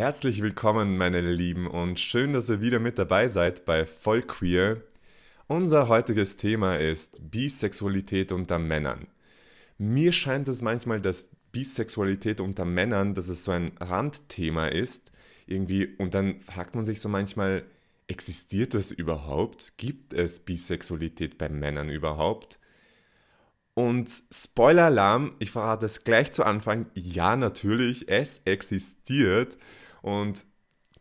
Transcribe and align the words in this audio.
Herzlich 0.00 0.40
willkommen, 0.40 0.96
meine 0.96 1.20
Lieben, 1.20 1.66
und 1.66 2.00
schön, 2.00 2.32
dass 2.32 2.48
ihr 2.48 2.62
wieder 2.62 2.78
mit 2.78 2.98
dabei 2.98 3.28
seid 3.28 3.66
bei 3.66 3.84
Voll 3.84 4.22
Queer. 4.22 4.80
Unser 5.46 5.88
heutiges 5.88 6.36
Thema 6.36 6.76
ist 6.76 7.30
Bisexualität 7.30 8.32
unter 8.32 8.58
Männern. 8.58 9.08
Mir 9.76 10.12
scheint 10.12 10.48
es 10.48 10.62
manchmal, 10.62 11.02
dass 11.02 11.28
Bisexualität 11.52 12.40
unter 12.40 12.64
Männern, 12.64 13.12
dass 13.12 13.28
es 13.28 13.44
so 13.44 13.50
ein 13.50 13.72
Randthema 13.78 14.68
ist, 14.68 15.12
irgendwie, 15.46 15.94
und 15.98 16.14
dann 16.14 16.40
fragt 16.40 16.74
man 16.74 16.86
sich 16.86 17.02
so 17.02 17.10
manchmal, 17.10 17.66
existiert 18.06 18.72
das 18.72 18.92
überhaupt? 18.92 19.74
Gibt 19.76 20.14
es 20.14 20.40
Bisexualität 20.40 21.36
bei 21.36 21.50
Männern 21.50 21.90
überhaupt? 21.90 22.58
Und 23.74 24.10
Spoiler-Alarm, 24.32 25.34
ich 25.40 25.50
verrate 25.50 25.84
es 25.84 26.04
gleich 26.04 26.32
zu 26.32 26.44
Anfang, 26.44 26.86
ja 26.94 27.36
natürlich, 27.36 28.08
es 28.08 28.40
existiert. 28.46 29.58
Und 30.02 30.46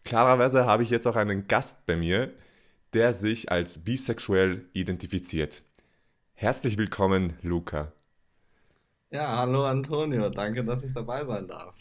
klarerweise 0.06 0.66
habe 0.66 0.84
ich 0.84 0.90
jetzt 0.92 1.08
auch 1.08 1.16
einen 1.18 1.48
Gast 1.48 1.86
bei 1.88 1.96
mir, 1.98 2.34
der 2.94 3.14
sich 3.14 3.52
als 3.52 3.84
bisexuell 3.84 4.66
identifiziert. 4.74 5.64
Herzlich 6.36 6.78
willkommen, 6.78 7.34
Luca. 7.44 7.94
Ja, 9.12 9.38
hallo 9.38 9.66
Antonio, 9.66 10.30
danke, 10.30 10.64
dass 10.66 10.82
ich 10.84 10.94
dabei 10.94 11.24
sein 11.26 11.48
darf. 11.48 11.76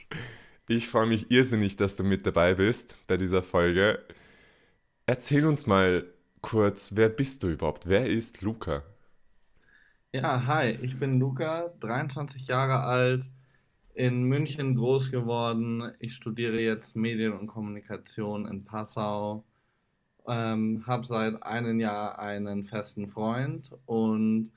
Ich 0.69 0.89
freue 0.89 1.07
mich 1.07 1.31
irrsinnig, 1.31 1.77
dass 1.77 1.97
du 1.97 2.05
mit 2.05 2.27
dabei 2.27 2.55
bist 2.55 2.97
bei 3.07 3.17
dieser 3.17 3.43
Folge. 3.43 4.05
Erzähl 5.07 5.45
uns 5.45 5.67
mal 5.67 6.07
kurz, 6.41 6.93
wer 6.95 7.09
bist 7.09 7.43
du 7.43 7.49
überhaupt? 7.49 7.89
Wer 7.89 8.07
ist 8.07 8.43
Luca? 8.43 8.85
Ja, 10.13 10.47
hi, 10.47 10.71
ich 10.83 10.99
bin 10.99 11.19
Luca, 11.19 11.69
23 11.81 12.47
Jahre 12.47 12.81
alt, 12.81 13.27
in 13.99 14.23
München 14.23 14.77
groß 14.77 15.11
geworden. 15.11 15.91
Ich 15.99 16.15
studiere 16.15 16.61
jetzt 16.61 16.95
Medien 16.95 17.33
und 17.33 17.49
Kommunikation 17.49 18.47
in 18.47 18.65
Passau. 18.65 19.45
Ähm, 20.25 20.85
habe 20.87 21.05
seit 21.05 21.43
einem 21.43 21.81
Jahr 21.81 22.17
einen 22.21 22.65
festen 22.65 23.09
Freund 23.09 23.73
und 23.87 24.53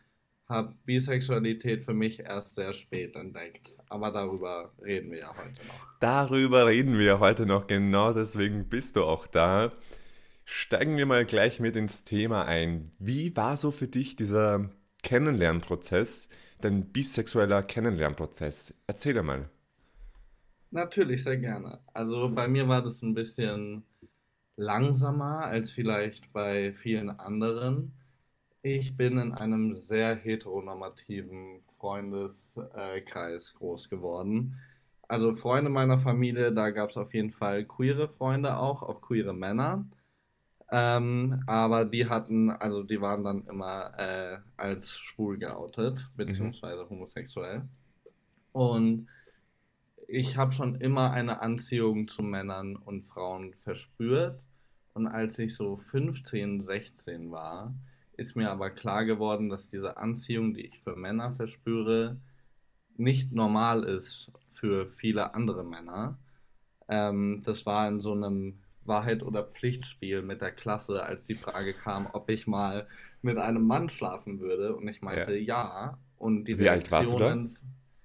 habe 0.48 0.76
Bisexualität 0.86 1.82
für 1.82 1.96
mich 1.96 2.20
erst 2.20 2.54
sehr 2.54 2.74
spät 2.74 3.16
entdeckt. 3.16 3.76
Aber 3.90 4.12
darüber 4.12 4.74
reden 4.80 5.10
wir 5.10 5.22
ja 5.22 5.30
heute 5.30 5.66
noch. 5.66 5.88
Darüber 6.00 6.68
reden 6.68 7.00
wir 7.00 7.20
heute 7.20 7.48
noch, 7.48 7.66
genau 7.66 8.14
deswegen 8.14 8.70
bist 8.70 8.96
du 8.96 9.04
auch 9.04 9.26
da. 9.26 9.72
Steigen 10.46 10.98
wir 10.98 11.08
mal 11.08 11.26
gleich 11.26 11.60
mit 11.60 11.76
ins 11.76 12.04
Thema 12.04 12.46
ein. 12.46 12.92
Wie 13.00 13.36
war 13.36 13.58
so 13.58 13.72
für 13.72 13.88
dich 13.88 14.16
dieser 14.16 14.70
Kennenlernprozess, 15.02 16.30
dein 16.66 16.92
bisexueller 16.92 17.64
Kennenlernprozess? 17.64 18.74
Erzähl 18.88 19.22
mal. 19.24 19.50
Natürlich, 20.72 21.24
sehr 21.24 21.38
gerne. 21.38 21.80
Also 21.94 22.30
bei 22.34 22.48
mir 22.48 22.68
war 22.68 22.82
das 22.82 23.02
ein 23.02 23.14
bisschen 23.14 23.84
langsamer 24.58 25.46
als 25.46 25.72
vielleicht 25.72 26.32
bei 26.34 26.74
vielen 26.74 27.10
anderen. 27.10 27.94
Ich 28.64 28.96
bin 28.98 29.18
in 29.18 29.34
einem 29.34 29.76
sehr 29.76 30.16
heteronormativen 30.16 31.62
Freundeskreis 31.80 33.54
groß 33.56 33.90
geworden. 33.90 34.58
Also 35.08 35.36
Freunde 35.36 35.70
meiner 35.72 36.00
Familie, 36.00 36.54
da 36.54 36.72
gab 36.72 36.92
es 36.92 36.98
auf 36.98 37.14
jeden 37.14 37.32
Fall 37.32 37.66
queere 37.66 38.10
Freunde 38.10 38.58
auch, 38.58 38.84
auch 38.84 39.02
queere 39.02 39.34
Männer. 39.34 39.86
Ähm, 40.74 41.44
aber 41.48 41.84
die 41.84 42.08
hatten, 42.08 42.50
also 42.50 42.84
die 42.84 43.02
waren 43.02 43.26
dann 43.26 43.46
immer 43.46 43.92
äh, 44.00 44.38
als 44.56 44.98
schwul 44.98 45.38
geoutet, 45.38 45.98
mhm. 45.98 46.18
beziehungsweise 46.18 46.90
homosexuell. 46.90 47.64
Und 48.54 49.08
ich 50.08 50.38
habe 50.38 50.54
schon 50.54 50.76
immer 50.76 51.12
eine 51.12 51.42
Anziehung 51.42 52.08
zu 52.08 52.24
Männern 52.24 52.78
und 52.78 53.04
Frauen 53.04 53.54
verspürt. 53.64 54.42
Und 54.94 55.08
als 55.08 55.40
ich 55.40 55.56
so 55.56 55.78
15, 55.78 56.62
16 56.62 57.32
war, 57.32 57.74
ist 58.18 58.36
mir 58.36 58.50
aber 58.50 58.70
klar 58.70 59.06
geworden, 59.06 59.50
dass 59.50 59.70
diese 59.70 59.98
Anziehung, 59.98 60.54
die 60.54 60.68
ich 60.68 60.80
für 60.82 60.96
Männer 60.96 61.34
verspüre, 61.36 62.18
nicht 62.98 63.32
normal 63.32 63.84
ist 63.84 64.32
für 64.50 64.86
viele 64.86 65.34
andere 65.34 65.64
Männer. 65.64 66.18
Ähm, 66.88 67.42
das 67.44 67.66
war 67.66 67.88
in 67.88 68.00
so 68.00 68.14
einem 68.14 68.60
Wahrheit 68.86 69.24
oder 69.24 69.44
Pflichtspiel 69.44 70.22
mit 70.22 70.42
der 70.42 70.52
Klasse, 70.52 71.04
als 71.04 71.26
die 71.26 71.36
Frage 71.36 71.74
kam, 71.74 72.08
ob 72.12 72.30
ich 72.30 72.48
mal 72.48 72.88
mit 73.22 73.38
einem 73.38 73.66
Mann 73.66 73.90
schlafen 73.90 74.40
würde. 74.40 74.76
Und 74.76 74.88
ich 74.88 75.02
meinte 75.02 75.36
ja. 75.36 75.64
ja. 75.64 75.98
Und 76.18 76.46
die 76.46 76.60
Wie 76.60 76.70
alt 76.70 76.92
warst 76.92 77.14
du 77.14 77.18
da? 77.18 77.38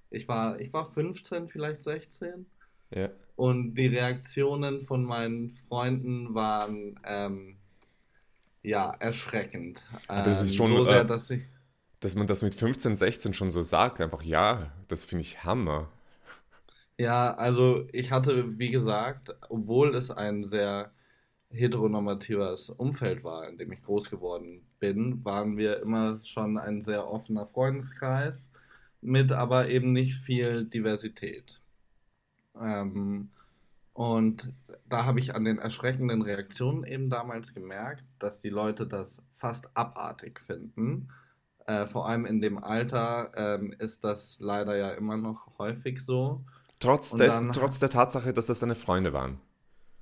Ich 0.09 0.27
war, 0.27 0.59
ich 0.59 0.73
war 0.73 0.91
15, 0.91 1.49
vielleicht 1.49 1.83
16. 1.83 2.45
Ja. 2.91 3.09
Und 3.35 3.75
die 3.75 3.87
Reaktionen 3.87 4.81
von 4.81 5.03
meinen 5.03 5.51
Freunden 5.67 6.33
waren 6.33 6.99
ähm, 7.03 7.57
ja 8.63 8.89
erschreckend. 8.91 9.85
Aber 10.07 10.23
das 10.23 10.41
ist 10.41 10.51
ähm, 10.51 10.55
schon 10.55 10.77
so 10.77 10.85
sehr, 10.85 11.01
äh, 11.01 11.05
dass, 11.05 11.29
ich, 11.29 11.43
dass 11.99 12.15
man 12.15 12.27
das 12.27 12.41
mit 12.41 12.55
15, 12.55 12.95
16 12.95 13.33
schon 13.33 13.49
so 13.49 13.61
sagt, 13.61 14.01
einfach 14.01 14.23
ja, 14.23 14.71
das 14.87 15.05
finde 15.05 15.21
ich 15.21 15.43
Hammer. 15.43 15.91
Ja, 16.97 17.33
also 17.35 17.87
ich 17.91 18.11
hatte, 18.11 18.57
wie 18.57 18.71
gesagt, 18.71 19.35
obwohl 19.49 19.95
es 19.95 20.09
ein 20.11 20.47
sehr 20.47 20.91
heteronormatives 21.51 22.69
Umfeld 22.71 23.23
war, 23.23 23.47
in 23.49 23.57
dem 23.57 23.71
ich 23.71 23.83
groß 23.83 24.09
geworden 24.09 24.67
bin, 24.79 25.23
waren 25.23 25.57
wir 25.57 25.79
immer 25.81 26.19
schon 26.23 26.57
ein 26.57 26.81
sehr 26.81 27.07
offener 27.07 27.47
Freundeskreis 27.47 28.51
mit 29.01 29.31
aber 29.31 29.69
eben 29.69 29.93
nicht 29.93 30.15
viel 30.15 30.65
Diversität. 30.65 31.61
Ähm, 32.59 33.29
und 33.93 34.53
da 34.89 35.05
habe 35.05 35.19
ich 35.19 35.35
an 35.35 35.45
den 35.45 35.59
erschreckenden 35.59 36.21
Reaktionen 36.21 36.83
eben 36.85 37.09
damals 37.09 37.53
gemerkt, 37.53 38.03
dass 38.19 38.39
die 38.41 38.49
Leute 38.49 38.87
das 38.87 39.21
fast 39.37 39.69
abartig 39.75 40.39
finden. 40.39 41.09
Äh, 41.67 41.87
vor 41.87 42.07
allem 42.07 42.25
in 42.25 42.41
dem 42.41 42.63
Alter 42.63 43.31
ähm, 43.35 43.73
ist 43.79 44.03
das 44.03 44.37
leider 44.39 44.77
ja 44.77 44.91
immer 44.91 45.17
noch 45.17 45.57
häufig 45.59 46.01
so. 46.03 46.45
Trotz, 46.79 47.11
des, 47.11 47.35
dann, 47.35 47.51
trotz 47.51 47.79
der 47.79 47.89
Tatsache, 47.89 48.33
dass 48.33 48.45
das 48.45 48.59
deine 48.59 48.75
Freunde 48.75 49.13
waren. 49.13 49.39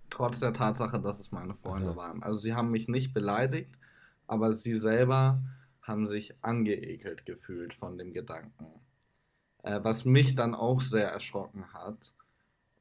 Trotz 0.09 0.39
der 0.39 0.53
Tatsache, 0.53 0.99
dass 0.99 1.19
es 1.19 1.31
meine 1.31 1.55
Freunde 1.55 1.91
Aha. 1.91 1.95
waren. 1.95 2.23
Also 2.23 2.39
sie 2.39 2.53
haben 2.53 2.71
mich 2.71 2.87
nicht 2.87 3.13
beleidigt, 3.13 3.71
aber 4.27 4.53
sie 4.53 4.75
selber 4.75 5.41
haben 5.81 6.07
sich 6.07 6.33
angeekelt 6.41 7.25
gefühlt 7.25 7.73
von 7.73 7.97
dem 7.97 8.13
Gedanken. 8.13 8.65
Äh, 9.63 9.79
was 9.83 10.05
mich 10.05 10.35
dann 10.35 10.53
auch 10.53 10.81
sehr 10.81 11.09
erschrocken 11.09 11.73
hat. 11.73 11.97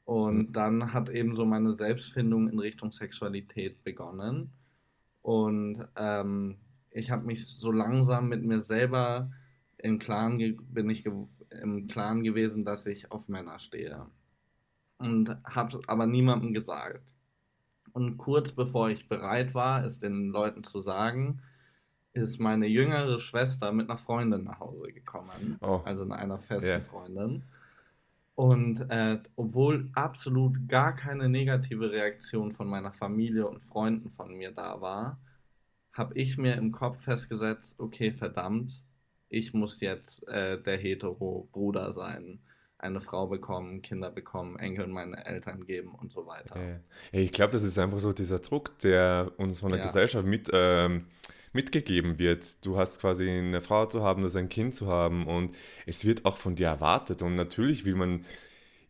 Und 0.05 0.49
mhm. 0.49 0.53
dann 0.53 0.93
hat 0.93 1.09
eben 1.09 1.35
so 1.35 1.47
meine 1.47 1.75
Selbstfindung 1.75 2.49
in 2.49 2.59
Richtung 2.59 2.93
Sexualität 2.93 3.83
begonnen. 3.85 4.53
Und 5.23 5.87
ähm, 5.97 6.57
ich 6.91 7.11
habe 7.11 7.25
mich 7.25 7.47
so 7.47 7.73
langsam 7.73 8.29
mit 8.29 8.45
mir 8.45 8.63
selber 8.63 9.31
im 9.79 9.99
Klaren 9.99 10.39
bin 10.69 10.89
ich 10.89 11.05
im 11.63 11.89
Klaren 11.89 12.23
gewesen, 12.23 12.65
dass 12.65 12.87
ich 12.87 13.11
auf 13.11 13.29
Männer 13.29 13.59
stehe. 13.59 14.07
Und 14.99 15.37
habe 15.45 15.81
aber 15.87 16.07
niemandem 16.07 16.55
gesagt. 16.55 17.03
Und 17.93 18.17
kurz 18.17 18.53
bevor 18.53 18.91
ich 18.91 19.09
bereit 19.09 19.55
war, 19.55 19.85
es 19.85 20.01
den 20.01 20.29
Leuten 20.29 20.65
zu 20.65 20.81
sagen, 20.81 21.41
ist 22.13 22.39
meine 22.39 22.67
jüngere 22.67 23.21
Schwester 23.21 23.73
mit 23.73 23.91
einer 23.91 23.99
Freundin 23.99 24.45
nach 24.45 24.61
Hause 24.61 24.93
gekommen. 24.93 25.59
Oh. 25.61 25.81
Also 25.85 26.09
einer 26.09 26.39
festen 26.39 26.69
yeah. 26.69 26.81
Freundin. 26.81 27.43
Und 28.37 28.81
äh, 28.91 29.21
obwohl 29.37 29.91
absolut 29.95 30.69
gar 30.69 30.95
keine 30.95 31.29
negative 31.29 31.91
Reaktion 31.91 32.53
von 32.53 32.69
meiner 32.69 32.93
Familie 32.93 33.47
und 33.47 33.63
Freunden 33.63 34.11
von 34.11 34.35
mir 34.35 34.51
da 34.51 34.81
war, 34.81 35.19
habe 35.93 36.15
ich 36.19 36.37
mir 36.37 36.55
im 36.57 36.73
Kopf 36.73 37.01
festgesetzt, 37.03 37.77
okay, 37.79 38.11
verdammt, 38.11 38.83
ich 39.35 39.53
muss 39.53 39.81
jetzt 39.81 40.27
äh, 40.29 40.63
der 40.63 40.77
hetero-Bruder 40.77 41.93
sein, 41.93 42.39
eine 42.79 43.01
Frau 43.01 43.27
bekommen, 43.27 43.83
Kinder 43.83 44.11
bekommen, 44.11 44.59
Enkeln 44.59 44.91
meine 44.91 45.25
Eltern 45.25 45.65
geben 45.65 45.95
und 45.95 46.13
so 46.13 46.27
weiter. 46.27 46.61
Ja. 46.61 46.81
Ich 47.13 47.33
glaube, 47.33 47.53
das 47.53 47.63
ist 47.63 47.79
einfach 47.79 48.01
so 48.01 48.13
dieser 48.13 48.39
Druck, 48.39 48.79
der 48.81 49.33
uns 49.39 49.61
von 49.61 49.71
der 49.71 49.81
ja. 49.81 49.87
Gesellschaft 49.87 50.27
mit, 50.27 50.51
ähm, 50.53 51.07
mitgegeben 51.53 52.19
wird. 52.19 52.65
Du 52.65 52.77
hast 52.77 53.01
quasi 53.01 53.29
eine 53.29 53.61
Frau 53.61 53.87
zu 53.87 54.03
haben, 54.03 54.23
das 54.23 54.37
ein 54.37 54.49
Kind 54.49 54.75
zu 54.75 54.87
haben 54.87 55.27
und 55.27 55.55
es 55.87 56.05
wird 56.05 56.27
auch 56.27 56.37
von 56.37 56.57
dir 56.57 56.67
erwartet. 56.67 57.23
Und 57.23 57.35
natürlich 57.37 57.85
will 57.85 57.95
man 57.95 58.25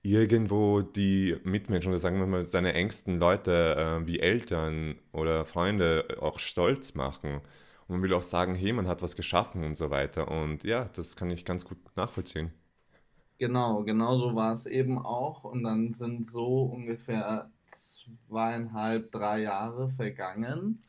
irgendwo 0.03 0.83
die 0.83 1.37
Mitmenschen 1.45 1.93
oder 1.93 2.01
sagen 2.01 2.19
wir 2.19 2.27
mal 2.27 2.43
seine 2.43 2.75
engsten 2.75 3.19
Leute 3.19 4.03
äh, 4.03 4.07
wie 4.07 4.21
Eltern 4.21 4.97
oder 5.13 5.45
Freunde 5.45 6.19
auch 6.21 6.39
stolz 6.39 6.95
machen. 6.95 7.41
Und 7.89 7.97
man 7.97 8.03
will 8.03 8.15
auch 8.15 8.23
sagen, 8.23 8.55
hey, 8.55 8.73
man 8.73 8.89
hat 8.89 9.03
was 9.03 9.17
geschaffen 9.17 9.65
und 9.65 9.77
so 9.77 9.91
weiter. 9.91 10.31
Und 10.31 10.65
ja, 10.65 10.87
das 10.95 11.17
kann 11.17 11.31
ich 11.31 11.45
ganz 11.45 11.65
gut 11.65 11.79
nachvollziehen. 11.97 12.53
Genau, 13.39 13.85
genau 13.85 14.19
so 14.19 14.35
war 14.35 14.53
es 14.53 14.67
eben 14.67 14.99
auch. 14.99 15.45
Und 15.45 15.63
dann 15.65 15.95
sind 15.95 16.29
so 16.31 16.63
ungefähr 16.65 17.51
zweieinhalb, 17.71 19.13
drei 19.13 19.41
Jahre 19.43 19.91
vergangen. 19.91 20.83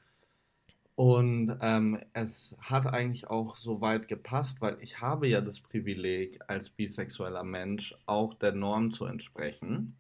Und 0.96 1.58
ähm, 1.62 2.00
es 2.14 2.56
hat 2.60 2.86
eigentlich 2.88 3.28
auch 3.28 3.58
so 3.58 3.82
weit 3.82 4.08
gepasst, 4.08 4.62
weil 4.62 4.78
ich 4.82 5.02
habe 5.02 5.28
ja 5.28 5.42
das 5.42 5.60
Privileg, 5.62 6.40
als 6.48 6.70
bisexueller 6.70 7.44
Mensch 7.44 7.96
auch 8.06 8.34
der 8.34 8.54
Norm 8.54 8.92
zu 8.92 9.06
entsprechen. 9.06 9.96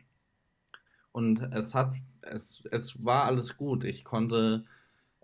Und 1.12 1.42
es 1.54 1.74
hat, 1.74 1.94
es, 2.22 2.66
es 2.72 3.04
war 3.04 3.24
alles 3.26 3.58
gut. 3.58 3.84
Ich 3.84 4.04
konnte 4.04 4.66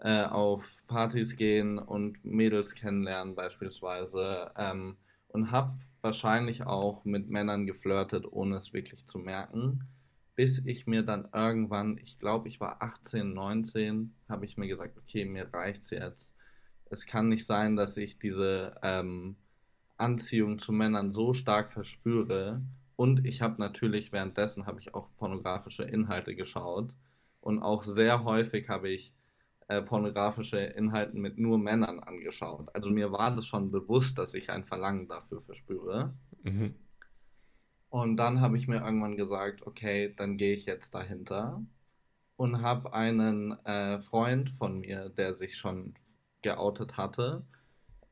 äh, 0.02 0.24
auf 0.24 0.84
Partys 0.88 1.36
gehen 1.36 1.78
und 1.78 2.24
Mädels 2.26 2.76
kennenlernen 2.76 3.36
beispielsweise 3.36 4.52
ähm, 4.58 4.98
und 5.28 5.52
habe 5.52 5.78
wahrscheinlich 6.02 6.64
auch 6.64 7.06
mit 7.06 7.30
Männern 7.30 7.66
geflirtet, 7.68 8.26
ohne 8.30 8.58
es 8.58 8.74
wirklich 8.74 9.06
zu 9.06 9.20
merken, 9.20 9.88
bis 10.36 10.66
ich 10.66 10.88
mir 10.88 11.04
dann 11.04 11.28
irgendwann, 11.34 12.00
ich 12.00 12.18
glaube, 12.18 12.48
ich 12.48 12.60
war 12.60 12.82
18, 12.82 13.34
19, 13.34 14.14
habe 14.28 14.46
ich 14.46 14.58
mir 14.58 14.68
gesagt, 14.68 14.98
okay, 14.98 15.26
mir 15.26 15.54
reicht's 15.54 15.92
jetzt. 15.92 16.34
Es 16.90 17.06
kann 17.06 17.30
nicht 17.30 17.46
sein, 17.46 17.76
dass 17.76 17.96
ich 17.98 18.18
diese 18.18 18.76
ähm, 18.82 19.36
Anziehung 19.98 20.58
zu 20.58 20.72
Männern 20.72 21.12
so 21.12 21.34
stark 21.34 21.72
verspüre. 21.72 22.62
Und 22.96 23.26
ich 23.26 23.42
habe 23.42 23.62
natürlich 23.62 24.12
währenddessen 24.12 24.66
habe 24.66 24.80
ich 24.80 24.96
auch 24.96 25.10
pornografische 25.18 25.84
Inhalte 25.84 26.36
geschaut 26.36 26.92
und 27.40 27.62
auch 27.62 27.84
sehr 27.84 28.24
häufig 28.24 28.68
habe 28.68 28.90
ich 28.90 29.14
äh, 29.72 29.82
pornografische 29.82 30.60
Inhalte 30.60 31.16
mit 31.16 31.38
nur 31.38 31.58
Männern 31.58 32.02
angeschaut. 32.02 32.68
Also 32.74 32.90
mir 32.90 33.14
war 33.14 33.34
das 33.34 33.46
schon 33.48 33.72
bewusst, 33.72 34.18
dass 34.18 34.34
ich 34.34 34.50
ein 34.50 34.66
Verlangen 34.66 35.08
dafür 35.08 35.40
verspüre. 35.40 36.14
Mhm. 36.44 36.76
Und 37.90 38.18
dann 38.18 38.42
habe 38.42 38.58
ich 38.58 38.68
mir 38.68 38.84
irgendwann 38.84 39.16
gesagt, 39.16 39.66
okay, 39.66 40.14
dann 40.18 40.36
gehe 40.36 40.56
ich 40.56 40.66
jetzt 40.66 40.94
dahinter 40.94 41.64
und 42.36 42.62
habe 42.62 42.94
einen 42.94 43.54
äh, 43.66 44.02
Freund 44.02 44.50
von 44.50 44.82
mir, 44.82 45.08
der 45.08 45.36
sich 45.36 45.58
schon 45.58 45.94
geoutet 46.42 46.98
hatte, 46.98 47.46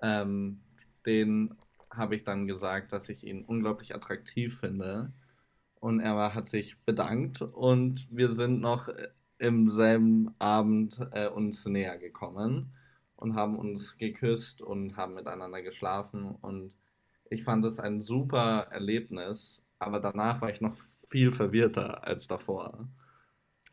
ähm, 0.01 0.61
den 1.05 1.55
habe 1.91 2.15
ich 2.15 2.23
dann 2.23 2.47
gesagt, 2.47 2.93
dass 2.93 3.09
ich 3.09 3.25
ihn 3.25 3.43
unglaublich 3.43 3.93
attraktiv 3.93 4.59
finde. 4.59 5.11
Und 5.81 5.99
er 5.99 6.33
hat 6.33 6.47
sich 6.47 6.77
bedankt 6.85 7.41
und 7.41 8.07
wir 8.15 8.31
sind 8.31 8.61
noch 8.61 8.87
im 9.39 9.71
selben 9.71 10.35
Abend 10.37 10.99
äh, 11.11 11.27
uns 11.27 11.65
näher 11.65 11.97
gekommen 11.97 12.73
und 13.15 13.35
haben 13.35 13.57
uns 13.57 13.97
geküsst 13.97 14.61
und 14.61 14.95
haben 14.97 15.15
miteinander 15.15 15.61
geschlafen. 15.61 16.35
Und 16.41 16.73
ich 17.29 17.43
fand 17.43 17.65
es 17.65 17.79
ein 17.79 18.01
super 18.01 18.67
Erlebnis, 18.69 19.61
aber 19.79 19.99
danach 19.99 20.41
war 20.41 20.49
ich 20.49 20.61
noch 20.61 20.75
viel 21.07 21.31
verwirrter 21.31 22.03
als 22.05 22.27
davor. 22.27 22.87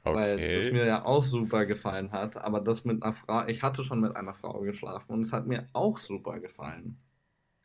Okay. 0.02 0.14
Weil 0.14 0.38
es 0.38 0.72
mir 0.72 0.86
ja 0.86 1.04
auch 1.04 1.22
super 1.22 1.66
gefallen 1.66 2.12
hat, 2.12 2.36
aber 2.36 2.60
das 2.60 2.84
mit 2.84 3.02
einer 3.02 3.12
Frau, 3.12 3.44
ich 3.46 3.62
hatte 3.62 3.82
schon 3.82 4.00
mit 4.00 4.14
einer 4.14 4.34
Frau 4.34 4.60
geschlafen 4.60 5.12
und 5.12 5.20
es 5.22 5.32
hat 5.32 5.48
mir 5.48 5.68
auch 5.72 5.98
super 5.98 6.38
gefallen. 6.38 6.96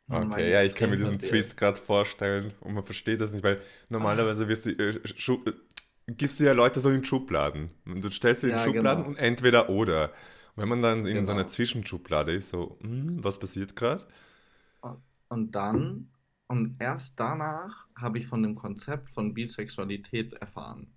Okay, 0.08 0.50
ja, 0.50 0.62
ich 0.62 0.74
kann 0.74 0.90
mir 0.90 0.96
diesen 0.96 1.18
Twist 1.20 1.56
gerade 1.56 1.80
vorstellen 1.80 2.52
und 2.60 2.74
man 2.74 2.82
versteht 2.82 3.20
das 3.20 3.32
nicht, 3.32 3.44
weil 3.44 3.60
normalerweise 3.88 4.48
wirst 4.48 4.66
du, 4.66 4.70
äh, 4.70 5.00
gibst 6.16 6.40
du 6.40 6.44
ja 6.44 6.52
Leute 6.52 6.80
so 6.80 6.90
in 6.90 7.04
Schubladen. 7.04 7.70
Und 7.86 8.04
du 8.04 8.10
stellst 8.10 8.42
sie 8.42 8.48
in 8.48 8.54
ja, 8.54 8.58
Schubladen 8.58 9.04
genau. 9.04 9.08
und 9.08 9.16
entweder 9.16 9.68
oder. 9.68 10.12
Und 10.54 10.62
wenn 10.62 10.68
man 10.68 10.82
dann 10.82 10.98
in 11.00 11.14
genau. 11.14 11.22
so 11.22 11.32
einer 11.32 11.46
Zwischenschublade 11.46 12.32
ist, 12.32 12.50
so, 12.50 12.78
hm, 12.80 13.22
was 13.22 13.38
passiert 13.38 13.76
gerade? 13.76 14.04
Und 15.28 15.52
dann, 15.52 16.10
und 16.46 16.76
erst 16.78 17.18
danach 17.18 17.86
habe 17.96 18.18
ich 18.18 18.26
von 18.26 18.42
dem 18.42 18.54
Konzept 18.54 19.08
von 19.08 19.32
Bisexualität 19.32 20.34
erfahren. 20.34 20.88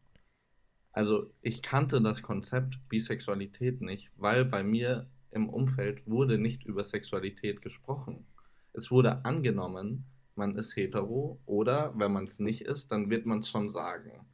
Also 0.91 1.31
ich 1.41 1.61
kannte 1.61 2.01
das 2.01 2.21
Konzept 2.21 2.79
Bisexualität 2.89 3.81
nicht, 3.81 4.11
weil 4.17 4.45
bei 4.45 4.63
mir 4.63 5.07
im 5.31 5.49
Umfeld 5.49 6.07
wurde 6.07 6.37
nicht 6.37 6.63
über 6.65 6.85
Sexualität 6.85 7.61
gesprochen. 7.61 8.25
Es 8.73 8.91
wurde 8.91 9.23
angenommen, 9.25 10.05
man 10.35 10.55
ist 10.57 10.75
hetero 10.75 11.39
oder 11.45 11.93
wenn 11.97 12.11
man 12.11 12.25
es 12.25 12.39
nicht 12.39 12.61
ist, 12.61 12.91
dann 12.91 13.09
wird 13.09 13.25
man 13.25 13.39
es 13.39 13.49
schon 13.49 13.71
sagen. 13.71 14.25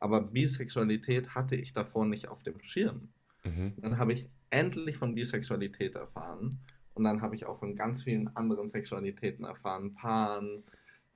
Aber 0.00 0.20
Bisexualität 0.20 1.34
hatte 1.34 1.56
ich 1.56 1.72
davor 1.72 2.06
nicht 2.06 2.28
auf 2.28 2.42
dem 2.42 2.60
Schirm. 2.62 3.08
Mhm. 3.44 3.74
Dann 3.78 3.98
habe 3.98 4.12
ich 4.12 4.28
endlich 4.50 4.96
von 4.96 5.14
Bisexualität 5.14 5.94
erfahren. 5.94 6.60
Und 6.94 7.04
dann 7.04 7.22
habe 7.22 7.34
ich 7.36 7.46
auch 7.46 7.58
von 7.58 7.76
ganz 7.76 8.02
vielen 8.02 8.34
anderen 8.36 8.68
Sexualitäten 8.68 9.44
erfahren. 9.44 9.92
Pan, 9.92 10.64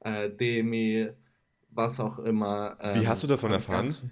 äh, 0.01 0.31
Demi, 0.31 1.09
was 1.71 1.99
auch 1.99 2.19
immer. 2.21 2.77
Ähm, 2.81 3.01
Wie 3.01 3.09
hast 3.09 3.23
du 3.23 3.27
davon 3.27 3.53
erfahren? 3.53 3.87
Ganz, 3.87 4.03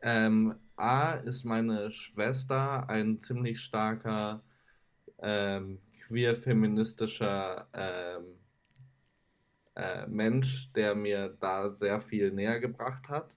ähm, 0.00 0.54
A 0.76 1.12
ist 1.12 1.44
meine 1.44 1.90
Schwester 1.92 2.88
ein 2.88 3.20
ziemlich 3.20 3.60
starker 3.60 4.42
ähm, 5.18 5.78
queer-feministischer 6.06 7.68
ähm, 7.72 8.24
äh, 9.76 10.06
Mensch, 10.06 10.72
der 10.72 10.94
mir 10.94 11.36
da 11.40 11.70
sehr 11.70 12.00
viel 12.00 12.32
näher 12.32 12.60
gebracht 12.60 13.08
hat. 13.08 13.33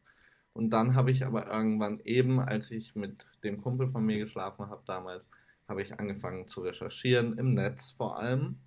Und 0.58 0.72
dann 0.72 0.96
habe 0.96 1.12
ich 1.12 1.24
aber 1.24 1.46
irgendwann 1.46 2.00
eben, 2.00 2.40
als 2.40 2.72
ich 2.72 2.96
mit 2.96 3.28
dem 3.44 3.62
Kumpel 3.62 3.90
von 3.90 4.04
mir 4.04 4.18
geschlafen 4.18 4.70
habe 4.72 4.82
damals, 4.88 5.24
habe 5.68 5.84
ich 5.84 6.00
angefangen 6.00 6.48
zu 6.48 6.62
recherchieren, 6.62 7.38
im 7.38 7.54
Netz 7.54 7.92
vor 7.92 8.18
allem. 8.18 8.58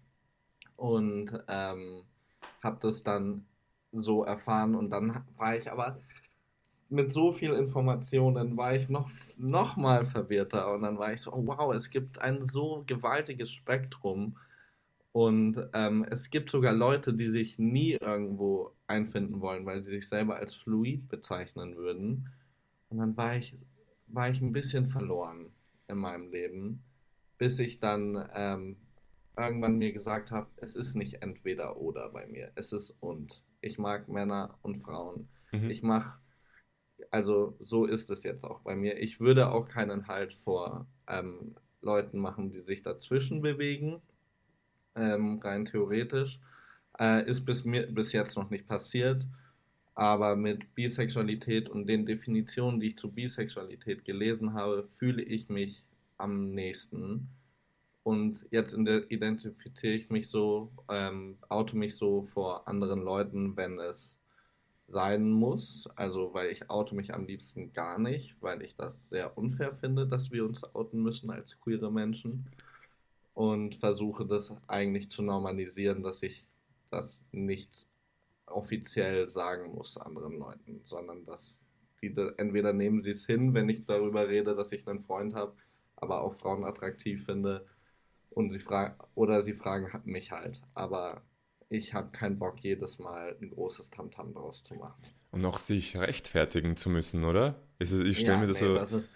Und 0.77 1.33
ähm, 1.49 2.05
habe 2.63 2.79
das 2.81 3.03
dann 3.03 3.45
so 3.91 4.23
erfahren. 4.23 4.77
Und 4.77 4.91
dann 4.91 5.25
war 5.37 5.57
ich 5.57 5.73
aber 5.73 5.99
mit 6.91 7.13
so 7.13 7.33
viel 7.33 7.55
Informationen, 7.55 8.57
war 8.57 8.73
ich 8.77 8.89
noch, 8.89 9.11
noch 9.37 9.77
mal 9.77 10.07
verwirrter. 10.07 10.73
Und 10.73 10.83
dann 10.83 10.97
war 10.97 11.13
ich 11.13 11.23
so, 11.23 11.33
oh, 11.33 11.45
wow, 11.45 11.75
es 11.75 11.91
gibt 11.91 12.21
ein 12.21 12.47
so 12.47 12.85
gewaltiges 12.87 13.51
Spektrum 13.51 14.37
und 15.13 15.69
ähm, 15.73 16.07
es 16.09 16.31
gibt 16.31 16.51
sogar 16.51 16.73
Leute, 16.73 17.13
die 17.13 17.29
sich 17.29 17.59
nie 17.59 17.93
irgendwo 17.93 18.77
einfinden 18.87 19.41
wollen, 19.41 19.67
weil 19.67 19.83
sie 19.83 19.91
sich 19.91 20.09
selber 20.09 20.37
als 20.37 20.55
fluid 20.55 21.09
bezeichnen 21.09 21.77
würden. 21.77 22.29
Und 22.89 22.99
dann 22.99 23.17
war 23.17 23.37
ich, 23.37 23.57
war 24.07 24.31
ich 24.31 24.41
ein 24.41 24.53
bisschen 24.53 24.89
verloren 24.89 25.53
in 25.89 25.99
meinem 25.99 26.31
Leben, 26.31 26.85
bis 27.39 27.59
ich 27.59 27.81
dann 27.81 28.29
ähm, 28.35 28.77
irgendwann 29.37 29.79
mir 29.79 29.93
gesagt 29.93 30.31
habe, 30.31 30.49
es 30.57 30.77
ist 30.77 30.95
nicht 30.95 31.23
entweder 31.23 31.77
oder 31.77 32.11
bei 32.11 32.27
mir, 32.27 32.53
es 32.55 32.73
ist 32.73 32.91
und. 33.01 33.43
Ich 33.63 33.79
mag 33.79 34.09
Männer 34.09 34.59
und 34.63 34.77
Frauen. 34.77 35.29
Mhm. 35.53 35.71
Ich 35.71 35.83
mache, 35.83 36.19
also 37.11 37.57
so 37.59 37.85
ist 37.85 38.11
es 38.11 38.23
jetzt 38.23 38.45
auch 38.45 38.61
bei 38.61 38.75
mir. 38.75 38.99
Ich 38.99 39.21
würde 39.21 39.51
auch 39.51 39.69
keinen 39.69 40.07
Halt 40.07 40.33
vor 40.35 40.87
ähm, 41.09 41.57
Leuten 41.83 42.19
machen, 42.19 42.51
die 42.51 42.63
sich 42.63 42.83
dazwischen 42.83 43.43
bewegen 43.43 44.01
ähm, 45.01 45.41
rein 45.43 45.65
theoretisch. 45.65 46.39
Äh, 46.99 47.29
ist 47.29 47.45
bis, 47.45 47.65
mir, 47.65 47.87
bis 47.87 48.13
jetzt 48.13 48.37
noch 48.37 48.51
nicht 48.51 48.69
passiert, 48.69 49.25
aber 49.95 50.37
mit 50.37 50.75
Bisexualität 50.75 51.69
und 51.69 51.87
den 51.87 52.05
Definitionen, 52.05 52.81
die 52.81 52.89
ich 52.89 52.99
zu 52.99 53.11
Bisexualität 53.11 54.05
gelesen 54.05 54.55
habe, 54.55 54.87
fühle 54.99 55.23
ich 55.23 55.49
mich 55.49 55.83
am 56.19 56.51
nächsten. 56.51 57.29
Und 58.03 58.41
jetzt 58.51 58.75
identifiziere 58.75 59.95
ich 59.95 60.11
mich 60.11 60.29
so, 60.29 60.71
ähm, 60.89 61.39
oute 61.49 61.77
mich 61.77 61.97
so 61.97 62.25
vor 62.25 62.69
anderen 62.69 63.03
Leuten, 63.03 63.57
wenn 63.57 63.79
es 63.79 64.19
sein 64.89 65.31
muss. 65.31 65.89
Also, 65.97 66.35
weil 66.35 66.51
ich 66.51 66.69
oute 66.71 66.95
mich 66.95 67.15
am 67.15 67.27
liebsten 67.27 67.73
gar 67.73 67.99
nicht, 67.99 68.37
weil 68.41 68.63
ich 68.63 68.75
das 68.77 69.09
sehr 69.09 69.37
unfair 69.39 69.73
finde, 69.73 70.07
dass 70.07 70.31
wir 70.31 70.45
uns 70.45 70.65
outen 70.75 71.03
müssen 71.03 71.31
als 71.31 71.59
queere 71.61 71.93
Menschen 71.93 72.47
und 73.35 73.75
versuche 73.77 74.27
das 74.27 74.55
eigentlich 74.67 75.11
zu 75.11 75.23
normalisieren, 75.23 76.03
dass 76.03 76.23
ich 76.23 76.45
das 76.91 77.25
nicht 77.33 77.87
offiziell 78.47 79.29
sagen 79.29 79.75
muss 79.75 79.97
anderen 79.97 80.39
Leuten, 80.39 80.81
sondern 80.85 81.25
dass 81.25 81.57
die 82.03 82.15
entweder 82.39 82.73
nehmen 82.73 83.03
sie 83.03 83.11
es 83.11 83.27
hin, 83.27 83.55
wenn 83.55 83.69
ich 83.69 83.85
darüber 83.85 84.29
rede, 84.29 84.55
dass 84.55 84.73
ich 84.73 84.87
einen 84.89 85.03
Freund 85.03 85.35
habe, 85.35 85.55
aber 85.97 86.23
auch 86.23 86.35
Frauen 86.35 86.65
attraktiv 86.65 87.25
finde 87.27 87.67
und 88.31 88.51
sie 88.51 88.59
fragen 88.59 88.95
oder 89.15 89.43
sie 89.43 89.53
fragen 89.53 89.89
mich 90.05 90.31
halt, 90.31 90.63
aber 90.75 91.23
ich 91.69 91.95
habe 91.95 92.11
keinen 92.11 92.39
Bock 92.39 92.61
jedes 92.61 92.99
Mal 92.99 93.37
ein 93.41 93.51
großes 93.51 93.91
Tamtam 93.91 94.33
daraus 94.35 94.65
zu 94.65 94.75
machen. 94.75 95.03
Und 95.31 95.45
auch 95.45 95.59
sich 95.59 95.97
rechtfertigen 95.97 96.77
zu 96.77 96.91
müssen, 96.91 97.25
oder? 97.25 97.63
Ich 97.79 97.89
stelle 97.89 98.33
ja, 98.33 98.39
mir 98.39 98.47
das 98.47 98.61
nee, 98.61 98.67
so. 98.67 98.75
Das 98.75 98.93
ist, 98.93 99.09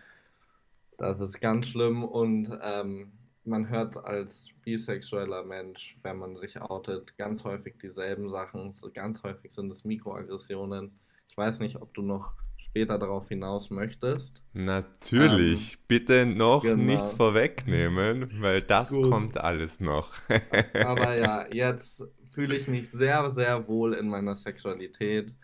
das 0.97 1.21
ist 1.21 1.41
ganz 1.41 1.67
schlimm 1.67 2.05
und 2.05 2.57
ähm, 2.63 3.13
man 3.47 3.69
hört 3.69 3.97
als 3.97 4.51
bisexueller 4.65 5.45
Mensch, 5.45 5.99
wenn 6.03 6.19
man 6.19 6.37
sich 6.37 6.61
outet, 6.61 7.17
ganz 7.19 7.45
häufig 7.45 7.75
dieselben 7.79 8.31
Sachen. 8.31 8.75
Ganz 8.95 9.23
häufig 9.23 9.53
sind 9.53 9.71
es 9.71 9.85
Mikroaggressionen. 9.85 10.99
Ich 11.29 11.37
weiß 11.37 11.61
nicht, 11.61 11.77
ob 11.77 11.93
du 11.95 12.03
noch 12.03 12.33
später 12.57 12.99
darauf 12.99 13.29
hinaus 13.29 13.71
möchtest. 13.71 14.43
Natürlich. 14.53 15.75
Ähm, 15.75 15.79
Bitte 15.87 16.27
noch 16.27 16.63
genau. 16.63 16.83
nichts 16.83 17.15
vorwegnehmen, 17.15 18.31
weil 18.41 18.63
das 18.63 18.91
Gut. 18.91 19.11
kommt 19.11 19.39
alles 19.39 19.81
noch. 19.81 20.15
Aber 20.75 21.17
ja, 21.17 21.47
jetzt 21.53 22.03
fühle 22.33 22.57
ich 22.57 22.67
mich 22.67 22.91
sehr, 22.91 23.31
sehr 23.31 23.69
wohl 23.69 23.95
in 23.95 24.09
meiner 24.09 24.37
Sexualität. 24.37 25.35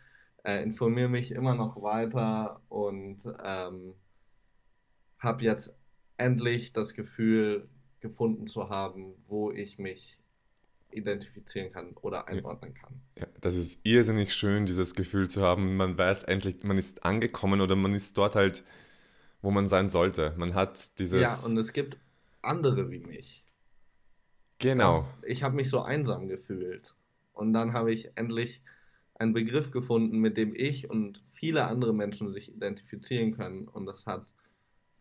Äh, 0.43 0.63
informiere 0.63 1.09
mich 1.09 1.31
immer 1.31 1.55
noch 1.55 1.81
weiter 1.83 2.63
und 2.69 3.21
ähm, 3.45 3.95
habe 5.19 5.45
jetzt 5.45 5.73
endlich 6.17 6.73
das 6.73 6.95
Gefühl, 6.95 7.69
gefunden 8.01 8.47
zu 8.47 8.69
haben, 8.69 9.15
wo 9.29 9.51
ich 9.51 9.79
mich 9.79 10.19
identifizieren 10.93 11.73
kann 11.73 11.93
oder 12.01 12.27
einordnen 12.29 12.75
kann. 12.75 13.01
Ja, 13.19 13.27
das 13.41 13.55
ist 13.55 13.79
irrsinnig 13.85 14.35
schön, 14.35 14.67
dieses 14.67 14.95
Gefühl 14.95 15.29
zu 15.29 15.43
haben. 15.43 15.77
Man 15.77 15.97
weiß 15.97 16.25
endlich, 16.25 16.65
man 16.65 16.79
ist 16.79 17.05
angekommen 17.05 17.61
oder 17.61 17.77
man 17.77 17.95
ist 17.95 18.17
dort 18.19 18.35
halt, 18.35 18.65
wo 19.43 19.51
man 19.51 19.67
sein 19.67 19.89
sollte. 19.89 20.35
Man 20.37 20.55
hat 20.55 20.99
dieses. 20.99 21.23
Ja, 21.23 21.49
und 21.49 21.57
es 21.57 21.73
gibt 21.73 21.97
andere 22.43 22.91
wie 22.91 23.01
mich. 23.01 23.45
Genau. 24.59 24.99
Das, 24.99 25.13
ich 25.27 25.43
habe 25.43 25.57
mich 25.57 25.71
so 25.71 25.81
einsam 25.81 26.29
gefühlt. 26.29 26.95
Und 27.33 27.53
dann 27.53 27.73
habe 27.73 27.93
ich 27.93 28.11
endlich 28.17 28.61
einen 29.15 29.33
Begriff 29.33 29.71
gefunden, 29.71 30.19
mit 30.19 30.37
dem 30.37 30.55
ich 30.55 30.91
und 30.91 31.23
viele 31.33 31.67
andere 31.67 31.95
Menschen 31.95 32.33
sich 32.33 32.53
identifizieren 32.55 33.33
können. 33.33 33.69
Und 33.69 33.87
das 33.87 34.07
hat 34.07 34.27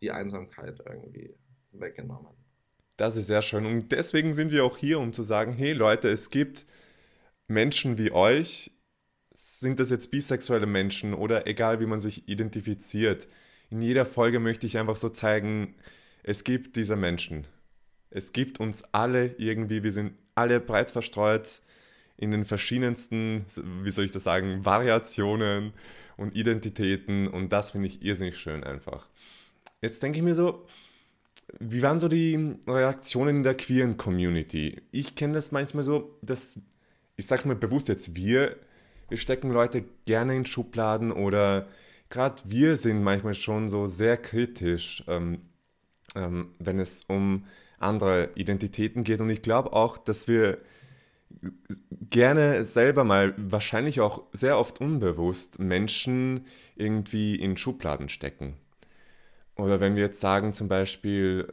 die 0.00 0.10
Einsamkeit 0.10 0.80
irgendwie 0.86 1.34
weggenommen. 1.72 2.39
Das 3.00 3.16
ist 3.16 3.28
sehr 3.28 3.40
schön. 3.40 3.64
Und 3.64 3.92
deswegen 3.92 4.34
sind 4.34 4.52
wir 4.52 4.62
auch 4.62 4.76
hier, 4.76 5.00
um 5.00 5.14
zu 5.14 5.22
sagen, 5.22 5.54
hey 5.54 5.72
Leute, 5.72 6.08
es 6.08 6.28
gibt 6.28 6.66
Menschen 7.48 7.96
wie 7.96 8.12
euch, 8.12 8.72
sind 9.32 9.80
das 9.80 9.88
jetzt 9.88 10.10
bisexuelle 10.10 10.66
Menschen 10.66 11.14
oder 11.14 11.46
egal 11.46 11.80
wie 11.80 11.86
man 11.86 11.98
sich 11.98 12.28
identifiziert. 12.28 13.26
In 13.70 13.80
jeder 13.80 14.04
Folge 14.04 14.38
möchte 14.38 14.66
ich 14.66 14.76
einfach 14.76 14.96
so 14.96 15.08
zeigen, 15.08 15.76
es 16.24 16.44
gibt 16.44 16.76
diese 16.76 16.94
Menschen. 16.94 17.46
Es 18.10 18.34
gibt 18.34 18.60
uns 18.60 18.84
alle 18.92 19.34
irgendwie, 19.38 19.82
wir 19.82 19.92
sind 19.92 20.12
alle 20.34 20.60
breit 20.60 20.90
verstreut 20.90 21.62
in 22.18 22.32
den 22.32 22.44
verschiedensten, 22.44 23.46
wie 23.82 23.90
soll 23.90 24.04
ich 24.04 24.12
das 24.12 24.24
sagen, 24.24 24.66
Variationen 24.66 25.72
und 26.18 26.36
Identitäten 26.36 27.28
und 27.28 27.50
das 27.50 27.70
finde 27.70 27.86
ich 27.86 28.02
irrsinnig 28.02 28.36
schön 28.36 28.62
einfach. 28.62 29.08
Jetzt 29.80 30.02
denke 30.02 30.18
ich 30.18 30.22
mir 30.22 30.34
so, 30.34 30.66
wie 31.58 31.82
waren 31.82 32.00
so 32.00 32.08
die 32.08 32.56
Reaktionen 32.66 33.36
in 33.36 33.42
der 33.42 33.54
queeren 33.54 33.96
Community? 33.96 34.82
Ich 34.92 35.14
kenne 35.14 35.34
das 35.34 35.52
manchmal 35.52 35.82
so, 35.82 36.16
dass, 36.22 36.60
ich 37.16 37.26
sag's 37.26 37.44
mal 37.44 37.56
bewusst 37.56 37.88
jetzt, 37.88 38.14
wir, 38.14 38.56
wir 39.08 39.18
stecken 39.18 39.50
Leute 39.50 39.84
gerne 40.06 40.36
in 40.36 40.46
Schubladen 40.46 41.10
oder 41.12 41.66
gerade 42.08 42.42
wir 42.46 42.76
sind 42.76 43.02
manchmal 43.02 43.34
schon 43.34 43.68
so 43.68 43.86
sehr 43.86 44.16
kritisch, 44.16 45.04
ähm, 45.08 45.40
ähm, 46.14 46.50
wenn 46.58 46.78
es 46.78 47.04
um 47.04 47.44
andere 47.78 48.30
Identitäten 48.34 49.04
geht. 49.04 49.20
Und 49.20 49.30
ich 49.30 49.42
glaube 49.42 49.72
auch, 49.72 49.98
dass 49.98 50.28
wir 50.28 50.58
gerne 52.10 52.64
selber 52.64 53.04
mal, 53.04 53.34
wahrscheinlich 53.36 54.00
auch 54.00 54.24
sehr 54.32 54.58
oft 54.58 54.80
unbewusst, 54.80 55.58
Menschen 55.58 56.46
irgendwie 56.76 57.36
in 57.36 57.56
Schubladen 57.56 58.08
stecken. 58.08 58.56
Oder 59.60 59.80
wenn 59.80 59.96
wir 59.96 60.02
jetzt 60.02 60.20
sagen 60.20 60.52
zum 60.52 60.68
Beispiel, 60.68 61.52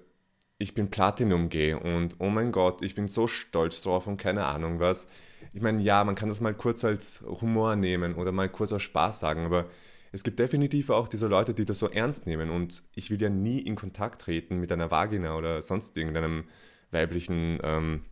ich 0.58 0.74
bin 0.74 0.90
Platinum 0.90 1.50
G 1.50 1.74
und 1.74 2.16
oh 2.20 2.30
mein 2.30 2.52
Gott, 2.52 2.82
ich 2.84 2.96
bin 2.96 3.08
so 3.08 3.28
stolz 3.28 3.82
drauf 3.82 4.08
und 4.08 4.18
keine 4.18 4.46
Ahnung 4.46 4.80
was. 4.80 5.08
Ich 5.54 5.62
meine, 5.62 5.82
ja, 5.82 6.04
man 6.04 6.16
kann 6.16 6.30
das 6.30 6.42
mal 6.42 6.54
kurz 6.54 6.84
als 6.84 7.22
Humor 7.22 7.76
nehmen 7.76 8.16
oder 8.16 8.32
mal 8.32 8.50
kurz 8.50 8.72
aus 8.74 8.82
Spaß 8.84 9.20
sagen, 9.20 9.46
aber 9.46 9.66
es 10.12 10.24
gibt 10.24 10.40
definitiv 10.40 10.90
auch 10.90 11.08
diese 11.08 11.28
Leute, 11.28 11.54
die 11.54 11.66
das 11.66 11.80
so 11.80 11.90
ernst 11.90 12.26
nehmen 12.26 12.50
und 12.50 12.84
ich 12.96 13.12
will 13.12 13.22
ja 13.22 13.30
nie 13.30 13.60
in 13.60 13.76
Kontakt 13.76 14.22
treten 14.22 14.60
mit 14.60 14.72
einer 14.72 14.90
Vagina 14.90 15.36
oder 15.36 15.62
sonst 15.62 15.96
irgendeinem 15.98 16.46
weiblichen 16.92 17.60
ähm, 17.64 18.04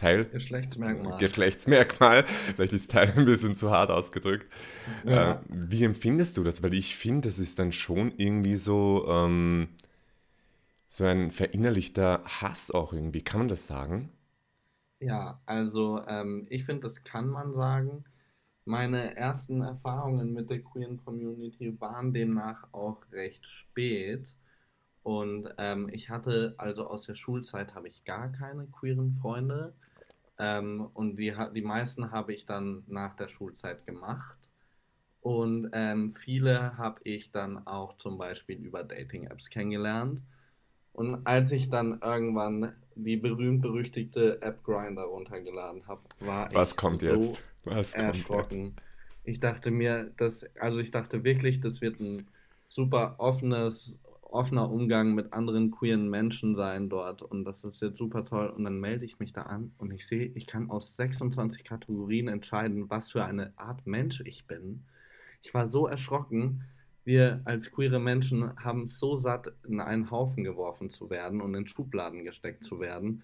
Teil. 0.00 0.24
Geschlechtsmerkmal. 0.26 1.18
Geschlechtsmerkmal. 1.18 2.24
Vielleicht 2.54 2.72
ist 2.72 2.90
Teil 2.90 3.12
ein 3.16 3.24
bisschen 3.24 3.54
zu 3.54 3.70
hart 3.70 3.90
ausgedrückt. 3.90 4.46
Ja. 5.04 5.32
Äh, 5.32 5.38
wie 5.48 5.84
empfindest 5.84 6.36
du 6.36 6.44
das? 6.44 6.62
Weil 6.62 6.74
ich 6.74 6.96
finde, 6.96 7.28
das 7.28 7.38
ist 7.38 7.58
dann 7.58 7.72
schon 7.72 8.12
irgendwie 8.16 8.56
so, 8.56 9.06
ähm, 9.08 9.68
so 10.88 11.04
ein 11.04 11.30
verinnerlichter 11.30 12.22
Hass 12.24 12.70
auch 12.70 12.92
irgendwie. 12.92 13.22
Kann 13.22 13.40
man 13.40 13.48
das 13.48 13.66
sagen? 13.66 14.10
Ja, 15.00 15.40
also 15.46 16.02
ähm, 16.06 16.46
ich 16.50 16.64
finde, 16.64 16.82
das 16.82 17.02
kann 17.04 17.28
man 17.28 17.54
sagen. 17.54 18.04
Meine 18.64 19.16
ersten 19.16 19.62
Erfahrungen 19.62 20.32
mit 20.32 20.50
der 20.50 20.62
queeren 20.62 21.02
Community 21.04 21.80
waren 21.80 22.12
demnach 22.12 22.66
auch 22.72 22.98
recht 23.12 23.44
spät. 23.46 24.26
Und 25.02 25.48
ähm, 25.58 25.88
ich 25.92 26.10
hatte, 26.10 26.54
also 26.58 26.86
aus 26.86 27.02
der 27.06 27.14
Schulzeit 27.14 27.74
habe 27.74 27.88
ich 27.88 28.04
gar 28.04 28.30
keine 28.32 28.66
queeren 28.66 29.18
Freunde. 29.20 29.74
Ähm, 30.40 30.88
und 30.94 31.16
die, 31.16 31.34
die 31.54 31.62
meisten 31.62 32.10
habe 32.10 32.32
ich 32.32 32.46
dann 32.46 32.82
nach 32.86 33.14
der 33.14 33.28
Schulzeit 33.28 33.86
gemacht. 33.86 34.36
Und 35.20 35.68
ähm, 35.74 36.14
viele 36.14 36.78
habe 36.78 37.00
ich 37.04 37.30
dann 37.30 37.66
auch 37.66 37.98
zum 37.98 38.16
Beispiel 38.16 38.56
über 38.56 38.82
Dating-Apps 38.82 39.50
kennengelernt. 39.50 40.22
Und 40.94 41.26
als 41.26 41.52
ich 41.52 41.68
dann 41.68 42.00
irgendwann 42.02 42.72
die 42.94 43.16
berühmt-berüchtigte 43.16 44.40
App 44.40 44.64
Grinder 44.64 45.04
runtergeladen 45.04 45.86
habe, 45.86 46.00
war 46.20 46.48
Was 46.54 46.70
ich 46.70 46.76
kommt 46.76 47.00
so 47.00 47.14
jetzt? 47.14 47.44
Was 47.64 47.94
erschrocken. 47.94 48.48
Kommt 48.48 48.80
jetzt? 48.80 48.84
Ich 49.24 49.40
dachte 49.40 49.70
mir, 49.70 50.10
dass, 50.16 50.44
also 50.58 50.80
ich 50.80 50.90
dachte 50.90 51.22
wirklich, 51.22 51.60
das 51.60 51.82
wird 51.82 52.00
ein 52.00 52.26
super 52.68 53.16
offenes 53.18 53.94
offener 54.32 54.70
Umgang 54.70 55.14
mit 55.14 55.32
anderen 55.32 55.70
queeren 55.70 56.08
Menschen 56.08 56.54
sein 56.54 56.88
dort 56.88 57.22
und 57.22 57.44
das 57.44 57.64
ist 57.64 57.82
jetzt 57.82 57.98
super 57.98 58.24
toll. 58.24 58.48
Und 58.48 58.64
dann 58.64 58.78
melde 58.78 59.04
ich 59.04 59.18
mich 59.18 59.32
da 59.32 59.42
an 59.42 59.72
und 59.78 59.90
ich 59.90 60.06
sehe, 60.06 60.26
ich 60.34 60.46
kann 60.46 60.70
aus 60.70 60.96
26 60.96 61.64
Kategorien 61.64 62.28
entscheiden, 62.28 62.90
was 62.90 63.12
für 63.12 63.24
eine 63.24 63.52
Art 63.56 63.86
Mensch 63.86 64.22
ich 64.24 64.46
bin. 64.46 64.84
Ich 65.42 65.54
war 65.54 65.68
so 65.68 65.86
erschrocken. 65.86 66.64
Wir 67.04 67.40
als 67.44 67.70
queere 67.70 67.98
Menschen 67.98 68.56
haben 68.56 68.82
es 68.82 68.98
so 68.98 69.16
satt, 69.16 69.52
in 69.66 69.80
einen 69.80 70.10
Haufen 70.10 70.44
geworfen 70.44 70.90
zu 70.90 71.10
werden 71.10 71.40
und 71.40 71.54
in 71.54 71.66
Schubladen 71.66 72.24
gesteckt 72.24 72.64
zu 72.64 72.78
werden. 72.78 73.22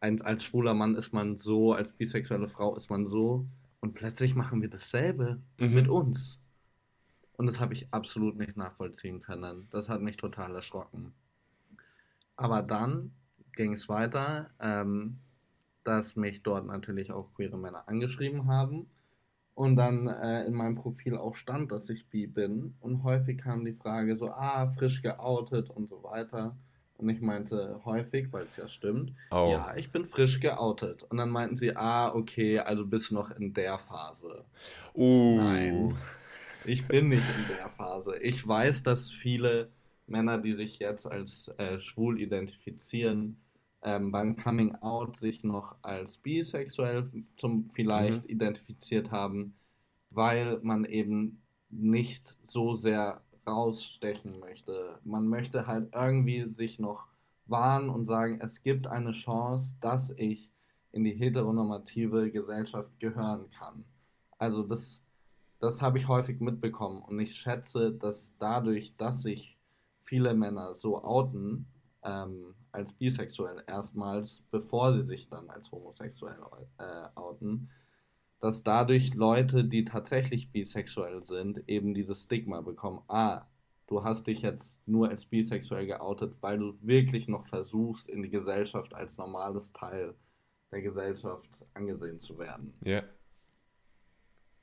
Ein, 0.00 0.22
als 0.22 0.42
schwuler 0.42 0.74
Mann 0.74 0.94
ist 0.94 1.12
man 1.12 1.36
so, 1.36 1.74
als 1.74 1.92
bisexuelle 1.92 2.48
Frau 2.48 2.74
ist 2.74 2.90
man 2.90 3.06
so. 3.06 3.46
Und 3.80 3.94
plötzlich 3.94 4.34
machen 4.34 4.62
wir 4.62 4.68
dasselbe 4.68 5.40
mhm. 5.58 5.74
mit 5.74 5.88
uns. 5.88 6.38
Und 7.40 7.46
das 7.46 7.58
habe 7.58 7.72
ich 7.72 7.88
absolut 7.90 8.36
nicht 8.36 8.58
nachvollziehen 8.58 9.22
können. 9.22 9.66
Das 9.70 9.88
hat 9.88 10.02
mich 10.02 10.18
total 10.18 10.54
erschrocken. 10.54 11.14
Aber 12.36 12.60
dann 12.60 13.12
ging 13.56 13.72
es 13.72 13.88
weiter, 13.88 14.50
ähm, 14.60 15.16
dass 15.82 16.16
mich 16.16 16.42
dort 16.42 16.66
natürlich 16.66 17.10
auch 17.10 17.32
queere 17.32 17.56
Männer 17.56 17.88
angeschrieben 17.88 18.46
haben. 18.46 18.90
Und 19.54 19.76
dann 19.76 20.06
äh, 20.06 20.44
in 20.44 20.52
meinem 20.52 20.74
Profil 20.74 21.16
auch 21.16 21.34
stand, 21.34 21.72
dass 21.72 21.88
ich 21.88 22.06
bi 22.10 22.26
bin. 22.26 22.74
Und 22.78 23.04
häufig 23.04 23.38
kam 23.38 23.64
die 23.64 23.72
Frage 23.72 24.18
so, 24.18 24.28
ah, 24.28 24.70
frisch 24.76 25.00
geoutet 25.00 25.70
und 25.70 25.88
so 25.88 26.02
weiter. 26.02 26.54
Und 26.98 27.08
ich 27.08 27.22
meinte 27.22 27.80
häufig, 27.86 28.30
weil 28.34 28.44
es 28.44 28.58
ja 28.58 28.68
stimmt, 28.68 29.14
oh. 29.30 29.48
ja, 29.50 29.74
ich 29.76 29.90
bin 29.90 30.04
frisch 30.04 30.40
geoutet. 30.40 31.04
Und 31.04 31.16
dann 31.16 31.30
meinten 31.30 31.56
sie, 31.56 31.74
ah, 31.74 32.14
okay, 32.14 32.58
also 32.58 32.84
bist 32.84 33.12
noch 33.12 33.30
in 33.30 33.54
der 33.54 33.78
Phase. 33.78 34.44
Uh. 34.94 35.36
Nein. 35.38 35.96
Ich 36.64 36.86
bin 36.86 37.08
nicht 37.08 37.24
in 37.38 37.56
der 37.56 37.70
Phase. 37.70 38.18
Ich 38.18 38.46
weiß, 38.46 38.82
dass 38.82 39.10
viele 39.10 39.70
Männer, 40.06 40.38
die 40.38 40.54
sich 40.54 40.78
jetzt 40.78 41.06
als 41.06 41.48
äh, 41.58 41.80
schwul 41.80 42.20
identifizieren, 42.20 43.40
ähm, 43.82 44.10
beim 44.10 44.36
Coming 44.36 44.74
Out 44.76 45.16
sich 45.16 45.42
noch 45.42 45.76
als 45.82 46.18
bisexuell 46.18 47.10
zum 47.36 47.68
vielleicht 47.70 48.24
mhm. 48.24 48.30
identifiziert 48.30 49.10
haben, 49.10 49.54
weil 50.10 50.58
man 50.62 50.84
eben 50.84 51.42
nicht 51.70 52.36
so 52.44 52.74
sehr 52.74 53.22
rausstechen 53.46 54.38
möchte. 54.38 54.98
Man 55.04 55.28
möchte 55.28 55.66
halt 55.66 55.94
irgendwie 55.94 56.52
sich 56.52 56.78
noch 56.78 57.06
warnen 57.46 57.88
und 57.88 58.06
sagen, 58.06 58.40
es 58.42 58.62
gibt 58.62 58.86
eine 58.86 59.12
Chance, 59.12 59.76
dass 59.80 60.10
ich 60.10 60.50
in 60.92 61.04
die 61.04 61.14
heteronormative 61.14 62.30
Gesellschaft 62.30 62.98
gehören 62.98 63.50
kann. 63.50 63.84
Also 64.38 64.62
das 64.62 65.02
das 65.60 65.82
habe 65.82 65.98
ich 65.98 66.08
häufig 66.08 66.40
mitbekommen 66.40 67.02
und 67.02 67.20
ich 67.20 67.36
schätze, 67.36 67.92
dass 67.92 68.34
dadurch, 68.38 68.96
dass 68.96 69.22
sich 69.22 69.58
viele 70.02 70.34
Männer 70.34 70.74
so 70.74 71.04
outen, 71.04 71.66
ähm, 72.02 72.54
als 72.72 72.94
bisexuell 72.94 73.62
erstmals, 73.66 74.42
bevor 74.50 74.94
sie 74.94 75.04
sich 75.04 75.28
dann 75.28 75.50
als 75.50 75.70
homosexuell 75.70 76.38
äh, 76.78 77.08
outen, 77.14 77.70
dass 78.40 78.62
dadurch 78.62 79.14
Leute, 79.14 79.64
die 79.64 79.84
tatsächlich 79.84 80.50
bisexuell 80.50 81.22
sind, 81.22 81.68
eben 81.68 81.92
dieses 81.92 82.24
Stigma 82.24 82.62
bekommen, 82.62 83.02
ah, 83.08 83.42
du 83.86 84.02
hast 84.02 84.26
dich 84.26 84.40
jetzt 84.40 84.78
nur 84.86 85.10
als 85.10 85.26
bisexuell 85.26 85.86
geoutet, 85.86 86.36
weil 86.40 86.58
du 86.58 86.74
wirklich 86.80 87.28
noch 87.28 87.46
versuchst, 87.48 88.08
in 88.08 88.22
die 88.22 88.30
Gesellschaft 88.30 88.94
als 88.94 89.18
normales 89.18 89.72
Teil 89.74 90.14
der 90.72 90.80
Gesellschaft 90.80 91.50
angesehen 91.74 92.20
zu 92.20 92.38
werden. 92.38 92.72
Ja. 92.82 92.92
Yeah. 92.92 93.04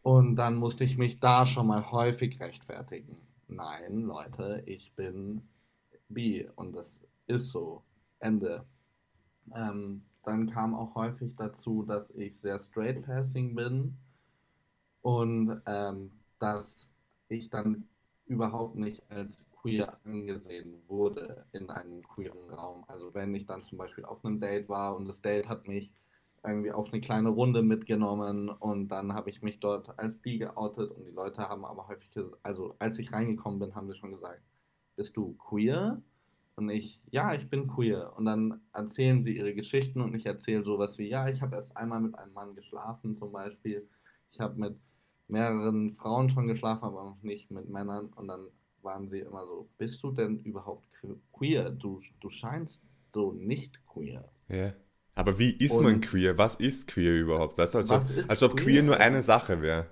Und 0.02 0.36
dann 0.36 0.56
musste 0.56 0.84
ich 0.84 0.98
mich 0.98 1.20
da 1.20 1.46
schon 1.46 1.68
mal 1.68 1.92
häufig 1.92 2.40
rechtfertigen. 2.40 3.18
Nein, 3.48 4.02
Leute, 4.04 4.64
ich 4.66 4.94
bin 4.94 5.42
bi 6.10 6.48
und 6.56 6.74
das 6.74 7.00
ist 7.28 7.52
so. 7.52 7.84
Ende. 8.20 8.66
Ähm, 9.56 10.04
dann 10.24 10.50
kam 10.50 10.76
auch 10.76 10.96
häufig 10.96 11.36
dazu, 11.36 11.84
dass 11.84 12.12
ich 12.12 12.40
sehr 12.40 12.60
straight 12.60 13.06
passing 13.06 13.56
bin 13.56 13.98
und 15.02 15.62
ähm, 15.66 16.12
dass 16.40 16.88
ich 17.30 17.50
dann 17.50 17.88
überhaupt 18.26 18.76
nicht 18.76 19.10
als 19.10 19.46
queer 19.62 19.98
angesehen 20.04 20.82
wurde 20.88 21.46
in 21.54 21.70
einem 21.70 22.04
queeren 22.04 22.50
Raum. 22.50 22.84
Also 22.88 23.14
wenn 23.14 23.34
ich 23.36 23.46
dann 23.46 23.64
zum 23.64 23.78
Beispiel 23.78 24.06
auf 24.06 24.24
einem 24.26 24.40
Date 24.40 24.68
war 24.68 24.96
und 24.96 25.08
das 25.08 25.22
Date 25.22 25.48
hat 25.48 25.68
mich 25.68 25.92
irgendwie 26.44 26.72
auf 26.72 26.92
eine 26.92 27.02
kleine 27.02 27.30
Runde 27.30 27.62
mitgenommen 27.62 28.50
und 28.50 28.90
dann 28.90 29.14
habe 29.14 29.30
ich 29.30 29.42
mich 29.42 29.60
dort 29.60 29.98
als 30.00 30.18
bi 30.20 30.38
geoutet 30.38 30.92
und 30.92 31.06
die 31.06 31.12
Leute 31.12 31.50
haben 31.50 31.66
aber 31.66 31.88
häufig, 31.88 32.10
also 32.44 32.76
als 32.80 33.00
ich 33.00 33.12
reingekommen 33.12 33.60
bin, 33.60 33.76
haben 33.76 33.88
sie 33.88 33.96
schon 33.96 34.12
gesagt, 34.12 34.42
bist 34.96 35.18
du 35.18 35.34
queer? 35.34 36.02
Und 36.56 36.70
ich, 36.72 37.00
ja, 37.12 37.36
ich 37.36 37.50
bin 37.50 37.68
queer. 37.68 38.14
Und 38.18 38.26
dann 38.26 38.62
erzählen 38.74 39.22
sie 39.22 39.38
ihre 39.38 39.54
Geschichten 39.54 40.02
und 40.02 40.16
ich 40.16 40.26
erzähle 40.26 40.64
sowas 40.64 40.98
wie, 40.98 41.08
ja, 41.08 41.30
ich 41.30 41.42
habe 41.42 41.56
erst 41.56 41.78
einmal 41.78 42.02
mit 42.02 42.18
einem 42.18 42.34
Mann 42.34 42.56
geschlafen 42.56 43.16
zum 43.16 43.32
Beispiel. 43.32 43.88
Ich 44.32 44.40
habe 44.40 44.60
mit 44.60 44.76
mehreren 45.28 45.94
Frauen 45.94 46.32
schon 46.32 46.48
geschlafen, 46.48 46.86
aber 46.86 47.04
noch 47.04 47.22
nicht 47.22 47.52
mit 47.52 47.70
Männern. 47.70 48.08
Und 48.08 48.28
dann 48.28 48.48
waren 48.82 49.08
sie 49.08 49.20
immer 49.20 49.46
so, 49.46 49.70
bist 49.78 50.02
du 50.02 50.12
denn 50.12 50.40
überhaupt 50.40 50.88
queer? 51.32 51.70
Du, 51.70 52.02
du 52.20 52.30
scheinst 52.32 52.84
so 53.14 53.34
nicht 53.34 53.86
queer. 53.86 54.28
Ja. 54.50 54.74
Aber 55.18 55.40
wie 55.40 55.50
ist 55.50 55.80
und 55.80 55.84
man 55.84 56.02
queer? 56.02 56.38
Was 56.38 56.56
ist 56.58 56.88
queer 56.88 57.20
überhaupt? 57.20 57.58
Weißt 57.58 57.74
du, 57.74 57.80
als, 57.80 57.92
ob, 57.92 58.04
als 58.30 58.44
ob 58.44 58.52
queer, 58.52 58.64
queer 58.64 58.84
nur 58.84 58.98
eine 58.98 59.24
Sache 59.24 59.64
wäre. 59.64 59.88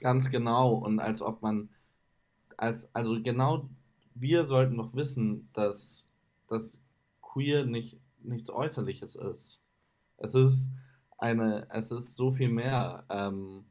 Ganz 0.00 0.30
genau. 0.30 0.76
Und 0.76 0.98
als 0.98 1.20
ob 1.20 1.42
man, 1.42 1.68
als, 2.56 2.88
also 2.94 3.22
genau, 3.22 3.68
wir 4.14 4.46
sollten 4.46 4.78
doch 4.78 4.94
wissen, 4.94 5.50
dass, 5.52 6.04
dass 6.48 6.80
queer 7.20 7.66
nicht, 7.66 7.98
nichts 8.22 8.48
Äußerliches 8.48 9.16
ist. 9.16 9.60
Es 10.16 10.34
ist 10.34 10.68
eine, 11.18 11.66
es 11.70 11.90
ist 11.90 12.16
so 12.16 12.32
viel 12.32 12.48
mehr 12.48 13.04
ähm, 13.10 13.66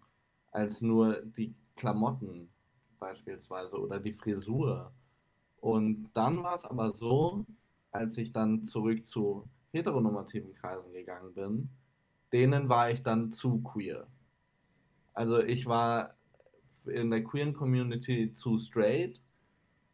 als 0.51 0.83
nur 0.83 1.19
die 1.35 1.55
Klamotten 1.75 2.47
beispielsweise 2.99 3.75
oder 3.75 3.99
die 3.99 4.13
Frisur. 4.13 4.91
Und 5.61 6.11
dann 6.13 6.43
war 6.43 6.53
es 6.53 6.63
aber 6.63 6.93
so, 6.93 7.43
als 7.89 8.19
ich 8.19 8.31
dann 8.31 8.65
zurück 8.65 9.03
zu 9.03 9.49
heteronormativen 9.75 10.53
Kreisen 10.55 10.91
gegangen 10.93 11.33
bin, 11.33 11.69
denen 12.33 12.69
war 12.69 12.89
ich 12.89 13.03
dann 13.03 13.31
zu 13.31 13.61
queer. 13.61 14.07
Also 15.13 15.39
ich 15.39 15.65
war 15.65 16.15
in 16.85 17.09
der 17.09 17.23
queeren 17.23 17.53
Community 17.53 18.33
zu 18.33 18.57
straight 18.57 19.21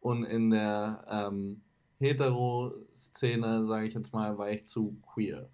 und 0.00 0.24
in 0.24 0.50
der 0.50 1.04
ähm, 1.08 1.62
Hetero-Szene, 1.98 3.66
sage 3.66 3.86
ich 3.86 3.94
jetzt 3.94 4.12
mal, 4.12 4.36
war 4.36 4.50
ich 4.50 4.66
zu 4.66 4.96
queer. 5.12 5.48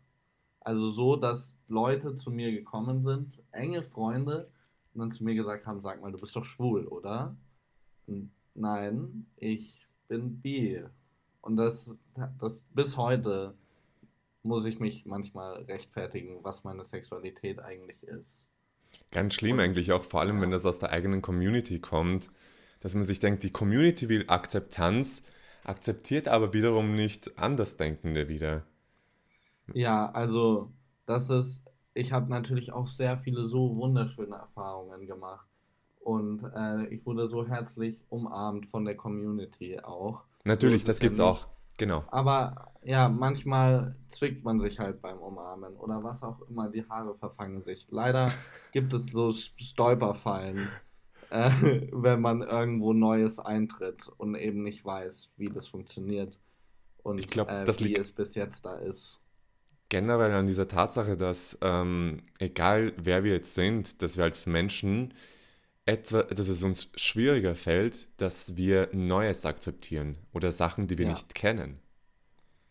Also 0.61 0.91
so, 0.91 1.17
dass 1.17 1.59
Leute 1.69 2.17
zu 2.17 2.31
mir 2.31 2.51
gekommen 2.53 3.03
sind, 3.03 3.43
enge 3.53 3.83
Freunde, 3.83 4.51
und 4.95 5.01
dann 5.01 5.11
zu 5.13 5.23
mir 5.23 5.35
gesagt 5.35 5.67
haben, 5.67 5.81
sag 5.81 6.01
mal, 6.01 6.11
du 6.11 6.19
bist 6.19 6.35
doch 6.35 6.45
schwul, 6.45 6.87
oder? 6.87 7.37
Nein, 8.55 9.27
ich 9.37 9.87
bin 10.09 10.41
bi. 10.41 10.83
Und 11.41 11.57
das, 11.57 11.95
das 12.41 12.65
bis 12.75 12.97
heute 12.97 13.55
muss 14.49 14.65
ich 14.65 14.81
mich 14.81 15.07
manchmal 15.07 15.63
rechtfertigen, 15.65 16.43
was 16.43 16.65
meine 16.65 16.85
Sexualität 16.85 17.61
eigentlich 17.61 18.03
ist. 18.03 18.47
Ganz 19.11 19.35
schlimm 19.35 19.59
Und, 19.59 19.61
eigentlich 19.61 19.93
auch, 19.93 20.05
vor 20.05 20.21
allem 20.21 20.37
ja. 20.37 20.43
wenn 20.43 20.51
das 20.51 20.67
aus 20.67 20.79
der 20.79 20.91
eigenen 20.91 21.23
Community 21.23 21.81
kommt, 21.81 22.31
dass 22.81 22.95
man 22.95 23.05
sich 23.05 23.21
denkt, 23.21 23.43
die 23.43 23.53
Community 23.53 24.09
will 24.09 24.25
Akzeptanz, 24.29 25.23
akzeptiert 25.65 26.29
aber 26.29 26.53
wiederum 26.53 26.95
nicht 26.95 27.39
Andersdenkende 27.39 28.29
wieder. 28.29 28.65
Ja, 29.75 30.11
also 30.13 30.73
das 31.07 31.31
ist, 31.31 31.63
ich 31.95 32.13
habe 32.13 32.31
natürlich 32.31 32.73
auch 32.73 32.89
sehr 32.89 33.19
viele 33.19 33.49
so 33.49 33.77
wunderschöne 33.77 34.37
Erfahrungen 34.37 35.07
gemacht. 35.07 35.47
Und 36.01 36.43
äh, 36.55 36.87
ich 36.87 37.05
wurde 37.05 37.29
so 37.29 37.47
herzlich 37.47 38.01
umarmt 38.09 38.67
von 38.67 38.85
der 38.87 38.97
Community 38.97 39.79
auch. 39.81 40.23
Natürlich, 40.45 40.83
so 40.83 40.87
das 40.87 41.01
gibt's 41.01 41.21
auch. 41.21 41.49
Genau. 41.79 42.05
Aber 42.09 42.73
ja, 42.83 43.09
manchmal 43.09 43.97
zwickt 44.09 44.45
man 44.45 44.61
sich 44.61 44.79
halt 44.79 45.01
beim 45.01 45.19
Umarmen 45.19 45.75
oder 45.77 46.03
was 46.05 46.23
auch 46.23 46.41
immer, 46.49 46.69
die 46.69 46.85
Haare 46.89 47.17
verfangen 47.17 47.63
sich. 47.63 47.87
Leider 47.91 48.31
gibt 48.73 48.93
es 48.93 49.07
so 49.07 49.33
Stolperfallen, 49.33 50.69
äh, 51.31 51.51
wenn 51.93 52.21
man 52.21 52.43
irgendwo 52.43 52.93
Neues 52.93 53.39
eintritt 53.39 54.09
und 54.19 54.35
eben 54.35 54.63
nicht 54.63 54.85
weiß, 54.85 55.31
wie 55.37 55.49
das 55.49 55.69
funktioniert 55.69 56.39
und 57.03 57.19
ich 57.19 57.29
glaub, 57.29 57.49
äh, 57.49 57.65
das 57.65 57.83
wie 57.83 57.95
es 57.95 58.13
bis 58.13 58.35
jetzt 58.35 58.65
da 58.65 58.77
ist. 58.77 59.21
Generell 59.89 60.33
an 60.33 60.47
dieser 60.47 60.69
Tatsache, 60.69 61.17
dass 61.17 61.57
ähm, 61.63 62.23
egal 62.39 62.93
wer 62.97 63.25
wir 63.25 63.33
jetzt 63.33 63.55
sind, 63.55 64.03
dass 64.03 64.19
wir 64.19 64.25
als 64.25 64.47
Menschen 64.47 65.15
etwa, 65.89 66.23
dass 66.23 66.49
es 66.49 66.63
uns 66.63 66.91
schwieriger 66.97 67.55
fällt, 67.55 68.21
dass 68.21 68.57
wir 68.57 68.91
Neues 68.93 69.47
akzeptieren 69.47 70.19
oder 70.35 70.53
Sachen, 70.53 70.87
die 70.87 70.99
wir 70.99 71.07
ja. 71.07 71.13
nicht 71.13 71.35
kennen. 71.35 71.79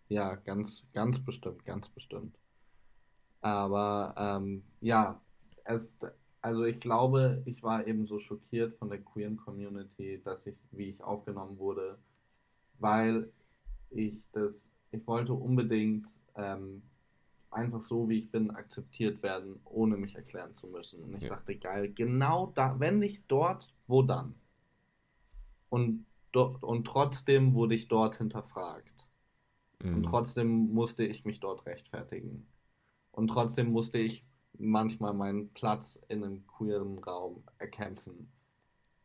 Ja, 0.08 0.36
ganz, 0.36 0.84
ganz 0.94 1.20
bestimmt, 1.20 1.66
ganz 1.66 1.90
bestimmt. 1.90 2.38
Aber 3.42 4.14
ähm, 4.18 4.64
ja, 4.82 5.20
es, 5.64 5.96
also 6.42 6.64
ich 6.64 6.80
glaube, 6.80 7.42
ich 7.46 7.64
war 7.64 7.88
eben 7.88 8.06
so 8.06 8.20
schockiert 8.20 8.78
von 8.78 8.90
der 8.90 9.00
queeren 9.00 9.38
Community, 9.38 10.22
dass 10.24 10.46
ich, 10.46 10.56
wie 10.72 10.92
ich 10.92 11.02
aufgenommen 11.02 11.58
wurde, 11.58 11.98
weil 12.78 13.32
ich 13.90 14.14
das, 14.32 14.64
ich 14.92 15.06
wollte 15.08 15.34
unbedingt 15.34 16.06
ähm, 16.36 16.84
einfach 17.58 17.84
so, 17.84 18.08
wie 18.08 18.20
ich 18.20 18.32
bin, 18.32 18.52
akzeptiert 18.52 19.22
werden, 19.24 19.60
ohne 19.66 19.98
mich 19.98 20.16
erklären 20.16 20.56
zu 20.56 20.68
müssen. 20.68 21.04
Und 21.04 21.16
ich 21.16 21.24
ja. 21.24 21.30
dachte, 21.30 21.56
geil, 21.56 21.92
genau 21.94 22.52
da, 22.56 22.80
wenn 22.80 23.00
nicht 23.00 23.24
dort, 23.28 23.74
wo 23.88 24.04
dann? 24.04 24.36
Und, 25.70 26.06
und 26.34 26.86
trotzdem 26.86 27.54
wurde 27.54 27.76
ich 27.76 27.88
dort 27.88 28.18
hinterfragt. 28.18 29.06
Mhm. 29.84 29.96
Und 29.96 30.04
trotzdem 30.04 30.74
musste 30.74 31.04
ich 31.04 31.26
mich 31.26 31.40
dort 31.40 31.66
rechtfertigen. 31.66 32.48
Und 33.12 33.28
trotzdem 33.30 33.72
musste 33.72 33.98
ich 33.98 34.24
manchmal 34.60 35.14
meinen 35.14 35.50
Platz 35.50 36.00
in 36.08 36.24
einem 36.24 36.48
queeren 36.48 37.00
Raum 37.00 37.44
erkämpfen. 37.58 38.32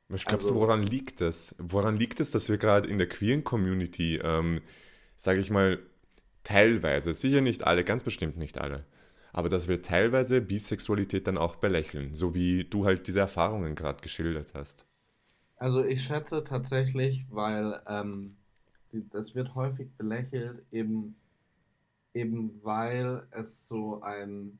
Was 0.09 0.27
glaubst 0.27 0.49
also, 0.49 0.55
du, 0.55 0.61
woran 0.61 0.83
liegt 0.83 1.23
das? 1.23 1.55
Woran 1.59 1.97
liegt 1.97 2.21
es, 2.21 2.31
dass 2.31 2.49
wir 2.51 2.59
gerade 2.59 2.89
in 2.89 2.99
der 2.99 3.09
queeren 3.09 3.45
Community, 3.45 4.21
ähm, 4.23 4.61
sage 5.17 5.41
ich 5.41 5.51
mal, 5.51 5.79
teilweise, 6.45 7.15
sicher 7.15 7.41
nicht 7.41 7.67
alle, 7.67 7.85
ganz 7.85 8.03
bestimmt 8.03 8.37
nicht 8.37 8.59
alle, 8.59 8.85
aber 9.33 9.49
dass 9.49 9.69
wir 9.69 9.83
teilweise 9.83 10.41
Bisexualität 10.41 11.27
dann 11.27 11.39
auch 11.39 11.57
belächeln, 11.57 12.15
so 12.15 12.35
wie 12.35 12.65
du 12.65 12.85
halt 12.85 13.07
diese 13.07 13.21
Erfahrungen 13.21 13.75
gerade 13.75 14.03
geschildert 14.03 14.55
hast. 14.55 14.87
Also 15.57 15.85
ich 15.85 16.03
schätze 16.03 16.43
tatsächlich, 16.45 17.25
weil 17.31 17.81
ähm, 17.87 18.37
das 18.93 19.35
wird 19.35 19.55
häufig 19.55 19.91
belächelt, 19.97 20.65
eben, 20.73 21.17
eben 22.15 22.63
weil 22.63 23.27
es 23.31 23.69
so 23.69 24.03
ein, 24.03 24.59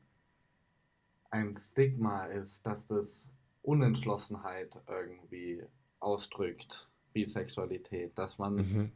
ein 1.29 1.55
Stigma 1.57 2.25
ist, 2.25 2.65
dass 2.65 2.87
das 2.87 3.27
Unentschlossenheit 3.61 4.71
irgendwie 4.87 5.63
ausdrückt, 5.99 6.87
Bisexualität, 7.13 8.17
dass 8.17 8.37
man 8.37 8.55
mhm 8.55 8.91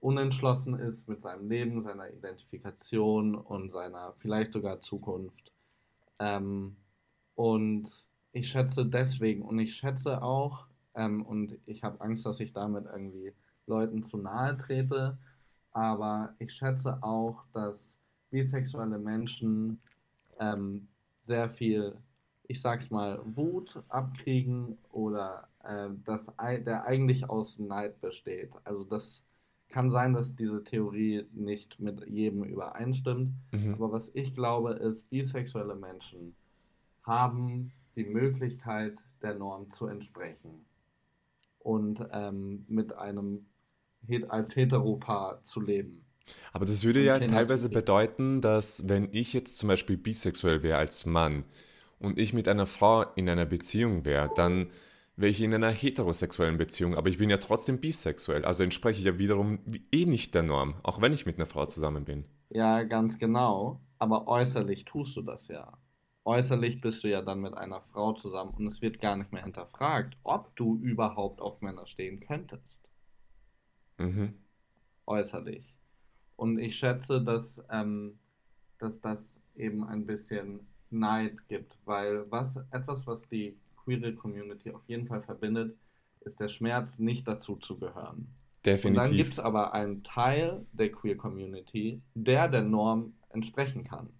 unentschlossen 0.00 0.78
ist 0.78 1.08
mit 1.08 1.22
seinem 1.22 1.48
Leben, 1.48 1.82
seiner 1.82 2.10
Identifikation 2.10 3.34
und 3.34 3.70
seiner 3.70 4.14
vielleicht 4.18 4.52
sogar 4.52 4.80
Zukunft. 4.80 5.52
Ähm, 6.18 6.76
und 7.34 7.90
ich 8.32 8.50
schätze 8.50 8.86
deswegen 8.86 9.42
und 9.42 9.58
ich 9.58 9.74
schätze 9.76 10.22
auch, 10.22 10.66
ähm, 10.94 11.22
und 11.22 11.58
ich 11.66 11.82
habe 11.82 12.00
Angst, 12.00 12.26
dass 12.26 12.40
ich 12.40 12.52
damit 12.52 12.86
irgendwie 12.86 13.32
Leuten 13.66 14.04
zu 14.04 14.16
nahe 14.16 14.56
trete, 14.58 15.18
aber 15.72 16.34
ich 16.38 16.52
schätze 16.52 17.02
auch, 17.02 17.44
dass 17.52 17.94
bisexuelle 18.30 18.98
Menschen 18.98 19.80
ähm, 20.40 20.88
sehr 21.24 21.48
viel, 21.50 21.96
ich 22.46 22.60
sag's 22.60 22.90
mal, 22.90 23.20
Wut 23.24 23.82
abkriegen 23.88 24.78
oder 24.92 25.48
äh, 25.64 25.88
dass 26.04 26.26
der 26.64 26.84
eigentlich 26.84 27.28
aus 27.28 27.58
Neid 27.58 28.00
besteht. 28.00 28.50
Also 28.64 28.84
das 28.84 29.22
kann 29.68 29.90
sein, 29.90 30.14
dass 30.14 30.34
diese 30.34 30.64
Theorie 30.64 31.26
nicht 31.32 31.78
mit 31.78 32.06
jedem 32.08 32.44
übereinstimmt, 32.44 33.34
mhm. 33.52 33.74
aber 33.74 33.92
was 33.92 34.10
ich 34.14 34.34
glaube, 34.34 34.72
ist, 34.72 35.08
bisexuelle 35.10 35.74
Menschen 35.74 36.34
haben 37.02 37.72
die 37.96 38.04
Möglichkeit, 38.04 38.98
der 39.22 39.34
Norm 39.34 39.70
zu 39.70 39.86
entsprechen 39.86 40.64
und 41.58 42.00
ähm, 42.12 42.64
mit 42.68 42.94
einem 42.94 43.46
als 44.28 44.56
Heteropaar 44.56 45.42
zu 45.42 45.60
leben. 45.60 46.04
Aber 46.52 46.64
das 46.64 46.84
würde 46.84 47.02
ja 47.02 47.18
teilweise 47.18 47.68
bedeuten, 47.68 48.40
dass 48.40 48.88
wenn 48.88 49.08
ich 49.12 49.32
jetzt 49.32 49.58
zum 49.58 49.68
Beispiel 49.68 49.96
bisexuell 49.96 50.62
wäre 50.62 50.78
als 50.78 51.06
Mann 51.06 51.44
und 51.98 52.18
ich 52.18 52.32
mit 52.32 52.48
einer 52.48 52.66
Frau 52.66 53.02
in 53.16 53.28
einer 53.28 53.46
Beziehung 53.46 54.04
wäre, 54.04 54.30
dann 54.34 54.70
wäre 55.18 55.30
ich 55.30 55.42
in 55.42 55.52
einer 55.52 55.70
heterosexuellen 55.70 56.58
Beziehung, 56.58 56.94
aber 56.94 57.08
ich 57.08 57.18
bin 57.18 57.28
ja 57.28 57.38
trotzdem 57.38 57.80
bisexuell, 57.80 58.44
also 58.44 58.62
entspreche 58.62 59.00
ich 59.00 59.06
ja 59.06 59.18
wiederum 59.18 59.58
eh 59.92 60.06
nicht 60.06 60.34
der 60.34 60.44
Norm, 60.44 60.76
auch 60.84 61.00
wenn 61.02 61.12
ich 61.12 61.26
mit 61.26 61.36
einer 61.36 61.46
Frau 61.46 61.66
zusammen 61.66 62.04
bin. 62.04 62.24
Ja, 62.50 62.84
ganz 62.84 63.18
genau, 63.18 63.80
aber 63.98 64.28
äußerlich 64.28 64.84
tust 64.84 65.16
du 65.16 65.22
das 65.22 65.48
ja. 65.48 65.76
Äußerlich 66.24 66.80
bist 66.80 67.02
du 67.02 67.08
ja 67.08 67.22
dann 67.22 67.40
mit 67.40 67.54
einer 67.54 67.80
Frau 67.80 68.12
zusammen 68.12 68.54
und 68.54 68.66
es 68.68 68.80
wird 68.80 69.00
gar 69.00 69.16
nicht 69.16 69.32
mehr 69.32 69.42
hinterfragt, 69.42 70.16
ob 70.22 70.54
du 70.56 70.78
überhaupt 70.78 71.40
auf 71.40 71.60
Männer 71.62 71.86
stehen 71.86 72.20
könntest. 72.20 72.88
Mhm. 73.98 74.34
Äußerlich. 75.06 75.74
Und 76.36 76.58
ich 76.58 76.78
schätze, 76.78 77.20
dass, 77.20 77.60
ähm, 77.70 78.20
dass 78.78 79.00
das 79.00 79.34
eben 79.56 79.82
ein 79.82 80.06
bisschen 80.06 80.60
Neid 80.90 81.48
gibt, 81.48 81.76
weil 81.86 82.30
was 82.30 82.56
etwas, 82.70 83.06
was 83.06 83.28
die 83.28 83.58
queere 83.88 84.14
Community 84.14 84.70
auf 84.70 84.86
jeden 84.86 85.06
Fall 85.06 85.22
verbindet, 85.22 85.76
ist 86.20 86.38
der 86.40 86.48
Schmerz, 86.48 86.98
nicht 86.98 87.26
dazu 87.26 87.56
zu 87.56 87.78
gehören. 87.78 88.34
Und 88.66 88.94
dann 88.94 89.12
gibt 89.12 89.20
Definitiv. 89.20 89.32
es 89.32 89.38
aber 89.38 89.72
einen 89.72 90.02
Teil 90.02 90.66
der 90.72 90.92
Queer 90.92 91.16
Community, 91.16 92.02
der 92.14 92.48
der 92.48 92.62
Norm 92.62 93.14
entsprechen 93.30 93.84
kann. 93.84 94.10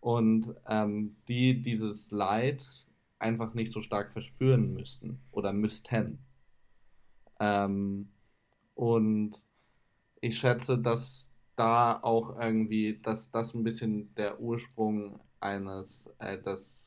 Und 0.00 0.54
ähm, 0.66 1.16
die 1.28 1.62
dieses 1.62 2.10
Leid 2.10 2.66
einfach 3.18 3.54
nicht 3.54 3.72
so 3.72 3.82
stark 3.82 4.12
verspüren 4.12 4.72
müssen 4.72 5.20
oder 5.30 5.52
müssten. 5.52 6.18
Ähm, 7.38 8.08
und 8.74 9.42
ich 10.20 10.38
schätze, 10.38 10.78
dass 10.78 11.26
da 11.56 11.98
auch 12.02 12.38
irgendwie, 12.38 13.00
dass 13.02 13.30
das 13.30 13.54
ein 13.54 13.64
bisschen 13.64 14.14
der 14.14 14.40
Ursprung 14.40 15.20
eines, 15.40 16.08
äh, 16.18 16.40
des, 16.40 16.85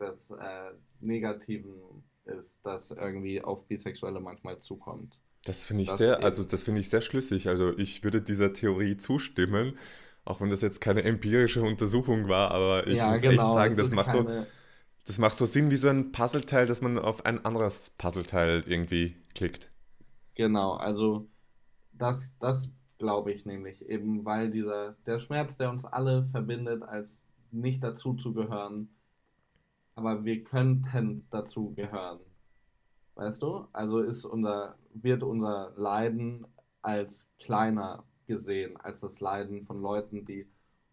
des 0.00 0.30
äh, 0.30 0.72
Negativen 1.00 2.04
ist, 2.24 2.64
das 2.64 2.90
irgendwie 2.90 3.42
auf 3.42 3.66
Bisexuelle 3.66 4.20
manchmal 4.20 4.58
zukommt. 4.60 5.18
Das 5.44 5.66
finde 5.66 5.84
ich 5.84 5.88
Dass 5.88 5.98
sehr, 5.98 6.22
also 6.22 6.44
das 6.44 6.64
finde 6.64 6.80
ich 6.80 6.90
sehr 6.90 7.00
schlüssig. 7.00 7.48
Also 7.48 7.76
ich 7.78 8.04
würde 8.04 8.20
dieser 8.22 8.52
Theorie 8.52 8.96
zustimmen, 8.96 9.78
auch 10.24 10.40
wenn 10.40 10.50
das 10.50 10.60
jetzt 10.62 10.80
keine 10.80 11.02
empirische 11.02 11.62
Untersuchung 11.62 12.28
war, 12.28 12.50
aber 12.50 12.86
ich 12.86 12.98
ja, 12.98 13.10
muss 13.10 13.22
echt 13.22 13.22
genau, 13.22 13.54
sagen, 13.54 13.76
es 13.78 13.78
das 13.78 13.92
macht 13.92 14.10
so, 14.10 14.24
keine, 14.24 14.46
das 15.04 15.18
macht 15.18 15.36
so 15.36 15.46
Sinn 15.46 15.70
wie 15.70 15.76
so 15.76 15.88
ein 15.88 16.12
Puzzleteil, 16.12 16.66
dass 16.66 16.82
man 16.82 16.98
auf 16.98 17.24
ein 17.26 17.44
anderes 17.44 17.90
Puzzleteil 17.98 18.64
irgendwie 18.66 19.16
klickt. 19.34 19.70
genau, 20.34 20.74
also 20.74 21.28
das, 21.92 22.30
das 22.40 22.70
glaube 22.98 23.32
ich 23.32 23.44
nämlich, 23.46 23.82
eben 23.88 24.24
weil 24.24 24.50
dieser, 24.50 24.96
der 25.06 25.20
Schmerz, 25.20 25.56
der 25.58 25.70
uns 25.70 25.84
alle 25.84 26.26
verbindet, 26.30 26.82
als 26.82 27.26
nicht 27.50 27.82
dazu 27.82 28.14
zu 28.14 28.32
gehören, 28.34 28.90
aber 29.94 30.24
wir 30.24 30.44
könnten 30.44 31.26
dazu 31.30 31.72
gehören. 31.74 32.20
Weißt 33.14 33.42
du? 33.42 33.66
Also 33.72 34.00
ist 34.00 34.24
unser, 34.24 34.76
wird 34.94 35.22
unser 35.22 35.72
Leiden 35.76 36.46
als 36.82 37.28
kleiner 37.38 38.04
gesehen, 38.26 38.76
als 38.78 39.00
das 39.00 39.20
Leiden 39.20 39.66
von 39.66 39.82
Leuten, 39.82 40.24
die 40.24 40.48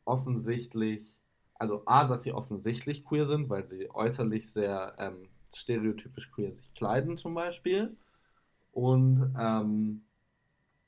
offensichtlich, 0.06 1.18
also 1.56 1.84
A, 1.86 2.06
dass 2.06 2.24
sie 2.24 2.34
offensichtlich 2.34 3.06
queer 3.06 3.28
sind, 3.28 3.50
weil 3.50 3.68
sie 3.68 3.90
äußerlich 3.90 4.52
sehr 4.52 4.96
ähm, 4.98 5.30
stereotypisch 5.56 6.32
queer 6.32 6.54
sich 6.54 6.74
kleiden 6.74 7.18
zum 7.18 7.34
Beispiel. 7.34 7.96
Und 8.72 9.36
ähm, 9.40 10.04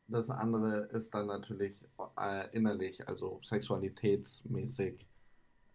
das 0.07 0.29
andere 0.29 0.89
ist 0.91 1.13
dann 1.13 1.27
natürlich 1.27 1.75
äh, 2.19 2.49
innerlich, 2.55 3.07
also 3.07 3.39
sexualitätsmäßig. 3.43 5.05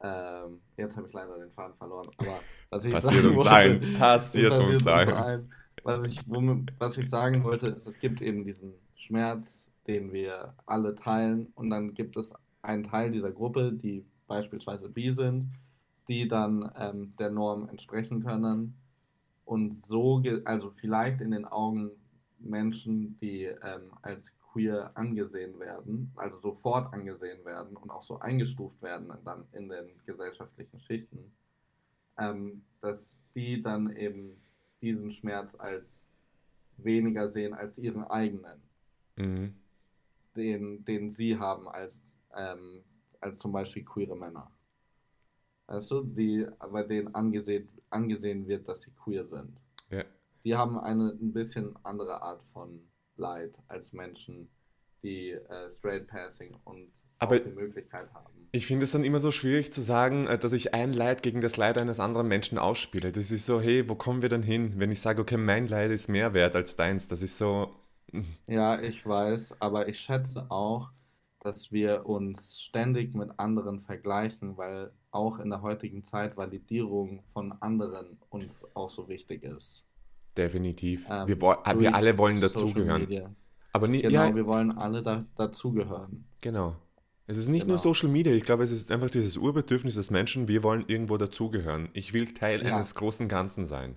Ähm, 0.05 0.61
jetzt 0.77 0.97
habe 0.97 1.07
ich 1.07 1.14
leider 1.14 1.38
den 1.38 1.51
Faden 1.53 1.75
verloren, 1.77 2.07
aber 2.19 2.40
was 2.69 2.85
ich 2.85 2.93
Passiert 2.93 3.23
sagen 3.23 3.29
uns 3.29 3.45
wollte, 3.45 3.87
es 3.87 3.99
passiert 3.99 4.51
passiert 4.51 4.75
uns 4.75 4.87
allen. 4.87 5.09
allen. 5.09 5.53
Was 5.83 6.05
ich, 6.05 6.21
was 6.79 6.99
ich 6.99 7.09
sagen 7.09 7.43
wollte, 7.43 7.69
ist, 7.69 7.87
es 7.87 7.99
gibt 7.99 8.21
eben 8.21 8.45
diesen 8.45 8.75
Schmerz, 8.97 9.62
den 9.87 10.12
wir 10.12 10.55
alle 10.67 10.95
teilen, 10.95 11.49
und 11.55 11.71
dann 11.71 11.95
gibt 11.95 12.19
es 12.19 12.35
einen 12.61 12.85
Teil 12.85 13.12
dieser 13.12 13.33
Gruppe, 13.33 13.73
die 13.73 14.05
beispielsweise 14.27 14.90
bi 14.90 15.11
sind, 15.11 15.53
die 16.09 16.29
dann 16.29 16.71
ähm, 16.79 17.14
der 17.19 17.31
Norm 17.31 17.69
entsprechen 17.71 18.23
können 18.23 18.75
und 19.47 19.77
so, 19.87 20.23
also 20.45 20.71
vielleicht 20.71 21.23
in 21.23 21.31
den 21.31 21.47
Augen 21.47 21.90
Menschen, 22.38 23.19
die 23.21 23.45
ähm, 23.45 23.93
als 24.03 24.31
queer 24.55 24.93
angesehen 24.95 25.59
werden, 25.59 26.12
also 26.14 26.38
sofort 26.38 26.93
angesehen 26.93 27.45
werden 27.45 27.77
und 27.77 27.90
auch 27.90 28.05
so 28.05 28.21
eingestuft 28.21 28.81
werden 28.83 29.12
dann 29.25 29.45
in 29.53 29.69
den 29.69 29.90
gesellschaftlichen 30.07 30.79
Schichten, 30.79 31.33
ähm, 32.19 32.64
dass 32.81 33.12
die 33.35 33.61
dann 33.61 33.95
eben 33.97 34.40
diesen 34.81 35.11
Schmerz 35.11 35.57
als 35.57 36.01
weniger 36.77 37.29
sehen 37.29 37.53
als 37.53 37.79
ihren 37.79 38.05
eigenen, 38.05 38.62
Mhm. 39.17 39.55
den, 40.37 40.85
den 40.85 41.11
sie 41.11 41.38
haben 41.38 41.69
als, 41.69 42.01
ähm, 42.37 42.83
als 43.21 43.38
zum 43.38 43.53
Beispiel 43.53 43.85
queere 43.85 44.17
Männer. 44.17 44.51
Weißt 45.67 45.90
du, 45.90 46.03
die, 46.03 46.47
bei 46.59 46.83
denen 46.83 47.14
angesehen, 47.14 47.69
angesehen 47.90 48.47
wird, 48.47 48.69
dass 48.69 48.83
sie 48.83 48.90
queer 48.93 49.25
sind. 49.27 49.57
Ja. 49.90 50.05
Die 50.45 50.55
haben 50.55 50.79
eine 50.79 51.11
ein 51.11 51.33
bisschen 51.33 51.75
andere 51.85 52.21
Art 52.21 52.43
von 52.53 52.81
Leid 53.16 53.55
als 53.68 53.92
Menschen, 53.92 54.48
die 55.03 55.31
äh, 55.31 55.74
Straight 55.74 56.07
Passing 56.09 56.57
und 56.64 56.92
Aber 57.18 57.38
die 57.38 57.50
Möglichkeit 57.50 58.12
haben. 58.14 58.48
ich 58.53 58.66
finde 58.66 58.85
es 58.85 58.92
dann 58.92 59.05
immer 59.05 59.20
so 59.20 59.31
schwierig 59.31 59.72
zu 59.72 59.81
sagen, 59.81 60.27
äh, 60.27 60.38
dass 60.38 60.53
ich 60.53 60.74
ein 60.74 60.92
Leid 60.92 61.22
gegen 61.22 61.40
das 61.40 61.57
Leid 61.57 61.79
eines 61.79 62.00
anderen 62.00 62.29
Menschen 62.29 62.59
ausspiele. 62.59 63.12
Das 63.12 63.31
ist 63.31 63.46
so, 63.46 63.61
hey, 63.61 63.88
wo 63.88 63.94
kommen 63.94 64.22
wir 64.22 64.29
denn 64.29 64.42
hin, 64.42 64.74
wenn 64.79 64.92
ich 64.92 65.00
sage, 65.00 65.22
okay, 65.22 65.37
mein 65.37 65.68
Leid 65.68 65.90
ist 65.90 66.09
mehr 66.09 66.35
wert 66.35 66.57
als 66.57 66.77
deins? 66.77 67.09
Das 67.09 67.22
ist 67.22 67.38
so, 67.38 67.74
Ja, 68.48 68.81
ich 68.81 69.05
weiß, 69.07 69.61
aber 69.61 69.88
ich 69.88 69.98
schätze 70.00 70.50
auch, 70.50 70.90
dass 71.40 71.72
wir 71.72 72.07
uns 72.07 72.61
ständig 72.61 73.14
mit 73.14 73.38
anderen 73.38 73.81
vergleichen, 73.83 74.57
weil 74.57 74.92
auch 75.11 75.38
in 75.38 75.50
der 75.50 75.62
heutigen 75.62 76.05
Zeit 76.05 76.37
Validierung 76.37 77.22
von 77.33 77.53
anderen 77.61 78.18
uns 78.31 78.64
auch 78.74 78.90
so 78.90 79.09
wichtig 79.09 79.42
ist. 79.42 79.85
Definitiv. 80.37 81.09
Wir, 81.09 81.29
Ähm, 81.29 81.40
wo- 81.40 81.51
ah, 81.51 81.79
wir 81.79 81.94
alle 81.94 82.16
wollen 82.18 82.40
dazugehören. 82.40 83.35
Aber 83.73 83.88
nie, 83.88 84.03
ja, 84.03 84.09
Genau, 84.27 84.37
wir 84.37 84.47
wollen 84.47 84.73
alle 84.73 85.03
da, 85.03 85.25
dazugehören. 85.37 86.25
genau. 86.40 86.77
Es 87.27 87.38
ist 87.38 87.49
nicht 87.49 87.66
nur 87.66 87.77
Genau. 87.77 87.83
Social 87.94 88.11
Media, 88.11 88.33
ich 88.35 88.44
glaube, 88.44 88.64
es 88.64 88.70
ist 88.70 88.92
einfach 88.92 89.09
dieses 89.09 89.38
Urbedürfnis 89.38 89.94
des 89.94 90.11
Menschen, 90.11 90.47
wir 90.47 90.62
wollen 90.62 90.85
irgendwo 90.88 91.16
dazugehören. 91.16 91.88
Ich 91.94 92.12
will 92.12 92.35
Teil 92.35 92.62
Ja, 92.64 92.75
eines 92.77 92.94
großen 92.94 93.29
Ganzen 93.29 93.64
sein. 93.66 93.97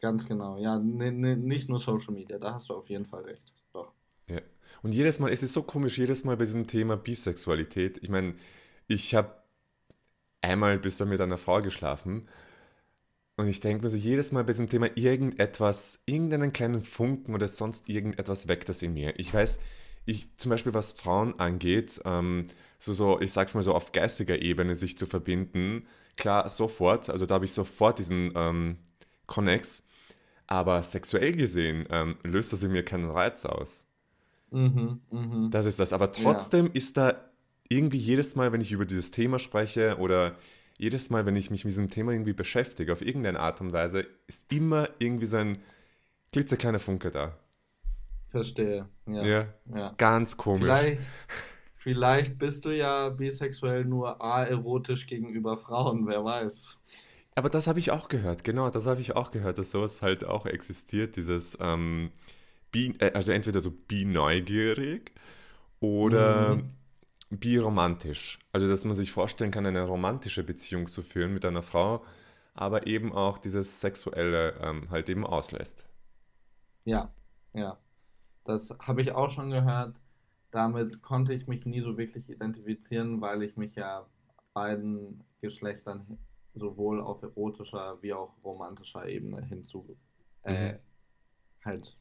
ganz 0.00 0.26
genau. 0.26 0.56
Ja, 0.56 0.78
ne, 0.78 1.10
ne, 1.12 1.36
nicht 1.36 1.68
nur 1.68 1.80
Social 1.80 2.14
Media, 2.14 2.38
da 2.38 2.54
hast 2.54 2.70
du 2.70 2.74
auf 2.74 2.88
jeden 2.88 3.04
Fall 3.06 3.22
recht. 3.24 3.52
Doch. 3.74 3.92
Ja. 4.28 4.40
Und 4.82 4.92
jedes 4.94 5.18
Mal, 5.18 5.30
es 5.32 5.42
ist 5.42 5.52
so 5.52 5.62
komisch, 5.62 5.98
jedes 5.98 6.24
Mal 6.24 6.36
bei 6.36 6.44
diesem 6.44 6.66
Thema 6.68 6.96
Bisexualität. 6.96 7.98
Ich 8.02 8.08
meine, 8.08 8.34
ich 8.86 9.14
habe 9.14 9.34
einmal 10.40 10.78
bisher 10.78 11.06
mit 11.06 11.20
einer 11.20 11.36
Frau 11.38 11.60
geschlafen 11.60 12.28
und 13.40 13.48
ich 13.48 13.60
denke 13.60 13.82
mir 13.82 13.88
so 13.88 13.96
jedes 13.96 14.32
Mal 14.32 14.44
bei 14.44 14.52
diesem 14.52 14.68
Thema 14.68 14.88
irgendetwas, 14.96 16.00
irgendeinen 16.04 16.52
kleinen 16.52 16.82
Funken 16.82 17.34
oder 17.34 17.48
sonst 17.48 17.88
irgendetwas 17.88 18.48
weckt 18.48 18.68
das 18.68 18.82
in 18.82 18.92
mir. 18.92 19.18
Ich 19.18 19.32
weiß, 19.32 19.58
ich 20.04 20.28
zum 20.36 20.50
Beispiel 20.50 20.74
was 20.74 20.92
Frauen 20.92 21.38
angeht, 21.40 22.00
ähm, 22.04 22.46
so, 22.78 22.92
so, 22.92 23.20
ich 23.20 23.32
sag's 23.32 23.54
mal 23.54 23.62
so 23.62 23.74
auf 23.74 23.92
geistiger 23.92 24.40
Ebene 24.42 24.74
sich 24.74 24.98
zu 24.98 25.06
verbinden, 25.06 25.86
klar, 26.16 26.48
sofort, 26.50 27.08
also 27.08 27.24
da 27.24 27.34
habe 27.36 27.46
ich 27.46 27.52
sofort 27.52 27.98
diesen 27.98 28.32
ähm, 28.34 28.76
Connex, 29.26 29.84
aber 30.46 30.82
sexuell 30.82 31.32
gesehen 31.32 31.86
ähm, 31.90 32.16
löst 32.22 32.52
das 32.52 32.62
in 32.62 32.72
mir 32.72 32.84
keinen 32.84 33.10
Reiz 33.10 33.46
aus. 33.46 33.86
Mhm, 34.50 35.00
mhm. 35.10 35.50
Das 35.50 35.66
ist 35.66 35.78
das. 35.78 35.92
Aber 35.92 36.10
Ja, 36.16 36.22
trotzdem 36.22 36.70
ist 36.72 36.96
da 36.96 37.30
irgendwie 37.68 37.98
jedes 37.98 38.36
Mal, 38.36 38.52
wenn 38.52 38.60
ich 38.60 38.72
über 38.72 38.84
dieses 38.84 39.10
Thema 39.12 39.38
spreche 39.38 39.96
oder 39.98 40.36
jedes 40.80 41.10
Mal, 41.10 41.26
wenn 41.26 41.36
ich 41.36 41.50
mich 41.50 41.64
mit 41.64 41.72
diesem 41.72 41.90
Thema 41.90 42.12
irgendwie 42.12 42.32
beschäftige, 42.34 42.92
auf 42.92 43.02
irgendeine 43.02 43.40
Art 43.40 43.60
und 43.60 43.72
Weise, 43.72 44.06
ist 44.28 44.52
immer 44.52 44.88
irgendwie 44.98 45.26
so 45.26 45.36
ein 45.38 45.58
klitzekleiner 46.32 46.80
Funke 46.80 47.10
da. 47.10 47.38
verstehe. 48.28 48.88
Ja, 49.06 49.32
Ja, 49.32 49.48
ja. 49.66 49.98
ganz 49.98 50.36
komisch. 50.36 50.88
Vielleicht, 50.88 51.10
vielleicht 51.76 52.38
bist 52.38 52.64
du 52.64 52.70
ja 52.76 53.10
bisexuell 53.10 53.84
nur 53.84 54.22
aerotisch 54.22 55.06
gegenüber 55.06 55.56
Frauen, 55.58 56.06
wer 56.06 56.24
weiß. 56.24 56.80
Aber 57.34 57.48
das 57.48 57.66
habe 57.66 57.78
ich 57.78 57.90
auch 57.90 58.08
gehört, 58.08 58.44
genau, 58.44 58.70
das 58.70 58.86
habe 58.86 59.00
ich 59.00 59.16
auch 59.16 59.30
gehört, 59.30 59.58
dass 59.58 59.70
sowas 59.70 60.02
halt 60.02 60.24
auch 60.24 60.46
existiert, 60.46 61.16
dieses, 61.16 61.56
ähm, 61.60 62.10
bi, 62.72 62.94
äh, 63.00 63.12
also 63.14 63.32
entweder 63.32 63.60
so 63.60 63.70
bi-neugierig 63.72 65.12
oder 65.80 66.58
Mhm. 66.58 66.70
Biromantisch. 67.30 68.38
Also, 68.52 68.68
dass 68.68 68.84
man 68.84 68.94
sich 68.94 69.12
vorstellen 69.12 69.50
kann, 69.50 69.66
eine 69.66 69.82
romantische 69.84 70.44
Beziehung 70.44 70.86
zu 70.88 71.02
führen 71.02 71.32
mit 71.34 71.44
einer 71.44 71.62
Frau, 71.62 72.04
aber 72.54 72.86
eben 72.86 73.12
auch 73.12 73.38
dieses 73.38 73.80
Sexuelle 73.80 74.54
ähm, 74.60 74.90
halt 74.90 75.08
eben 75.10 75.26
auslässt. 75.26 75.86
Ja, 76.84 77.14
ja. 77.54 77.78
Das 78.44 78.70
habe 78.80 79.02
ich 79.02 79.12
auch 79.12 79.30
schon 79.32 79.50
gehört. 79.50 79.96
Damit 80.52 81.02
konnte 81.02 81.34
ich 81.34 81.46
mich 81.48 81.66
nie 81.66 81.80
so 81.82 81.98
wirklich 81.98 82.28
identifizieren, 82.28 83.20
weil 83.20 83.42
ich 83.42 83.56
mich 83.56 83.74
ja 83.76 84.08
beiden 84.54 85.24
Geschlechtern 85.40 86.18
sowohl 86.54 87.00
auf 87.00 87.22
erotischer 87.22 88.02
wie 88.02 88.12
auch 88.14 88.34
romantischer 88.44 89.06
Ebene 89.08 89.44
hinzu, 89.46 89.98
Mhm. 90.46 90.52
äh, 90.54 90.78
halt 91.64 91.98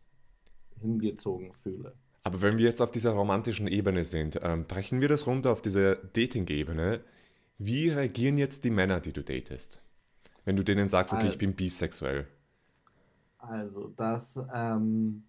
hingezogen 0.81 1.53
fühle. 1.53 1.97
Aber 2.23 2.41
wenn 2.41 2.57
wir 2.57 2.65
jetzt 2.65 2.81
auf 2.81 2.91
dieser 2.91 3.11
romantischen 3.11 3.67
Ebene 3.67 4.03
sind, 4.03 4.39
ähm, 4.43 4.65
brechen 4.67 5.01
wir 5.01 5.07
das 5.07 5.27
runter 5.27 5.51
auf 5.51 5.61
diese 5.61 5.97
Dating-Ebene. 6.13 7.01
Wie 7.57 7.89
reagieren 7.89 8.37
jetzt 8.37 8.63
die 8.65 8.69
Männer, 8.71 8.99
die 9.01 9.13
du 9.13 9.23
datest? 9.23 9.83
Wenn 10.45 10.57
du 10.57 10.63
denen 10.63 10.89
sagst, 10.89 11.13
okay, 11.13 11.27
ich 11.27 11.37
Al- 11.37 11.39
bin 11.39 11.55
bisexuell. 11.55 12.27
Also 13.37 13.89
das, 13.97 14.39
ähm, 14.53 15.23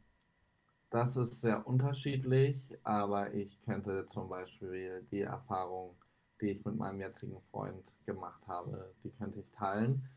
das 0.91 1.17
ist 1.17 1.41
sehr 1.41 1.67
unterschiedlich, 1.67 2.59
aber 2.85 3.35
ich 3.35 3.61
könnte 3.65 4.09
zum 4.13 4.29
Beispiel 4.29 5.07
die 5.13 5.23
Erfahrung 5.23 5.97
die 6.41 6.51
ich 6.53 6.65
mit 6.65 6.77
meinem 6.77 7.01
jetzigen 7.01 7.41
Freund 7.51 7.85
gemacht 8.07 8.43
habe, 8.49 8.95
die 9.05 9.11
könnte 9.13 9.41
ich 9.41 9.51
teilen. 9.53 10.09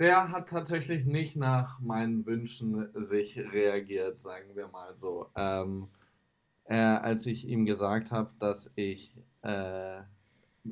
Der 0.00 0.30
hat 0.30 0.48
tatsächlich 0.48 1.04
nicht 1.04 1.36
nach 1.36 1.78
meinen 1.78 2.24
Wünschen 2.24 2.88
sich 3.04 3.38
reagiert, 3.38 4.18
sagen 4.18 4.56
wir 4.56 4.66
mal 4.68 4.96
so. 4.96 5.26
Ähm, 5.36 5.88
äh, 6.64 6.78
als 6.78 7.26
ich 7.26 7.46
ihm 7.46 7.66
gesagt 7.66 8.10
habe, 8.10 8.30
dass 8.40 8.72
ich 8.76 9.14
äh, 9.42 10.00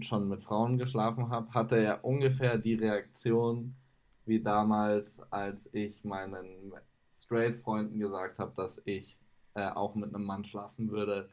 schon 0.01 0.31
mit 0.31 0.43
Frauen 0.43 0.79
geschlafen 0.79 1.29
habe, 1.29 1.53
hatte 1.53 1.77
er 1.77 2.07
ungefähr 2.07 2.57
die 2.57 2.73
Reaktion 2.73 3.77
wie 4.25 4.41
damals, 4.41 5.21
als 5.31 5.69
ich 5.75 6.03
meinen 6.05 6.73
Straight-Freunden 7.21 7.99
gesagt 7.99 8.39
habe, 8.39 8.55
dass 8.57 8.81
ich 8.87 9.19
äh, 9.53 9.69
auch 9.69 9.95
mit 9.95 10.15
einem 10.15 10.25
Mann 10.25 10.47
schlafen 10.47 10.91
würde. 10.91 11.29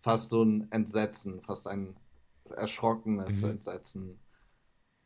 Fast 0.00 0.28
so 0.28 0.42
ein 0.42 0.70
Entsetzen, 0.70 1.40
fast 1.40 1.66
ein 1.66 1.96
erschrockenes 2.54 3.40
mhm. 3.40 3.50
Entsetzen. 3.52 4.20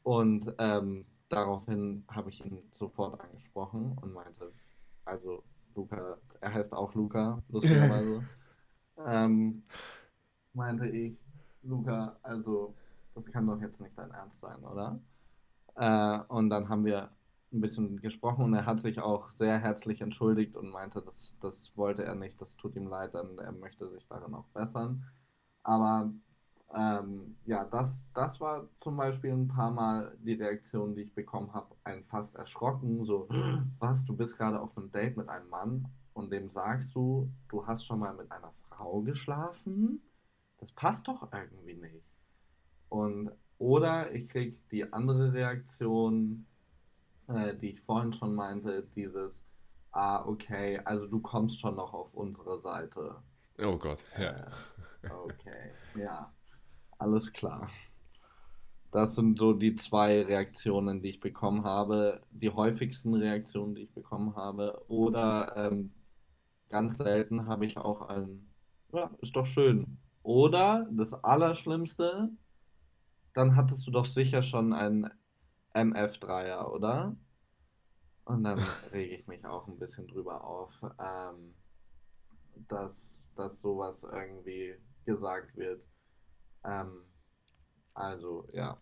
Und 0.03 0.53
ähm, 0.59 1.07
daraufhin 1.33 2.05
habe 2.09 2.29
ich 2.29 2.45
ihn 2.45 2.63
sofort 2.75 3.19
angesprochen 3.21 3.97
und 4.01 4.13
meinte, 4.13 4.53
also 5.05 5.43
Luca, 5.75 6.19
er 6.41 6.55
heißt 6.55 6.73
auch 6.75 6.95
Luca, 6.95 7.43
lustigerweise, 7.49 8.23
ähm, 9.07 9.63
meinte 10.53 10.89
ich, 10.89 11.17
Luca, 11.63 12.17
also 12.23 12.75
das 13.15 13.25
kann 13.27 13.47
doch 13.47 13.61
jetzt 13.61 13.81
nicht 13.81 13.97
dein 13.97 14.11
Ernst 14.11 14.41
sein, 14.41 14.63
oder? 14.63 15.01
Äh, 15.77 16.19
und 16.29 16.51
dann 16.51 16.69
haben 16.69 16.85
wir 16.85 17.11
ein 17.53 17.61
bisschen 17.61 18.01
gesprochen 18.01 18.45
und 18.45 18.55
er 18.55 18.67
hat 18.67 18.81
sich 18.81 19.01
auch 19.01 19.31
sehr 19.31 19.59
herzlich 19.59 20.01
entschuldigt 20.01 20.57
und 20.57 20.71
meinte, 20.71 21.03
das, 21.03 21.35
das 21.41 21.77
wollte 21.77 22.05
er 22.05 22.15
nicht, 22.15 22.41
das 22.41 22.57
tut 22.57 22.77
ihm 22.77 22.89
leid, 22.89 23.15
und 23.15 23.39
er 23.39 23.53
möchte 23.53 23.89
sich 23.91 24.07
darin 24.09 24.35
auch 24.35 24.47
bessern. 24.49 25.05
Aber 25.63 26.11
ähm, 26.75 27.37
ja, 27.45 27.65
das, 27.65 28.05
das 28.15 28.41
war 28.41 28.69
zum 28.81 28.97
Beispiel 28.97 29.33
ein 29.33 29.49
paar 29.49 29.71
Mal 29.71 30.17
die 30.21 30.35
Reaktion, 30.35 30.95
die 30.95 31.03
ich 31.03 31.15
bekommen 31.15 31.53
habe, 31.53 31.75
ein 31.85 32.05
fast 32.05 32.35
erschrocken, 32.37 33.05
so, 33.05 33.29
was, 33.79 34.05
du 34.05 34.17
bist 34.17 34.37
gerade 34.39 34.61
auf 34.61 34.77
einem 34.77 34.91
Date 34.91 35.17
mit 35.17 35.29
einem 35.29 35.49
Mann 35.49 35.87
und 36.15 36.33
dem 36.33 36.51
sagst 36.51 36.95
du, 36.95 37.31
du 37.49 37.67
hast 37.67 37.85
schon 37.85 37.99
mal 37.99 38.15
mit 38.15 38.31
einer 38.31 38.53
Frau 38.69 39.01
geschlafen? 39.03 40.01
Das 40.59 40.73
passt 40.73 41.09
doch 41.09 41.33
irgendwie 41.33 41.75
nicht. 41.75 42.07
Und, 42.89 43.31
oder 43.59 44.13
ich 44.13 44.29
kriege 44.29 44.57
die 44.71 44.93
andere 44.93 45.33
Reaktion, 45.33 46.47
äh, 47.29 47.57
die 47.57 47.71
ich 47.71 47.81
vorhin 47.83 48.13
schon 48.13 48.35
meinte, 48.35 48.87
dieses, 48.95 49.43
ah, 49.93 50.25
okay, 50.25 50.81
also 50.85 51.07
du 51.07 51.21
kommst 51.21 51.61
schon 51.61 51.77
noch 51.77 51.93
auf 51.93 52.15
unsere 52.15 52.59
Seite. 52.61 53.17
Oh 53.59 53.77
Gott, 53.77 54.03
ja. 54.19 54.31
Äh, 55.03 55.11
okay, 55.11 55.73
ja, 55.95 56.33
alles 57.03 57.33
klar. 57.33 57.69
Das 58.93 59.15
sind 59.15 59.39
so 59.39 59.53
die 59.55 59.75
zwei 59.75 60.23
Reaktionen, 60.23 61.03
die 61.03 61.11
ich 61.11 61.21
bekommen 61.21 61.65
habe, 61.65 62.21
die 62.31 62.51
häufigsten 62.51 63.15
Reaktionen, 63.15 63.75
die 63.75 63.83
ich 63.83 63.93
bekommen 63.93 64.37
habe. 64.37 64.85
Oder 64.89 65.55
ähm, 65.57 65.93
ganz 66.69 66.99
selten 66.99 67.47
habe 67.47 67.67
ich 67.67 67.77
auch 67.79 68.03
ein, 68.09 68.47
ja, 68.93 69.11
ist 69.21 69.35
doch 69.35 69.47
schön. 69.47 69.99
Oder 70.23 70.87
das 70.93 71.13
Allerschlimmste, 71.25 72.31
dann 73.35 73.57
hattest 73.57 73.87
du 73.87 73.91
doch 73.91 74.07
sicher 74.07 74.43
schon 74.43 74.73
ein 74.73 75.11
MF3er, 75.75 76.67
oder? 76.71 77.17
Und 78.27 78.45
dann 78.45 78.59
rege 78.93 79.17
ich 79.17 79.27
mich 79.27 79.45
auch 79.45 79.67
ein 79.67 79.79
bisschen 79.79 80.07
drüber 80.07 80.45
auf, 80.45 80.71
ähm, 81.01 81.55
dass, 82.69 83.21
dass 83.37 83.61
sowas 83.61 84.05
irgendwie 84.05 84.75
gesagt 85.07 85.57
wird. 85.57 85.83
Ähm, 86.65 87.03
also, 87.95 88.47
ja. 88.53 88.79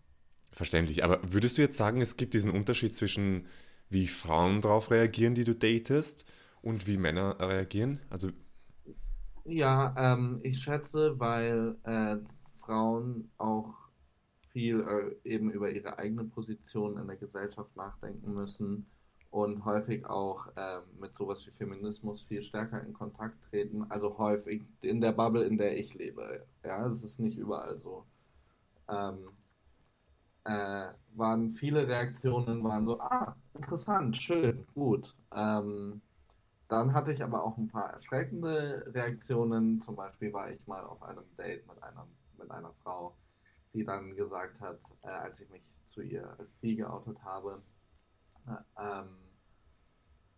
Verständlich. 0.51 1.03
Aber 1.03 1.19
würdest 1.23 1.57
du 1.57 1.61
jetzt 1.61 1.77
sagen, 1.77 2.01
es 2.01 2.17
gibt 2.17 2.33
diesen 2.33 2.51
Unterschied 2.51 2.95
zwischen, 2.95 3.47
wie 3.89 4.07
Frauen 4.07 4.61
darauf 4.61 4.91
reagieren, 4.91 5.35
die 5.35 5.43
du 5.43 5.55
datest, 5.55 6.25
und 6.61 6.85
wie 6.85 6.97
Männer 6.97 7.39
reagieren? 7.39 7.99
Also. 8.09 8.29
Ja, 9.45 9.95
ähm, 9.97 10.39
ich 10.43 10.61
schätze, 10.61 11.19
weil 11.19 11.75
äh, 11.83 12.17
Frauen 12.59 13.31
auch 13.37 13.73
viel 14.51 14.81
äh, 14.81 15.29
eben 15.29 15.51
über 15.51 15.71
ihre 15.71 15.97
eigene 15.97 16.25
Position 16.25 16.97
in 16.97 17.07
der 17.07 17.15
Gesellschaft 17.15 17.75
nachdenken 17.75 18.33
müssen 18.33 18.85
und 19.31 19.63
häufig 19.63 20.05
auch 20.05 20.47
äh, 20.57 20.79
mit 20.99 21.15
sowas 21.17 21.45
wie 21.47 21.51
Feminismus 21.51 22.23
viel 22.23 22.43
stärker 22.43 22.83
in 22.83 22.93
Kontakt 22.93 23.41
treten. 23.49 23.85
Also 23.89 24.17
häufig 24.17 24.61
in 24.81 24.99
der 24.99 25.13
Bubble, 25.13 25.45
in 25.45 25.57
der 25.57 25.77
ich 25.77 25.93
lebe. 25.93 26.45
Ja, 26.65 26.85
es 26.87 27.01
ist 27.01 27.19
nicht 27.19 27.37
überall 27.37 27.79
so. 27.79 28.05
Ähm, 28.89 29.29
äh, 30.43 30.87
waren 31.15 31.51
viele 31.53 31.87
Reaktionen, 31.87 32.63
waren 32.63 32.85
so, 32.85 32.99
ah, 32.99 33.35
interessant, 33.53 34.17
schön, 34.17 34.65
gut. 34.73 35.15
Ähm, 35.33 36.01
dann 36.67 36.93
hatte 36.93 37.13
ich 37.13 37.23
aber 37.23 37.43
auch 37.43 37.57
ein 37.57 37.69
paar 37.69 37.91
erschreckende 37.93 38.85
Reaktionen. 38.93 39.81
Zum 39.83 39.95
Beispiel 39.95 40.33
war 40.33 40.51
ich 40.51 40.65
mal 40.67 40.83
auf 40.83 41.01
einem 41.03 41.23
Date 41.37 41.65
mit 41.67 41.81
einer, 41.81 42.05
mit 42.37 42.51
einer 42.51 42.73
Frau, 42.83 43.15
die 43.73 43.85
dann 43.85 44.15
gesagt 44.15 44.59
hat, 44.59 44.79
äh, 45.03 45.07
als 45.07 45.39
ich 45.39 45.49
mich 45.49 45.61
zu 45.89 46.01
ihr 46.01 46.27
als 46.37 46.49
bi 46.59 46.75
geoutet 46.75 47.17
habe, 47.23 47.61
ähm, 48.47 49.07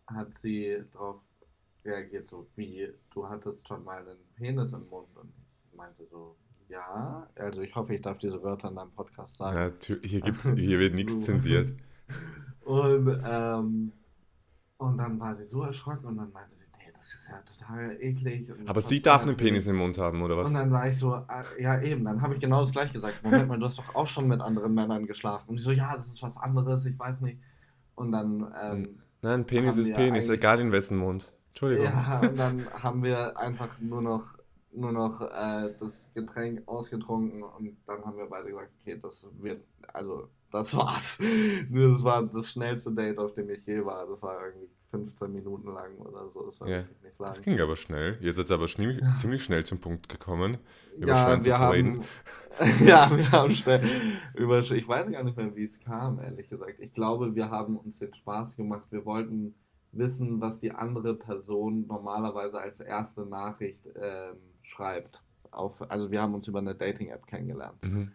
hat 0.06 0.34
sie 0.34 0.82
darauf 0.92 1.20
reagiert, 1.84 2.28
so 2.28 2.46
wie, 2.56 2.88
du 3.12 3.28
hattest 3.28 3.66
schon 3.66 3.84
mal 3.84 4.00
einen 4.00 4.18
Penis 4.36 4.72
im 4.72 4.88
Mund 4.88 5.08
und 5.16 5.32
ich 5.66 5.76
meinte 5.76 6.06
so, 6.06 6.36
ja, 6.68 7.28
also 7.36 7.60
ich 7.60 7.74
hoffe, 7.74 7.94
ich 7.94 8.02
darf 8.02 8.18
diese 8.18 8.42
Wörter 8.42 8.68
in 8.68 8.76
deinem 8.76 8.92
Podcast 8.92 9.36
sagen. 9.36 9.56
Ja, 9.56 9.98
hier, 10.02 10.20
gibt's, 10.20 10.42
hier 10.56 10.78
wird 10.78 10.94
nichts 10.94 11.20
zensiert. 11.20 11.74
Und, 12.64 13.20
ähm, 13.24 13.92
und 14.78 14.98
dann 14.98 15.20
war 15.20 15.36
sie 15.36 15.46
so 15.46 15.62
erschrocken 15.62 16.06
und 16.06 16.16
dann 16.16 16.32
meinte 16.32 16.54
sie, 16.56 16.64
nee, 16.78 16.90
das 16.96 17.12
ist 17.12 17.28
ja 17.28 17.38
total 17.42 17.96
eklig. 18.00 18.50
Aber 18.66 18.80
sie 18.80 19.02
darf 19.02 19.22
einen 19.22 19.36
Penis 19.36 19.66
im 19.66 19.76
Mund 19.76 19.98
haben, 19.98 20.22
oder 20.22 20.36
was? 20.38 20.50
Und 20.50 20.56
dann 20.56 20.70
war 20.70 20.88
ich 20.88 20.98
so, 20.98 21.14
äh, 21.14 21.62
ja 21.62 21.80
eben, 21.82 22.04
dann 22.04 22.22
habe 22.22 22.34
ich 22.34 22.40
genau 22.40 22.60
das 22.60 22.72
gleiche 22.72 22.94
gesagt. 22.94 23.22
Moment 23.22 23.48
mal, 23.48 23.58
du 23.58 23.66
hast 23.66 23.78
doch 23.78 23.94
auch 23.94 24.06
schon 24.06 24.26
mit 24.26 24.40
anderen 24.40 24.72
Männern 24.72 25.06
geschlafen. 25.06 25.50
Und 25.50 25.58
sie 25.58 25.64
so, 25.64 25.72
ja, 25.72 25.94
das 25.94 26.06
ist 26.06 26.22
was 26.22 26.38
anderes, 26.38 26.86
ich 26.86 26.98
weiß 26.98 27.20
nicht. 27.20 27.38
Und 27.94 28.12
dann. 28.12 28.52
Ähm, 28.60 29.00
Nein, 29.22 29.46
Penis 29.46 29.76
ist 29.76 29.94
Penis, 29.94 30.28
egal 30.28 30.60
in 30.60 30.70
wessen 30.72 30.98
Mund. 30.98 31.32
Entschuldigung. 31.48 31.86
Ja, 31.86 32.20
und 32.28 32.38
dann 32.38 32.66
haben 32.82 33.02
wir 33.02 33.38
einfach 33.38 33.78
nur 33.80 34.02
noch, 34.02 34.26
nur 34.72 34.92
noch 34.92 35.20
äh, 35.20 35.72
das 35.80 36.06
Getränk 36.14 36.66
ausgetrunken 36.66 37.42
und 37.42 37.76
dann 37.86 38.04
haben 38.04 38.18
wir 38.18 38.26
beide 38.26 38.48
gesagt, 38.48 38.70
okay, 38.80 38.98
das 39.00 39.26
wird, 39.40 39.62
also 39.92 40.28
das 40.50 40.76
war's. 40.76 41.20
Das 41.70 42.04
war 42.04 42.22
das 42.24 42.50
schnellste 42.50 42.92
Date, 42.92 43.18
auf 43.18 43.34
dem 43.34 43.50
ich 43.50 43.64
je 43.66 43.84
war. 43.84 44.06
Das 44.06 44.20
war 44.20 44.44
irgendwie 44.46 44.68
15 44.98 45.32
Minuten 45.32 45.72
lang 45.72 45.96
oder 45.98 46.30
so. 46.30 46.46
Das 46.46 46.60
war 46.60 46.68
ja, 46.68 46.78
nicht 47.02 47.18
lang. 47.18 47.28
Das 47.28 47.42
ging 47.42 47.60
aber 47.60 47.76
schnell. 47.76 48.18
Ihr 48.20 48.32
seid 48.32 48.50
aber 48.50 48.68
schnell, 48.68 49.00
ja. 49.00 49.14
ziemlich 49.16 49.42
schnell 49.42 49.64
zum 49.64 49.80
Punkt 49.80 50.08
gekommen, 50.08 50.58
über 50.96 51.08
ja, 51.08 51.24
Schwänze 51.24 51.50
zu 51.50 51.58
haben, 51.58 51.72
reden. 51.72 52.04
ja, 52.86 53.16
wir 53.16 53.30
haben 53.30 53.54
schnell 53.54 53.82
über. 54.34 54.60
Ich 54.60 54.88
weiß 54.88 55.10
gar 55.10 55.22
nicht 55.22 55.36
mehr, 55.36 55.56
wie 55.56 55.64
es 55.64 55.80
kam, 55.80 56.20
ehrlich 56.20 56.48
gesagt. 56.48 56.78
Ich 56.78 56.92
glaube, 56.92 57.34
wir 57.34 57.50
haben 57.50 57.76
uns 57.76 57.98
den 57.98 58.14
Spaß 58.14 58.56
gemacht. 58.56 58.84
Wir 58.90 59.04
wollten 59.04 59.54
wissen, 59.92 60.40
was 60.40 60.60
die 60.60 60.72
andere 60.72 61.14
Person 61.14 61.86
normalerweise 61.86 62.60
als 62.60 62.80
erste 62.80 63.26
Nachricht 63.26 63.86
ähm, 64.00 64.36
schreibt. 64.62 65.22
Auf, 65.50 65.88
also 65.90 66.10
wir 66.10 66.20
haben 66.20 66.34
uns 66.34 66.48
über 66.48 66.58
eine 66.58 66.74
Dating-App 66.74 67.26
kennengelernt. 67.26 67.82
Mhm. 67.84 68.12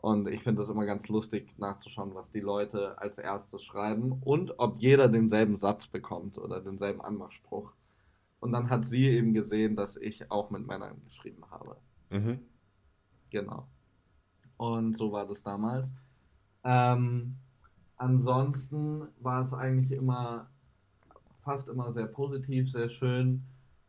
Und 0.00 0.28
ich 0.28 0.42
finde 0.42 0.62
das 0.62 0.70
immer 0.70 0.86
ganz 0.86 1.08
lustig 1.08 1.52
nachzuschauen, 1.58 2.14
was 2.14 2.30
die 2.32 2.40
Leute 2.40 2.98
als 2.98 3.18
erstes 3.18 3.62
schreiben 3.62 4.20
und 4.22 4.58
ob 4.58 4.80
jeder 4.80 5.08
denselben 5.08 5.56
Satz 5.58 5.86
bekommt 5.86 6.38
oder 6.38 6.60
denselben 6.60 7.02
Anmachspruch. 7.02 7.72
Und 8.40 8.52
dann 8.52 8.70
hat 8.70 8.86
sie 8.86 9.06
eben 9.06 9.34
gesehen, 9.34 9.76
dass 9.76 9.96
ich 9.96 10.30
auch 10.30 10.50
mit 10.50 10.66
Männern 10.66 11.02
geschrieben 11.04 11.42
habe. 11.50 11.76
Mhm. 12.08 12.40
Genau. 13.30 13.66
Und 14.56 14.96
so 14.96 15.12
war 15.12 15.26
das 15.26 15.42
damals. 15.42 15.92
Ähm, 16.64 17.36
ansonsten 17.96 19.08
war 19.20 19.42
es 19.42 19.52
eigentlich 19.52 19.92
immer, 19.92 20.48
fast 21.38 21.68
immer 21.68 21.92
sehr 21.92 22.06
positiv, 22.06 22.70
sehr 22.70 22.88
schön, 22.88 23.42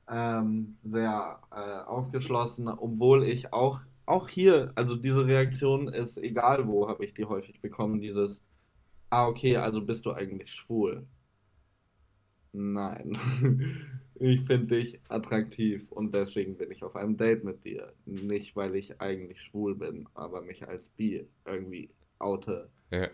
ähm, 0.09 0.77
sehr 0.83 1.39
äh, 1.51 1.83
aufgeschlossen, 1.87 2.67
obwohl 2.67 3.23
ich 3.23 3.53
auch 3.53 3.79
auch 4.05 4.29
hier, 4.29 4.71
also 4.75 4.95
diese 4.95 5.25
Reaktion 5.25 5.87
ist 5.87 6.17
egal 6.17 6.67
wo, 6.67 6.87
habe 6.87 7.05
ich 7.05 7.13
die 7.13 7.25
häufig 7.25 7.61
bekommen, 7.61 8.01
dieses, 8.01 8.43
ah, 9.09 9.27
okay, 9.27 9.57
also 9.57 9.81
bist 9.81 10.05
du 10.05 10.11
eigentlich 10.11 10.53
schwul. 10.53 11.05
Nein. 12.53 13.17
ich 14.15 14.41
finde 14.41 14.75
dich 14.75 14.99
attraktiv 15.07 15.91
und 15.91 16.13
deswegen 16.13 16.57
bin 16.57 16.71
ich 16.71 16.83
auf 16.83 16.95
einem 16.95 17.17
Date 17.17 17.43
mit 17.43 17.63
dir. 17.63 17.93
Nicht, 18.05 18.55
weil 18.55 18.75
ich 18.75 18.99
eigentlich 19.01 19.41
schwul 19.41 19.75
bin, 19.75 20.07
aber 20.13 20.41
mich 20.41 20.67
als 20.67 20.89
bi 20.89 21.25
irgendwie 21.45 21.89
oute. 22.19 22.69
Ja. 22.91 23.09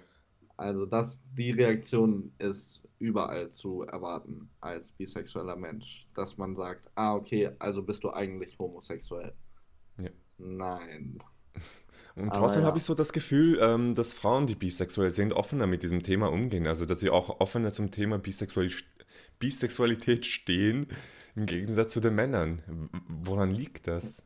Also 0.57 0.85
das, 0.87 1.21
die 1.37 1.51
Reaktion 1.51 2.33
ist 2.39 2.81
überall 2.99 3.51
zu 3.51 3.83
erwarten 3.83 4.49
als 4.59 4.91
bisexueller 4.91 5.55
Mensch, 5.55 6.07
dass 6.15 6.37
man 6.37 6.55
sagt, 6.55 6.89
ah 6.95 7.13
okay, 7.13 7.51
also 7.59 7.83
bist 7.83 8.03
du 8.03 8.11
eigentlich 8.11 8.57
homosexuell. 8.57 9.33
Nein. 10.37 11.19
Und 12.15 12.33
trotzdem 12.33 12.63
ja. 12.63 12.67
habe 12.67 12.77
ich 12.79 12.83
so 12.83 12.95
das 12.95 13.13
Gefühl, 13.13 13.59
ähm, 13.61 13.93
dass 13.93 14.13
Frauen, 14.13 14.47
die 14.47 14.55
bisexuell 14.55 15.11
sind, 15.11 15.33
offener 15.33 15.67
mit 15.67 15.83
diesem 15.83 16.01
Thema 16.01 16.31
umgehen. 16.31 16.65
Also, 16.65 16.85
dass 16.85 16.99
sie 16.99 17.09
auch 17.09 17.39
offener 17.39 17.71
zum 17.71 17.91
Thema 17.91 18.17
Bisexual 18.17 18.69
Bisexualität 19.39 20.25
stehen, 20.25 20.87
im 21.35 21.45
Gegensatz 21.45 21.93
zu 21.93 21.99
den 21.99 22.15
Männern. 22.15 22.61
Woran 23.07 23.51
liegt 23.51 23.87
das? 23.87 24.23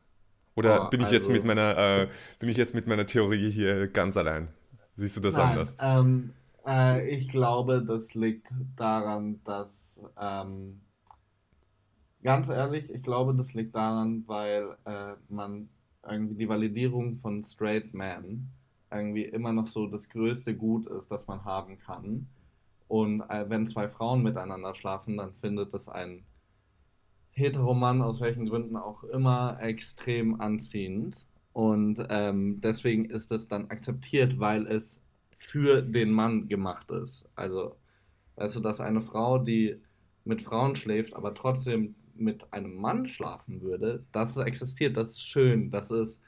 Oder 0.54 0.86
oh, 0.86 0.90
bin 0.90 1.00
ich 1.00 1.06
also, 1.06 1.16
jetzt 1.16 1.30
mit 1.30 1.44
meiner, 1.44 1.76
äh, 1.78 2.08
bin 2.38 2.48
ich 2.48 2.56
jetzt 2.56 2.74
mit 2.74 2.86
meiner 2.86 3.06
Theorie 3.06 3.50
hier 3.50 3.88
ganz 3.88 4.16
allein? 4.16 4.48
Siehst 4.96 5.16
du 5.16 5.20
das 5.20 5.36
nein, 5.36 5.50
anders? 5.50 5.76
Ähm, 5.78 6.32
äh, 6.66 7.08
ich 7.08 7.28
glaube, 7.28 7.84
das 7.86 8.14
liegt 8.14 8.48
daran, 8.76 9.40
dass 9.44 10.00
ähm, 10.20 10.80
ganz 12.22 12.48
ehrlich, 12.48 12.90
ich 12.90 13.02
glaube, 13.02 13.34
das 13.34 13.54
liegt 13.54 13.74
daran, 13.74 14.24
weil 14.26 14.76
äh, 14.84 15.14
man 15.28 15.68
irgendwie 16.08 16.34
die 16.34 16.48
Validierung 16.48 17.18
von 17.18 17.44
Straight 17.44 17.94
Man 17.94 18.48
irgendwie 18.90 19.24
immer 19.24 19.52
noch 19.52 19.66
so 19.66 19.86
das 19.86 20.08
größte 20.08 20.54
Gut 20.54 20.86
ist, 20.86 21.10
das 21.10 21.26
man 21.26 21.44
haben 21.44 21.78
kann. 21.78 22.28
Und 22.88 23.22
äh, 23.30 23.48
wenn 23.48 23.66
zwei 23.66 23.88
Frauen 23.88 24.22
miteinander 24.22 24.74
schlafen, 24.74 25.16
dann 25.16 25.32
findet 25.34 25.72
das 25.72 25.88
ein 25.88 26.24
Heteromann 27.30 28.02
aus 28.02 28.20
welchen 28.20 28.46
Gründen 28.46 28.76
auch 28.76 29.04
immer 29.04 29.58
extrem 29.62 30.40
anziehend. 30.40 31.18
Und 31.54 32.04
ähm, 32.10 32.60
deswegen 32.60 33.06
ist 33.06 33.32
es 33.32 33.48
dann 33.48 33.70
akzeptiert, 33.70 34.38
weil 34.38 34.66
es 34.66 35.00
für 35.38 35.82
den 35.82 36.10
Mann 36.10 36.48
gemacht 36.48 36.90
ist. 36.90 37.28
Also, 37.34 37.76
du, 38.36 38.60
dass 38.60 38.80
eine 38.80 39.02
Frau, 39.02 39.38
die 39.38 39.76
mit 40.24 40.42
Frauen 40.42 40.76
schläft, 40.76 41.14
aber 41.14 41.34
trotzdem 41.34 41.94
mit 42.14 42.52
einem 42.52 42.74
Mann 42.74 43.08
schlafen 43.08 43.62
würde, 43.62 44.04
das 44.12 44.36
existiert, 44.36 44.96
das 44.96 45.12
ist 45.12 45.26
schön, 45.26 45.70
das 45.70 45.90
ist 45.90 46.22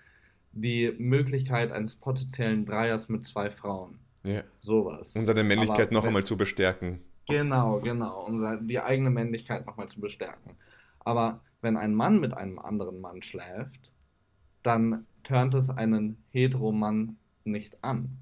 die 0.53 0.93
Möglichkeit 0.99 1.73
eines 1.73 1.97
potenziellen 1.97 2.65
Dreiers 2.65 3.09
mit 3.09 3.27
zwei 3.27 3.51
Frauen. 3.51 3.99
Ja. 4.23 4.43
Sowas. 4.61 5.15
Um 5.15 5.25
seine 5.25 5.45
Männlichkeit 5.45 5.93
noch 5.93 6.05
einmal 6.05 6.25
zu 6.25 6.37
bestärken. 6.37 7.01
Genau, 7.27 7.81
genau, 7.81 8.25
um 8.27 8.67
die 8.67 8.81
eigene 8.81 9.11
Männlichkeit 9.11 9.67
noch 9.67 9.75
einmal 9.75 9.89
zu 9.89 10.01
bestärken. 10.01 10.57
Aber 11.01 11.41
wenn 11.61 11.77
ein 11.77 11.95
Mann 11.95 12.21
mit 12.21 12.35
einem 12.35 12.59
anderen 12.59 13.01
Mann 13.01 13.23
schläft, 13.23 13.91
dann 14.63 15.07
turnt 15.23 15.55
es 15.55 15.71
einen 15.71 16.23
Heteromann 16.31 17.17
nicht 17.45 17.83
an. 17.83 18.19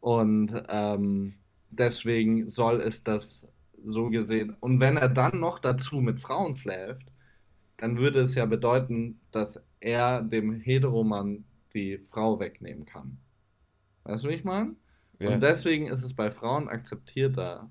Und 0.00 0.64
ähm, 0.68 1.34
deswegen 1.70 2.50
soll 2.50 2.80
es 2.80 3.04
das 3.04 3.46
so 3.84 4.10
gesehen. 4.10 4.56
Und 4.60 4.80
wenn 4.80 4.96
er 4.96 5.08
dann 5.08 5.40
noch 5.40 5.58
dazu 5.58 6.00
mit 6.00 6.20
Frauen 6.20 6.56
schläft, 6.56 7.12
dann 7.76 7.98
würde 7.98 8.20
es 8.20 8.34
ja 8.34 8.46
bedeuten, 8.46 9.20
dass 9.32 9.60
er 9.80 10.22
dem 10.22 10.52
Heteromann 10.52 11.44
die 11.74 11.98
Frau 11.98 12.38
wegnehmen 12.38 12.86
kann. 12.86 13.18
Weißt 14.04 14.24
du, 14.24 14.28
wie 14.28 14.34
ich 14.34 14.44
meine? 14.44 14.76
Ja. 15.18 15.30
Und 15.30 15.42
deswegen 15.42 15.88
ist 15.88 16.02
es 16.02 16.14
bei 16.14 16.30
Frauen 16.30 16.68
akzeptierter, 16.68 17.70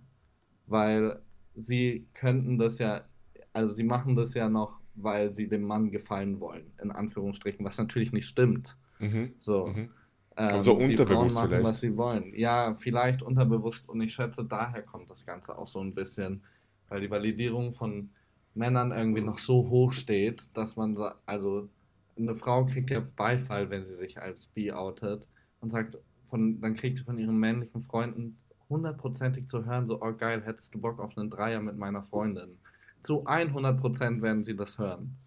weil 0.68 1.22
sie 1.56 2.08
könnten 2.14 2.58
das 2.58 2.80
ja, 2.80 3.06
also 3.54 3.74
sie 3.74 3.84
machen 3.84 4.16
das 4.16 4.34
ja 4.34 4.50
noch, 4.50 4.80
weil 4.96 5.32
sie 5.32 5.48
dem 5.48 5.64
Mann 5.64 5.92
gefallen 5.92 6.40
wollen, 6.40 6.72
in 6.82 6.92
Anführungsstrichen, 6.92 7.66
was 7.66 7.78
natürlich 7.78 8.12
nicht 8.12 8.28
stimmt. 8.28 8.78
Mhm. 9.00 9.34
So. 9.40 9.68
Mhm. 9.68 9.90
Ähm, 10.36 10.62
so 10.62 10.74
unterbewusst 10.74 11.36
machen, 11.36 11.50
vielleicht. 11.50 11.64
was 11.64 11.80
sie 11.80 11.96
wollen. 11.96 12.34
Ja, 12.36 12.76
vielleicht 12.80 13.22
unterbewusst 13.22 13.88
und 13.88 14.02
ich 14.02 14.14
schätze, 14.14 14.44
daher 14.44 14.82
kommt 14.82 15.10
das 15.10 15.26
Ganze 15.26 15.58
auch 15.58 15.68
so 15.68 15.80
ein 15.80 15.94
bisschen, 15.94 16.42
weil 16.90 17.02
die 17.02 17.10
Validierung 17.10 17.74
von 17.74 18.10
Männern 18.56 18.92
irgendwie 18.92 19.22
noch 19.22 19.38
so 19.38 19.70
hoch 19.70 19.94
steht, 19.94 20.56
dass 20.56 20.76
man, 20.76 20.98
also 21.26 21.70
eine 22.18 22.36
Frau 22.36 22.66
kriegt 22.66 22.90
ja 22.90 23.02
Beifall, 23.16 23.70
wenn 23.70 23.86
sie 23.86 23.96
sich 23.96 24.20
als 24.20 24.48
bi 24.48 24.72
outet 24.72 25.26
und 25.62 25.70
sagt, 25.70 25.98
von, 26.30 26.60
dann 26.62 26.76
kriegt 26.76 26.98
sie 26.98 27.04
von 27.04 27.18
ihren 27.18 27.38
männlichen 27.38 27.84
Freunden 27.84 28.38
hundertprozentig 28.70 29.48
zu 29.48 29.66
hören, 29.66 29.88
so, 29.88 30.02
oh 30.02 30.14
geil, 30.14 30.42
hättest 30.46 30.74
du 30.74 30.80
Bock 30.80 31.00
auf 31.00 31.18
einen 31.18 31.30
Dreier 31.30 31.62
mit 31.62 31.78
meiner 31.78 32.04
Freundin. 32.04 32.58
Zu 33.02 33.26
100% 33.26 34.22
werden 34.22 34.44
sie 34.44 34.56
das 34.56 34.78
hören. 34.78 35.18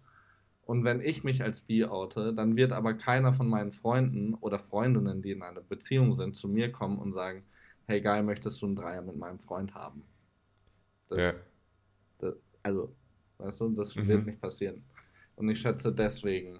Und 0.67 0.83
wenn 0.83 0.99
ich 0.99 1.23
mich 1.23 1.41
als 1.41 1.61
bi 1.61 1.85
oute, 1.85 2.33
dann 2.33 2.57
wird 2.57 2.73
aber 2.73 2.93
keiner 2.93 3.33
von 3.33 3.47
meinen 3.47 3.71
Freunden 3.71 4.33
oder 4.33 4.59
Freundinnen, 4.59 5.21
die 5.21 5.31
in 5.31 5.41
einer 5.41 5.61
Beziehung 5.61 6.17
sind, 6.17 6.35
zu 6.35 6.49
mir 6.49 6.73
kommen 6.73 6.99
und 6.99 7.13
sagen, 7.13 7.45
hey 7.87 8.01
geil, 8.01 8.21
möchtest 8.21 8.61
du 8.61 8.65
einen 8.65 8.75
Dreier 8.75 9.01
mit 9.01 9.15
meinem 9.15 9.39
Freund 9.39 9.73
haben? 9.73 10.03
Das, 11.07 11.21
ja. 11.21 11.41
das, 12.19 12.35
also, 12.63 12.93
weißt 13.37 13.61
du, 13.61 13.69
das 13.69 13.95
mhm. 13.95 14.07
wird 14.09 14.25
nicht 14.25 14.41
passieren. 14.41 14.83
Und 15.37 15.47
ich 15.47 15.61
schätze, 15.61 15.89
deswegen 15.93 16.59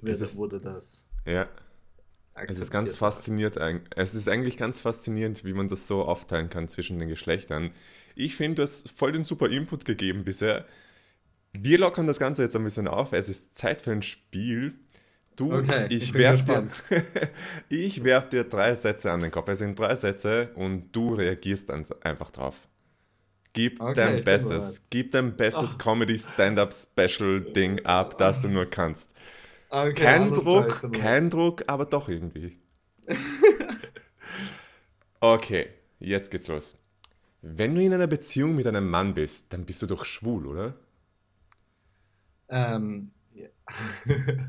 wird, 0.00 0.36
wurde 0.36 0.58
das. 0.58 1.04
Ja. 1.26 1.46
Es 2.34 2.58
ist 2.58 2.70
ganz 2.70 2.96
faszinierend. 2.96 3.58
Es 3.94 4.14
ist 4.14 4.26
eigentlich 4.26 4.56
ganz 4.56 4.80
faszinierend, 4.80 5.44
wie 5.44 5.52
man 5.52 5.68
das 5.68 5.86
so 5.86 6.02
aufteilen 6.02 6.48
kann 6.48 6.66
zwischen 6.68 6.98
den 6.98 7.10
Geschlechtern. 7.10 7.72
Ich 8.14 8.36
finde, 8.36 8.54
du 8.54 8.62
hast 8.62 8.88
voll 8.88 9.12
den 9.12 9.22
super 9.22 9.50
Input 9.50 9.84
gegeben 9.84 10.24
bisher. 10.24 10.64
Wir 11.52 11.78
lockern 11.78 12.06
das 12.06 12.18
Ganze 12.18 12.42
jetzt 12.42 12.56
ein 12.56 12.64
bisschen 12.64 12.88
auf. 12.88 13.12
Es 13.12 13.28
ist 13.28 13.54
Zeit 13.54 13.82
für 13.82 13.92
ein 13.92 14.02
Spiel. 14.02 14.74
Du, 15.36 15.54
okay, 15.54 15.86
ich, 15.88 16.02
ich 16.02 16.14
werf 16.14 16.44
dir, 16.44 16.68
ich 17.68 18.04
werf 18.04 18.28
dir 18.28 18.44
drei 18.44 18.74
Sätze 18.74 19.10
an 19.10 19.20
den 19.20 19.30
Kopf. 19.30 19.48
Es 19.48 19.58
sind 19.58 19.78
drei 19.78 19.96
Sätze 19.96 20.50
und 20.54 20.92
du 20.92 21.14
reagierst 21.14 21.70
dann 21.70 21.84
einfach 22.02 22.30
drauf. 22.30 22.68
Gib 23.54 23.80
okay, 23.80 23.94
dein 23.94 24.24
Bestes. 24.24 24.82
Gib 24.90 25.12
dein 25.12 25.36
bestes 25.36 25.74
oh. 25.74 25.78
Comedy-Stand-Up-Special-Ding 25.78 27.84
ab, 27.84 28.18
das 28.18 28.40
du 28.40 28.48
nur 28.48 28.66
kannst. 28.66 29.12
Okay, 29.68 29.94
kein 29.94 30.32
Druck, 30.32 30.92
kein 30.92 31.30
Druck, 31.30 31.64
aber 31.66 31.86
doch 31.86 32.08
irgendwie. 32.08 32.58
okay, 35.20 35.68
jetzt 35.98 36.30
geht's 36.30 36.48
los. 36.48 36.78
Wenn 37.42 37.74
du 37.74 37.82
in 37.82 37.92
einer 37.92 38.06
Beziehung 38.06 38.54
mit 38.54 38.66
einem 38.66 38.88
Mann 38.88 39.14
bist, 39.14 39.52
dann 39.52 39.64
bist 39.64 39.82
du 39.82 39.86
doch 39.86 40.04
schwul, 40.04 40.46
oder? 40.46 40.74
Ähm, 42.52 43.10
ja. 43.34 43.48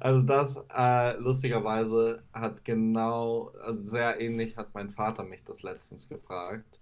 also 0.00 0.22
das 0.22 0.64
äh, 0.74 1.16
lustigerweise 1.18 2.22
hat 2.32 2.64
genau, 2.64 3.52
also 3.62 3.84
sehr 3.84 4.18
ähnlich 4.20 4.56
hat 4.56 4.74
mein 4.74 4.90
Vater 4.90 5.22
mich 5.22 5.44
das 5.44 5.62
letztens 5.62 6.08
gefragt, 6.08 6.80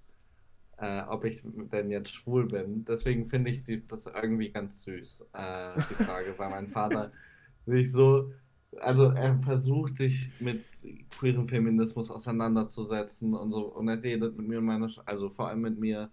äh, 0.79 1.03
ob 1.09 1.25
ich 1.25 1.43
denn 1.45 1.91
jetzt 1.91 2.15
schwul 2.15 2.47
bin. 2.47 2.85
Deswegen 2.85 3.27
finde 3.27 3.51
ich 3.51 3.65
die, 3.65 3.85
das 3.87 4.07
irgendwie 4.07 4.51
ganz 4.51 4.85
süß, 4.85 5.27
äh, 5.33 5.75
die 5.91 6.05
Frage, 6.05 6.35
weil 6.39 6.51
mein 6.51 6.69
Vater 6.69 7.11
sich 7.67 7.91
so, 7.91 8.33
also 8.81 9.11
er 9.11 9.37
versucht 9.43 9.97
sich 9.97 10.31
mit 10.41 10.65
queerem 11.11 11.49
Feminismus 11.49 12.11
auseinanderzusetzen 12.11 13.35
und 13.35 13.51
so 13.51 13.67
und 13.75 13.89
er 13.89 14.01
redet 14.03 14.37
mit 14.37 14.47
mir 14.47 14.59
und 14.59 14.67
meiner, 14.67 14.89
also 15.07 15.31
vor 15.31 15.49
allem 15.49 15.63
mit 15.63 15.79
mir, 15.81 16.11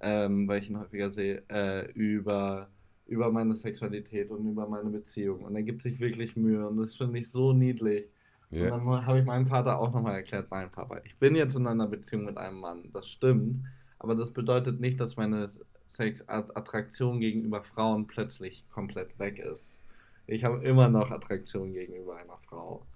ähm, 0.00 0.48
weil 0.48 0.62
ich 0.62 0.70
ihn 0.70 0.78
häufiger 0.80 1.10
sehe, 1.12 1.44
äh, 1.48 1.90
über 1.92 2.68
über 3.06 3.30
meine 3.30 3.54
Sexualität 3.54 4.30
und 4.30 4.50
über 4.50 4.66
meine 4.66 4.90
Beziehung. 4.90 5.44
Und 5.44 5.54
er 5.56 5.62
gibt 5.62 5.82
sich 5.82 6.00
wirklich 6.00 6.36
Mühe 6.36 6.66
und 6.66 6.78
das 6.78 6.94
finde 6.94 7.18
ich 7.18 7.30
so 7.30 7.52
niedlich. 7.52 8.06
Yeah. 8.52 8.74
Und 8.74 8.86
dann 8.86 9.06
habe 9.06 9.18
ich 9.18 9.24
meinem 9.24 9.46
Vater 9.46 9.78
auch 9.78 9.92
nochmal 9.92 10.14
erklärt, 10.14 10.50
nein, 10.50 10.70
Papa, 10.70 11.00
ich 11.04 11.18
bin 11.18 11.34
jetzt 11.34 11.56
in 11.56 11.66
einer 11.66 11.86
Beziehung 11.86 12.24
mit 12.24 12.38
einem 12.38 12.60
Mann, 12.60 12.90
das 12.92 13.08
stimmt, 13.08 13.64
aber 13.98 14.14
das 14.14 14.32
bedeutet 14.32 14.80
nicht, 14.80 15.00
dass 15.00 15.16
meine 15.16 15.50
Sex 15.86 16.22
Attraktion 16.28 17.20
gegenüber 17.20 17.62
Frauen 17.62 18.06
plötzlich 18.06 18.64
komplett 18.70 19.18
weg 19.18 19.38
ist. 19.38 19.78
Ich 20.26 20.44
habe 20.44 20.64
immer 20.64 20.88
noch 20.88 21.10
Attraktion 21.10 21.72
gegenüber 21.72 22.16
einer 22.16 22.38
Frau. 22.48 22.86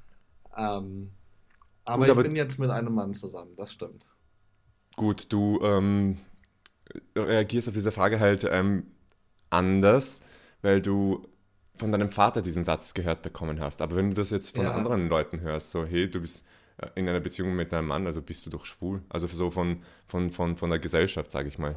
Ähm, 0.56 1.10
aber, 1.84 2.04
Gut, 2.04 2.10
aber 2.10 2.20
ich 2.22 2.26
bin 2.28 2.36
jetzt 2.36 2.58
mit 2.58 2.70
einem 2.70 2.94
Mann 2.94 3.14
zusammen, 3.14 3.54
das 3.56 3.72
stimmt. 3.72 4.06
Gut, 4.96 5.32
du 5.32 5.60
ähm, 5.62 6.18
reagierst 7.16 7.68
auf 7.68 7.74
diese 7.74 7.92
Frage 7.92 8.20
halt 8.20 8.46
ähm, 8.50 8.84
anders, 9.50 10.22
weil 10.62 10.82
du 10.82 11.26
von 11.78 11.92
deinem 11.92 12.10
Vater 12.10 12.42
diesen 12.42 12.64
Satz 12.64 12.92
gehört 12.92 13.22
bekommen 13.22 13.60
hast. 13.60 13.80
Aber 13.80 13.96
wenn 13.96 14.10
du 14.10 14.14
das 14.14 14.30
jetzt 14.30 14.54
von 14.54 14.64
ja. 14.64 14.74
anderen 14.74 15.08
Leuten 15.08 15.40
hörst, 15.40 15.70
so, 15.70 15.86
hey, 15.86 16.10
du 16.10 16.20
bist 16.20 16.44
äh, 16.78 16.88
in 16.96 17.08
einer 17.08 17.20
Beziehung 17.20 17.54
mit 17.54 17.72
deinem 17.72 17.86
Mann, 17.86 18.06
also 18.06 18.20
bist 18.20 18.44
du 18.44 18.50
doch 18.50 18.64
schwul. 18.64 19.02
Also 19.08 19.26
so 19.28 19.50
von, 19.50 19.82
von, 20.06 20.30
von, 20.30 20.56
von 20.56 20.70
der 20.70 20.80
Gesellschaft, 20.80 21.30
sage 21.30 21.48
ich 21.48 21.58
mal. 21.58 21.74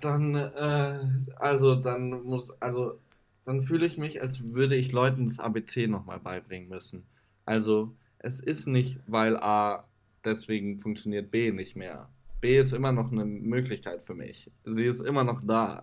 Dann, 0.00 0.34
äh, 0.34 0.98
also 1.36 1.74
dann 1.74 2.22
muss, 2.22 2.46
also 2.60 2.98
dann 3.44 3.62
fühle 3.62 3.86
ich 3.86 3.98
mich, 3.98 4.22
als 4.22 4.54
würde 4.54 4.76
ich 4.76 4.92
Leuten 4.92 5.28
das 5.28 5.38
ABC 5.38 5.86
nochmal 5.86 6.20
beibringen 6.20 6.68
müssen. 6.68 7.04
Also 7.44 7.94
es 8.18 8.40
ist 8.40 8.66
nicht, 8.66 9.00
weil 9.06 9.36
A, 9.36 9.84
deswegen 10.24 10.78
funktioniert 10.78 11.30
B 11.30 11.50
nicht 11.50 11.76
mehr. 11.76 12.08
B 12.40 12.58
ist 12.58 12.72
immer 12.72 12.92
noch 12.92 13.10
eine 13.10 13.24
Möglichkeit 13.24 14.02
für 14.02 14.14
mich. 14.14 14.50
Sie 14.64 14.84
ist 14.84 15.00
immer 15.00 15.24
noch 15.24 15.40
da. 15.44 15.82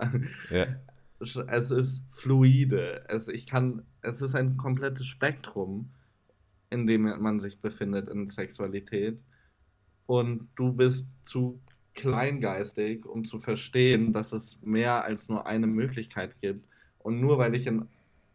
Ja 0.50 0.68
es 1.22 1.72
ist 1.72 2.04
fluide. 2.12 3.06
Es, 3.08 3.28
ich 3.28 3.46
kann, 3.46 3.84
es 4.02 4.22
ist 4.22 4.36
ein 4.36 4.58
komplettes 4.58 5.08
Spektrum, 5.08 5.92
in 6.70 6.88
dem 6.88 7.04
man 7.22 7.40
sich 7.40 7.60
befindet 7.60 8.10
in 8.10 8.28
Sexualität. 8.28 9.20
Und 10.08 10.50
du 10.56 10.74
bist 10.74 11.08
zu 11.24 11.62
kleingeistig, 11.94 13.06
um 13.06 13.26
zu 13.26 13.40
verstehen, 13.40 14.14
dass 14.14 14.34
es 14.34 14.60
mehr 14.62 15.04
als 15.04 15.30
nur 15.30 15.46
eine 15.46 15.68
Möglichkeit 15.68 16.40
gibt. 16.42 16.66
Und 17.00 17.20
nur 17.20 17.38
weil 17.38 17.56
ich 17.56 17.68
in 17.68 17.88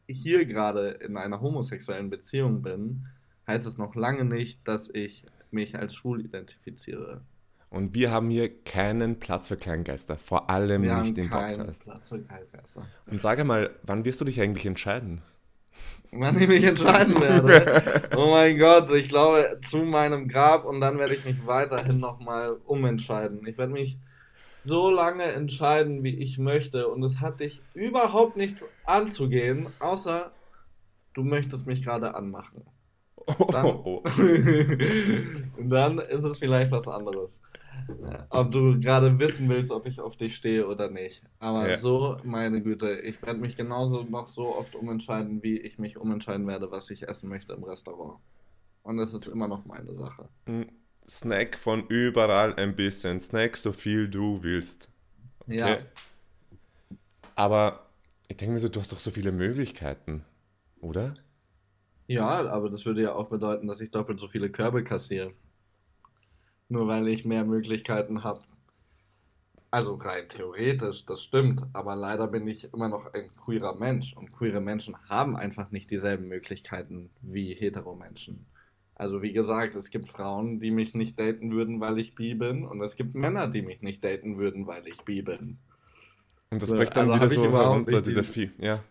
hier 0.08 0.44
gerade 0.46 0.90
in 0.90 1.16
einer 1.16 1.40
homosexuellen 1.40 2.10
Beziehung 2.10 2.62
bin, 2.62 3.06
heißt 3.46 3.66
es 3.66 3.78
noch 3.78 3.94
lange 3.94 4.24
nicht, 4.24 4.60
dass 4.66 4.88
ich 4.92 5.24
mich 5.50 5.76
als 5.76 5.94
schwul 5.94 6.24
identifiziere. 6.24 7.22
Und 7.70 7.94
wir 7.94 8.10
haben 8.10 8.30
hier 8.30 8.62
keinen 8.62 9.18
Platz 9.18 9.48
für 9.48 9.56
Kleingeister, 9.56 10.16
vor 10.16 10.48
allem 10.48 10.82
wir 10.82 10.96
nicht 10.98 11.18
im 11.18 11.28
Podcast. 11.28 11.82
Platz 11.84 12.08
für 12.08 12.20
Kleingeister. 12.20 12.86
Und 13.06 13.20
sage 13.20 13.44
mal, 13.44 13.70
wann 13.82 14.04
wirst 14.04 14.20
du 14.20 14.24
dich 14.24 14.40
eigentlich 14.40 14.66
entscheiden? 14.66 15.22
Wann 16.12 16.40
ich 16.40 16.48
mich 16.48 16.64
entscheiden 16.64 17.20
werde? 17.20 18.08
oh 18.16 18.30
mein 18.30 18.56
Gott, 18.58 18.90
ich 18.92 19.08
glaube 19.08 19.58
zu 19.66 19.78
meinem 19.78 20.28
Grab 20.28 20.64
und 20.64 20.80
dann 20.80 20.98
werde 20.98 21.14
ich 21.14 21.24
mich 21.24 21.46
weiterhin 21.46 21.98
nochmal 21.98 22.56
umentscheiden. 22.64 23.46
Ich 23.46 23.58
werde 23.58 23.72
mich 23.72 23.98
so 24.64 24.90
lange 24.90 25.24
entscheiden, 25.24 26.02
wie 26.02 26.16
ich 26.16 26.38
möchte 26.38 26.88
und 26.88 27.02
es 27.02 27.20
hat 27.20 27.40
dich 27.40 27.60
überhaupt 27.74 28.36
nichts 28.36 28.66
anzugehen, 28.84 29.68
außer 29.80 30.32
du 31.14 31.22
möchtest 31.22 31.66
mich 31.66 31.82
gerade 31.82 32.14
anmachen. 32.14 32.62
Dann, 33.26 33.66
oh, 33.66 34.02
oh. 34.04 34.08
dann 35.62 35.98
ist 35.98 36.24
es 36.24 36.38
vielleicht 36.38 36.70
was 36.70 36.86
anderes. 36.88 37.40
Ob 38.30 38.50
du 38.50 38.80
gerade 38.80 39.18
wissen 39.18 39.48
willst, 39.48 39.70
ob 39.70 39.86
ich 39.86 40.00
auf 40.00 40.16
dich 40.16 40.36
stehe 40.36 40.66
oder 40.66 40.90
nicht. 40.90 41.22
Aber 41.38 41.68
ja. 41.68 41.76
so, 41.76 42.18
meine 42.24 42.62
Güte, 42.62 42.98
ich 43.00 43.20
werde 43.22 43.38
mich 43.38 43.56
genauso 43.56 44.02
noch 44.02 44.28
so 44.28 44.56
oft 44.56 44.74
umentscheiden, 44.74 45.42
wie 45.42 45.58
ich 45.58 45.78
mich 45.78 45.96
umentscheiden 45.96 46.46
werde, 46.46 46.70
was 46.70 46.90
ich 46.90 47.06
essen 47.08 47.28
möchte 47.28 47.52
im 47.52 47.64
Restaurant. 47.64 48.18
Und 48.82 48.96
das 48.98 49.14
ist 49.14 49.26
immer 49.26 49.48
noch 49.48 49.64
meine 49.66 49.94
Sache. 49.94 50.28
Snack 51.08 51.56
von 51.56 51.86
überall 51.88 52.54
ein 52.54 52.74
bisschen. 52.74 53.20
Snack 53.20 53.56
so 53.56 53.72
viel 53.72 54.08
du 54.08 54.42
willst. 54.42 54.90
Okay? 55.40 55.58
Ja. 55.58 55.78
Aber 57.34 57.86
ich 58.28 58.36
denke 58.36 58.54
mir 58.54 58.58
so, 58.58 58.68
du 58.68 58.80
hast 58.80 58.92
doch 58.92 59.00
so 59.00 59.10
viele 59.10 59.32
Möglichkeiten, 59.32 60.24
oder? 60.80 61.14
Ja, 62.06 62.48
aber 62.48 62.70
das 62.70 62.86
würde 62.86 63.02
ja 63.02 63.14
auch 63.14 63.28
bedeuten, 63.28 63.66
dass 63.66 63.80
ich 63.80 63.90
doppelt 63.90 64.20
so 64.20 64.28
viele 64.28 64.50
Körbe 64.50 64.84
kassiere. 64.84 65.32
Nur 66.68 66.86
weil 66.88 67.08
ich 67.08 67.24
mehr 67.24 67.44
Möglichkeiten 67.44 68.22
habe. 68.24 68.42
Also 69.70 69.94
rein 69.94 70.28
theoretisch, 70.28 71.04
das 71.06 71.22
stimmt, 71.22 71.62
aber 71.72 71.96
leider 71.96 72.28
bin 72.28 72.46
ich 72.46 72.72
immer 72.72 72.88
noch 72.88 73.12
ein 73.12 73.30
queerer 73.36 73.74
Mensch 73.74 74.16
und 74.16 74.32
queere 74.32 74.60
Menschen 74.60 74.96
haben 75.08 75.36
einfach 75.36 75.70
nicht 75.70 75.90
dieselben 75.90 76.28
Möglichkeiten 76.28 77.10
wie 77.20 77.52
hetero 77.52 77.94
Menschen. 77.94 78.46
Also 78.94 79.20
wie 79.22 79.32
gesagt, 79.32 79.74
es 79.74 79.90
gibt 79.90 80.08
Frauen, 80.08 80.60
die 80.60 80.70
mich 80.70 80.94
nicht 80.94 81.18
daten 81.18 81.50
würden, 81.50 81.80
weil 81.80 81.98
ich 81.98 82.14
bi 82.14 82.34
bin 82.34 82.64
und 82.64 82.80
es 82.80 82.96
gibt 82.96 83.14
Männer, 83.14 83.48
die 83.48 83.60
mich 83.60 83.82
nicht 83.82 84.02
daten 84.02 84.38
würden, 84.38 84.66
weil 84.66 84.86
ich 84.86 85.02
bi 85.02 85.20
bin. 85.20 85.58
Und 86.50 86.62
das 86.62 86.72
bricht 86.72 86.96
dann 86.96 87.10
also 87.10 87.24
wieder 87.24 87.50
so 87.50 87.58
herunter, 87.58 88.00
dieser 88.00 88.24
Vieh, 88.24 88.52
ja 88.58 88.82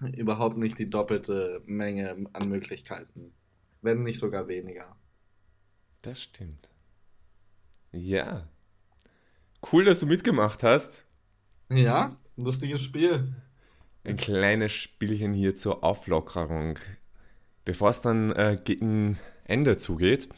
überhaupt 0.16 0.56
nicht 0.56 0.78
die 0.78 0.90
doppelte 0.90 1.62
Menge 1.66 2.26
an 2.32 2.48
Möglichkeiten. 2.48 3.32
Wenn 3.82 4.02
nicht 4.02 4.18
sogar 4.18 4.48
weniger. 4.48 4.96
Das 6.02 6.22
stimmt. 6.22 6.68
Ja. 7.92 8.48
Cool, 9.72 9.84
dass 9.84 10.00
du 10.00 10.06
mitgemacht 10.06 10.62
hast. 10.62 11.06
Ja, 11.70 12.16
lustiges 12.36 12.82
Spiel. 12.82 13.34
Ein 14.04 14.16
kleines 14.16 14.72
Spielchen 14.72 15.32
hier 15.34 15.54
zur 15.54 15.84
Auflockerung. 15.84 16.78
Bevor 17.64 17.90
es 17.90 18.00
dann 18.00 18.32
äh, 18.32 18.56
gegen 18.62 19.18
Ende 19.44 19.76
zugeht, 19.76 20.28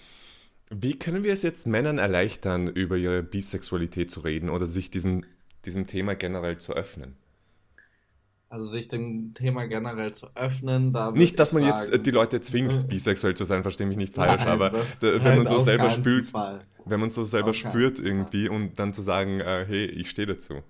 wie 0.71 0.99
können 0.99 1.23
wir 1.23 1.33
es 1.33 1.43
jetzt 1.43 1.67
Männern 1.67 1.99
erleichtern, 1.99 2.67
über 2.69 2.97
ihre 2.97 3.23
Bisexualität 3.23 4.11
zu 4.11 4.21
reden 4.21 4.49
oder 4.49 4.67
sich 4.67 4.91
diesem, 4.91 5.25
diesem 5.65 5.87
Thema 5.87 6.15
generell 6.15 6.59
zu 6.59 6.73
öffnen? 6.73 7.17
Also 8.51 8.67
sich 8.67 8.89
dem 8.89 9.33
Thema 9.33 9.67
generell 9.67 10.13
zu 10.13 10.27
öffnen. 10.35 10.93
Da 10.93 11.13
nicht, 11.13 11.39
dass 11.39 11.53
man 11.53 11.63
sagen, 11.63 11.93
jetzt 11.93 12.05
die 12.05 12.11
Leute 12.11 12.41
zwingt, 12.41 12.89
bisexuell 12.89 13.37
zu 13.37 13.45
sein, 13.45 13.63
verstehe 13.63 13.87
mich 13.87 13.97
nicht 13.97 14.15
falsch, 14.15 14.41
Nein, 14.41 14.49
aber 14.49 14.71
da, 14.71 15.25
wenn 15.25 15.39
man 15.39 15.47
so 15.47 15.61
selber 15.61 15.89
spürt, 15.89 16.33
wenn 16.85 16.99
man 16.99 17.11
so 17.11 17.23
selber 17.23 17.53
spürt 17.53 18.01
irgendwie 18.01 18.49
Fall. 18.49 18.57
und 18.57 18.81
dann 18.81 18.93
zu 18.93 19.03
sagen, 19.03 19.39
äh, 19.39 19.65
hey, 19.69 19.87
ich 19.87 20.11
stehe 20.11 20.27
dazu. 20.27 20.65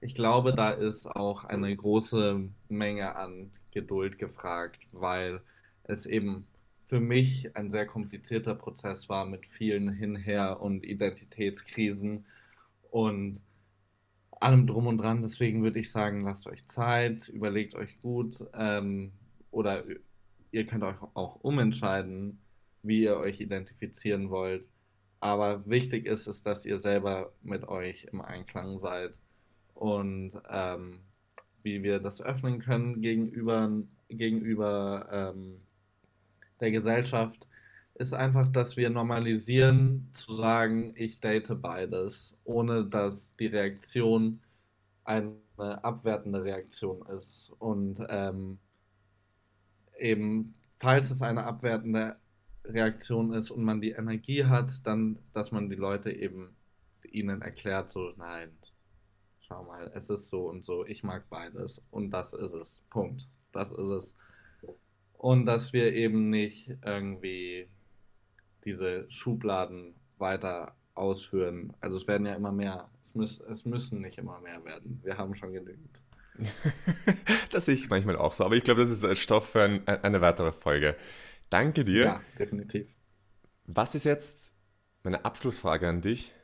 Ich 0.00 0.14
glaube, 0.14 0.54
da 0.54 0.70
ist 0.70 1.08
auch 1.10 1.42
eine 1.42 1.74
große 1.74 2.40
Menge 2.68 3.16
an 3.16 3.50
Geduld 3.72 4.20
gefragt, 4.20 4.78
weil 4.92 5.40
es 5.82 6.06
eben 6.06 6.46
für 6.86 7.00
mich 7.00 7.56
ein 7.56 7.72
sehr 7.72 7.86
komplizierter 7.86 8.54
Prozess 8.54 9.08
war 9.08 9.24
mit 9.24 9.44
vielen 9.44 9.88
Hinher- 9.88 10.60
und 10.60 10.84
Identitätskrisen 10.84 12.26
und 12.92 13.40
allem 14.40 14.66
drum 14.66 14.86
und 14.86 14.98
dran. 14.98 15.22
Deswegen 15.22 15.62
würde 15.62 15.78
ich 15.78 15.90
sagen, 15.90 16.24
lasst 16.24 16.46
euch 16.46 16.66
Zeit, 16.66 17.28
überlegt 17.28 17.74
euch 17.74 18.00
gut 18.00 18.36
ähm, 18.54 19.12
oder 19.50 19.84
ihr 20.50 20.66
könnt 20.66 20.82
euch 20.82 21.00
auch 21.14 21.36
umentscheiden, 21.36 22.40
wie 22.82 23.02
ihr 23.02 23.16
euch 23.16 23.40
identifizieren 23.40 24.30
wollt. 24.30 24.66
Aber 25.20 25.68
wichtig 25.68 26.06
ist 26.06 26.26
es, 26.26 26.42
dass 26.42 26.64
ihr 26.64 26.80
selber 26.80 27.32
mit 27.42 27.68
euch 27.68 28.04
im 28.10 28.22
Einklang 28.22 28.78
seid 28.78 29.12
und 29.74 30.32
ähm, 30.48 31.00
wie 31.62 31.82
wir 31.82 32.00
das 32.00 32.22
öffnen 32.22 32.58
können 32.58 33.02
gegenüber, 33.02 33.70
gegenüber 34.08 35.08
ähm, 35.12 35.60
der 36.60 36.70
Gesellschaft 36.70 37.46
ist 38.00 38.14
einfach, 38.14 38.48
dass 38.48 38.78
wir 38.78 38.88
normalisieren 38.88 40.08
zu 40.14 40.34
sagen, 40.34 40.94
ich 40.96 41.20
date 41.20 41.60
beides, 41.60 42.34
ohne 42.44 42.86
dass 42.86 43.36
die 43.36 43.48
Reaktion 43.48 44.40
eine 45.04 45.34
abwertende 45.60 46.42
Reaktion 46.42 47.06
ist. 47.18 47.52
Und 47.58 47.98
ähm, 48.08 48.58
eben, 49.98 50.54
falls 50.78 51.10
es 51.10 51.20
eine 51.20 51.44
abwertende 51.44 52.16
Reaktion 52.64 53.34
ist 53.34 53.50
und 53.50 53.64
man 53.64 53.82
die 53.82 53.90
Energie 53.90 54.46
hat, 54.46 54.72
dann, 54.84 55.18
dass 55.34 55.52
man 55.52 55.68
die 55.68 55.76
Leute 55.76 56.10
eben 56.10 56.56
ihnen 57.04 57.42
erklärt, 57.42 57.90
so, 57.90 58.14
nein, 58.16 58.50
schau 59.40 59.62
mal, 59.64 59.92
es 59.94 60.08
ist 60.08 60.28
so 60.28 60.48
und 60.48 60.64
so, 60.64 60.86
ich 60.86 61.02
mag 61.02 61.28
beides 61.28 61.82
und 61.90 62.12
das 62.12 62.32
ist 62.32 62.54
es. 62.54 62.80
Punkt. 62.88 63.28
Das 63.52 63.70
ist 63.70 63.78
es. 63.78 64.14
Und 65.12 65.44
dass 65.44 65.74
wir 65.74 65.92
eben 65.92 66.30
nicht 66.30 66.72
irgendwie 66.82 67.68
diese 68.64 69.10
Schubladen 69.10 69.94
weiter 70.18 70.76
ausführen. 70.94 71.72
Also 71.80 71.96
es 71.96 72.06
werden 72.06 72.26
ja 72.26 72.34
immer 72.34 72.52
mehr. 72.52 72.88
Es, 73.02 73.14
müß, 73.14 73.40
es 73.40 73.64
müssen 73.64 74.02
nicht 74.02 74.18
immer 74.18 74.40
mehr 74.40 74.64
werden. 74.64 75.00
Wir 75.02 75.16
haben 75.16 75.34
schon 75.34 75.52
genügend. 75.52 76.00
das 77.50 77.66
sehe 77.66 77.74
ich 77.74 77.88
manchmal 77.88 78.16
auch 78.16 78.32
so. 78.32 78.44
Aber 78.44 78.54
ich 78.54 78.62
glaube, 78.62 78.82
das 78.82 78.90
ist 78.90 79.18
Stoff 79.18 79.50
für 79.50 79.62
ein, 79.62 79.86
eine 79.86 80.20
weitere 80.20 80.52
Folge. 80.52 80.96
Danke 81.48 81.84
dir. 81.84 82.04
Ja, 82.04 82.20
definitiv. 82.38 82.86
Was 83.66 83.94
ist 83.94 84.04
jetzt 84.04 84.52
meine 85.02 85.24
Abschlussfrage 85.24 85.88
an 85.88 86.00
dich? 86.00 86.34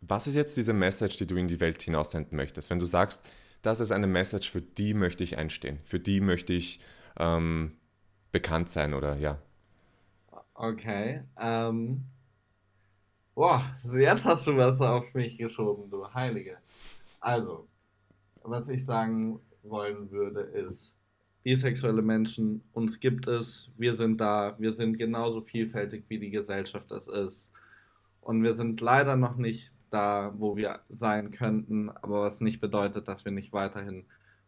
Was 0.00 0.26
ist 0.26 0.34
jetzt 0.34 0.56
diese 0.56 0.72
Message, 0.72 1.16
die 1.16 1.26
du 1.26 1.36
in 1.36 1.48
die 1.48 1.60
Welt 1.60 1.82
hinaussenden 1.82 2.36
möchtest? 2.36 2.70
Wenn 2.70 2.78
du 2.78 2.86
sagst, 2.86 3.28
das 3.62 3.80
ist 3.80 3.90
eine 3.90 4.06
Message, 4.06 4.50
für 4.50 4.62
die 4.62 4.94
möchte 4.94 5.24
ich 5.24 5.36
einstehen, 5.36 5.80
für 5.84 5.98
die 5.98 6.20
möchte 6.20 6.52
ich 6.52 6.80
ähm, 7.18 7.76
bekannt 8.30 8.68
sein 8.68 8.94
oder 8.94 9.16
ja, 9.16 9.42
Okay. 10.60 11.22
Ähm. 11.38 12.04
Boah, 13.36 13.76
jetzt 13.84 14.24
hast 14.24 14.44
du 14.48 14.56
was 14.56 14.80
auf 14.80 15.14
mich 15.14 15.38
geschoben, 15.38 15.88
du 15.88 16.12
Heilige. 16.12 16.58
Also, 17.20 17.68
was 18.42 18.68
ich 18.68 18.84
sagen 18.84 19.38
wollen 19.62 20.10
würde, 20.10 20.40
ist, 20.40 20.92
bisexuelle 21.44 22.02
Menschen, 22.02 22.64
uns 22.72 22.98
gibt 22.98 23.28
es, 23.28 23.70
wir 23.78 23.94
sind 23.94 24.20
da, 24.20 24.56
wir 24.58 24.72
sind 24.72 24.98
genauso 24.98 25.42
vielfältig, 25.42 26.06
wie 26.08 26.18
die 26.18 26.30
Gesellschaft 26.30 26.90
das 26.90 27.06
ist. 27.06 27.52
Und 28.20 28.42
wir 28.42 28.52
sind 28.52 28.80
leider 28.80 29.14
noch 29.14 29.36
nicht 29.36 29.70
da, 29.90 30.34
wo 30.36 30.56
wir 30.56 30.80
sein 30.88 31.30
könnten, 31.30 31.88
aber 31.90 32.22
was 32.22 32.40
nicht 32.40 32.60
bedeutet, 32.60 33.06
dass 33.06 33.24
wir 33.24 33.30
nicht 33.30 33.52
weiterhin 33.52 34.06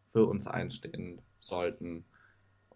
für 0.09 0.27
uns 0.27 0.49
einstehen 0.49 1.23
sollten. 1.39 2.05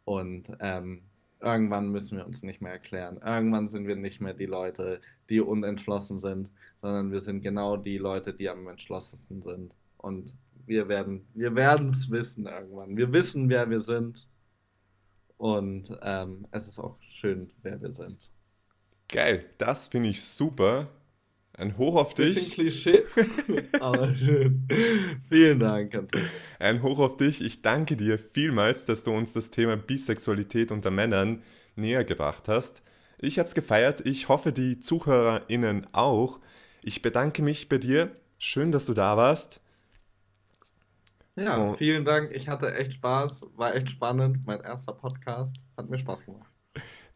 Und 0.05 0.47
ähm, 0.61 1.03
irgendwann 1.45 1.91
müssen 1.91 2.19
wir 2.19 2.27
uns 2.27 2.43
nicht 2.43 2.61
mehr 2.61 2.73
erklären. 2.73 3.21
Irgendwann 3.25 3.69
sind 3.69 3.87
wir 3.87 3.97
nicht 3.97 4.21
mehr 4.21 4.35
die 4.35 4.47
Leute, 4.47 5.01
die 5.29 5.41
unentschlossen 5.41 6.19
sind, 6.19 6.49
sondern 6.81 7.13
wir 7.13 7.21
sind 7.21 7.43
genau 7.43 7.77
die 7.77 7.99
Leute, 7.99 8.33
die 8.33 8.49
am 8.49 8.67
entschlossensten 8.67 9.43
sind. 9.43 9.73
Und 9.99 10.33
wir 10.67 10.89
werden 10.89 11.27
wir 11.35 11.55
es 11.89 12.11
wissen 12.11 12.47
irgendwann. 12.47 12.97
Wir 12.97 13.13
wissen, 13.13 13.49
wer 13.49 13.69
wir 13.69 13.81
sind. 13.81 14.27
Und 15.37 15.97
ähm, 16.03 16.47
es 16.51 16.67
ist 16.67 16.79
auch 16.79 16.97
schön, 17.03 17.51
wer 17.63 17.81
wir 17.81 17.93
sind. 17.93 18.31
Geil, 19.09 19.45
das 19.59 19.89
finde 19.89 20.09
ich 20.09 20.25
super. 20.25 20.89
Ein 21.57 21.79
Hoch 21.79 21.95
auf 21.95 22.15
dich. 22.15 22.35
Bisschen 22.35 22.53
Klischee, 22.53 23.03
aber 23.81 24.13
schön. 24.17 24.67
Vielen 25.29 25.61
Dank, 25.61 25.95
Anton. 25.95 26.23
Ein 26.59 26.83
Hoch 26.83 26.99
auf 26.99 27.17
dich. 27.17 27.41
Ich 27.41 27.63
danke 27.63 27.97
dir 27.97 28.19
vielmals, 28.19 28.85
dass 28.87 29.05
du 29.05 29.13
uns 29.13 29.33
das 29.33 29.51
Thema 29.51 29.77
Bisexualität 29.77 30.73
unter 30.73 30.91
Männern 30.91 31.43
näher 31.77 32.05
gebracht 32.05 32.49
hast. 32.49 32.83
Ich 33.21 33.39
habe 33.39 33.47
es 33.47 33.55
gefeiert. 33.55 34.05
Ich 34.05 34.29
hoffe, 34.29 34.53
die 34.53 34.81
ZuhörerInnen 34.81 35.87
auch. 35.93 36.41
Ich 36.83 37.03
bedanke 37.03 37.43
mich 37.43 37.69
bei 37.69 37.79
dir. 37.79 38.11
Schön, 38.37 38.73
dass 38.73 38.87
du 38.87 38.93
da 38.93 39.17
warst. 39.17 39.61
Ja, 41.37 41.71
oh. 41.71 41.75
vielen 41.75 42.05
Dank. 42.05 42.33
Ich 42.35 42.49
hatte 42.49 42.75
echt 42.75 42.95
Spaß. 42.95 43.47
War 43.55 43.77
echt 43.77 43.91
spannend. 43.91 44.45
Mein 44.45 44.61
erster 44.61 44.93
Podcast. 44.93 45.57
Hat 45.77 45.89
mir 45.89 45.99
Spaß 45.99 46.27
gemacht. 46.27 46.51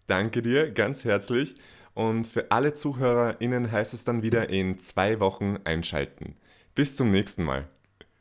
Danke 0.07 0.43
dir 0.43 0.71
ganz 0.71 1.05
herzlich. 1.05 1.55
Und 1.99 2.29
für 2.29 2.53
alle 2.53 2.75
ZuhörerInnen 2.75 3.73
heißt 3.73 3.93
es 3.93 4.05
dann 4.05 4.23
wieder 4.23 4.51
in 4.51 4.79
zwei 4.79 5.19
Wochen 5.19 5.57
einschalten. 5.65 6.37
Bis 6.77 6.95
zum 6.95 7.11
nächsten 7.11 7.43
Mal. 7.43 7.67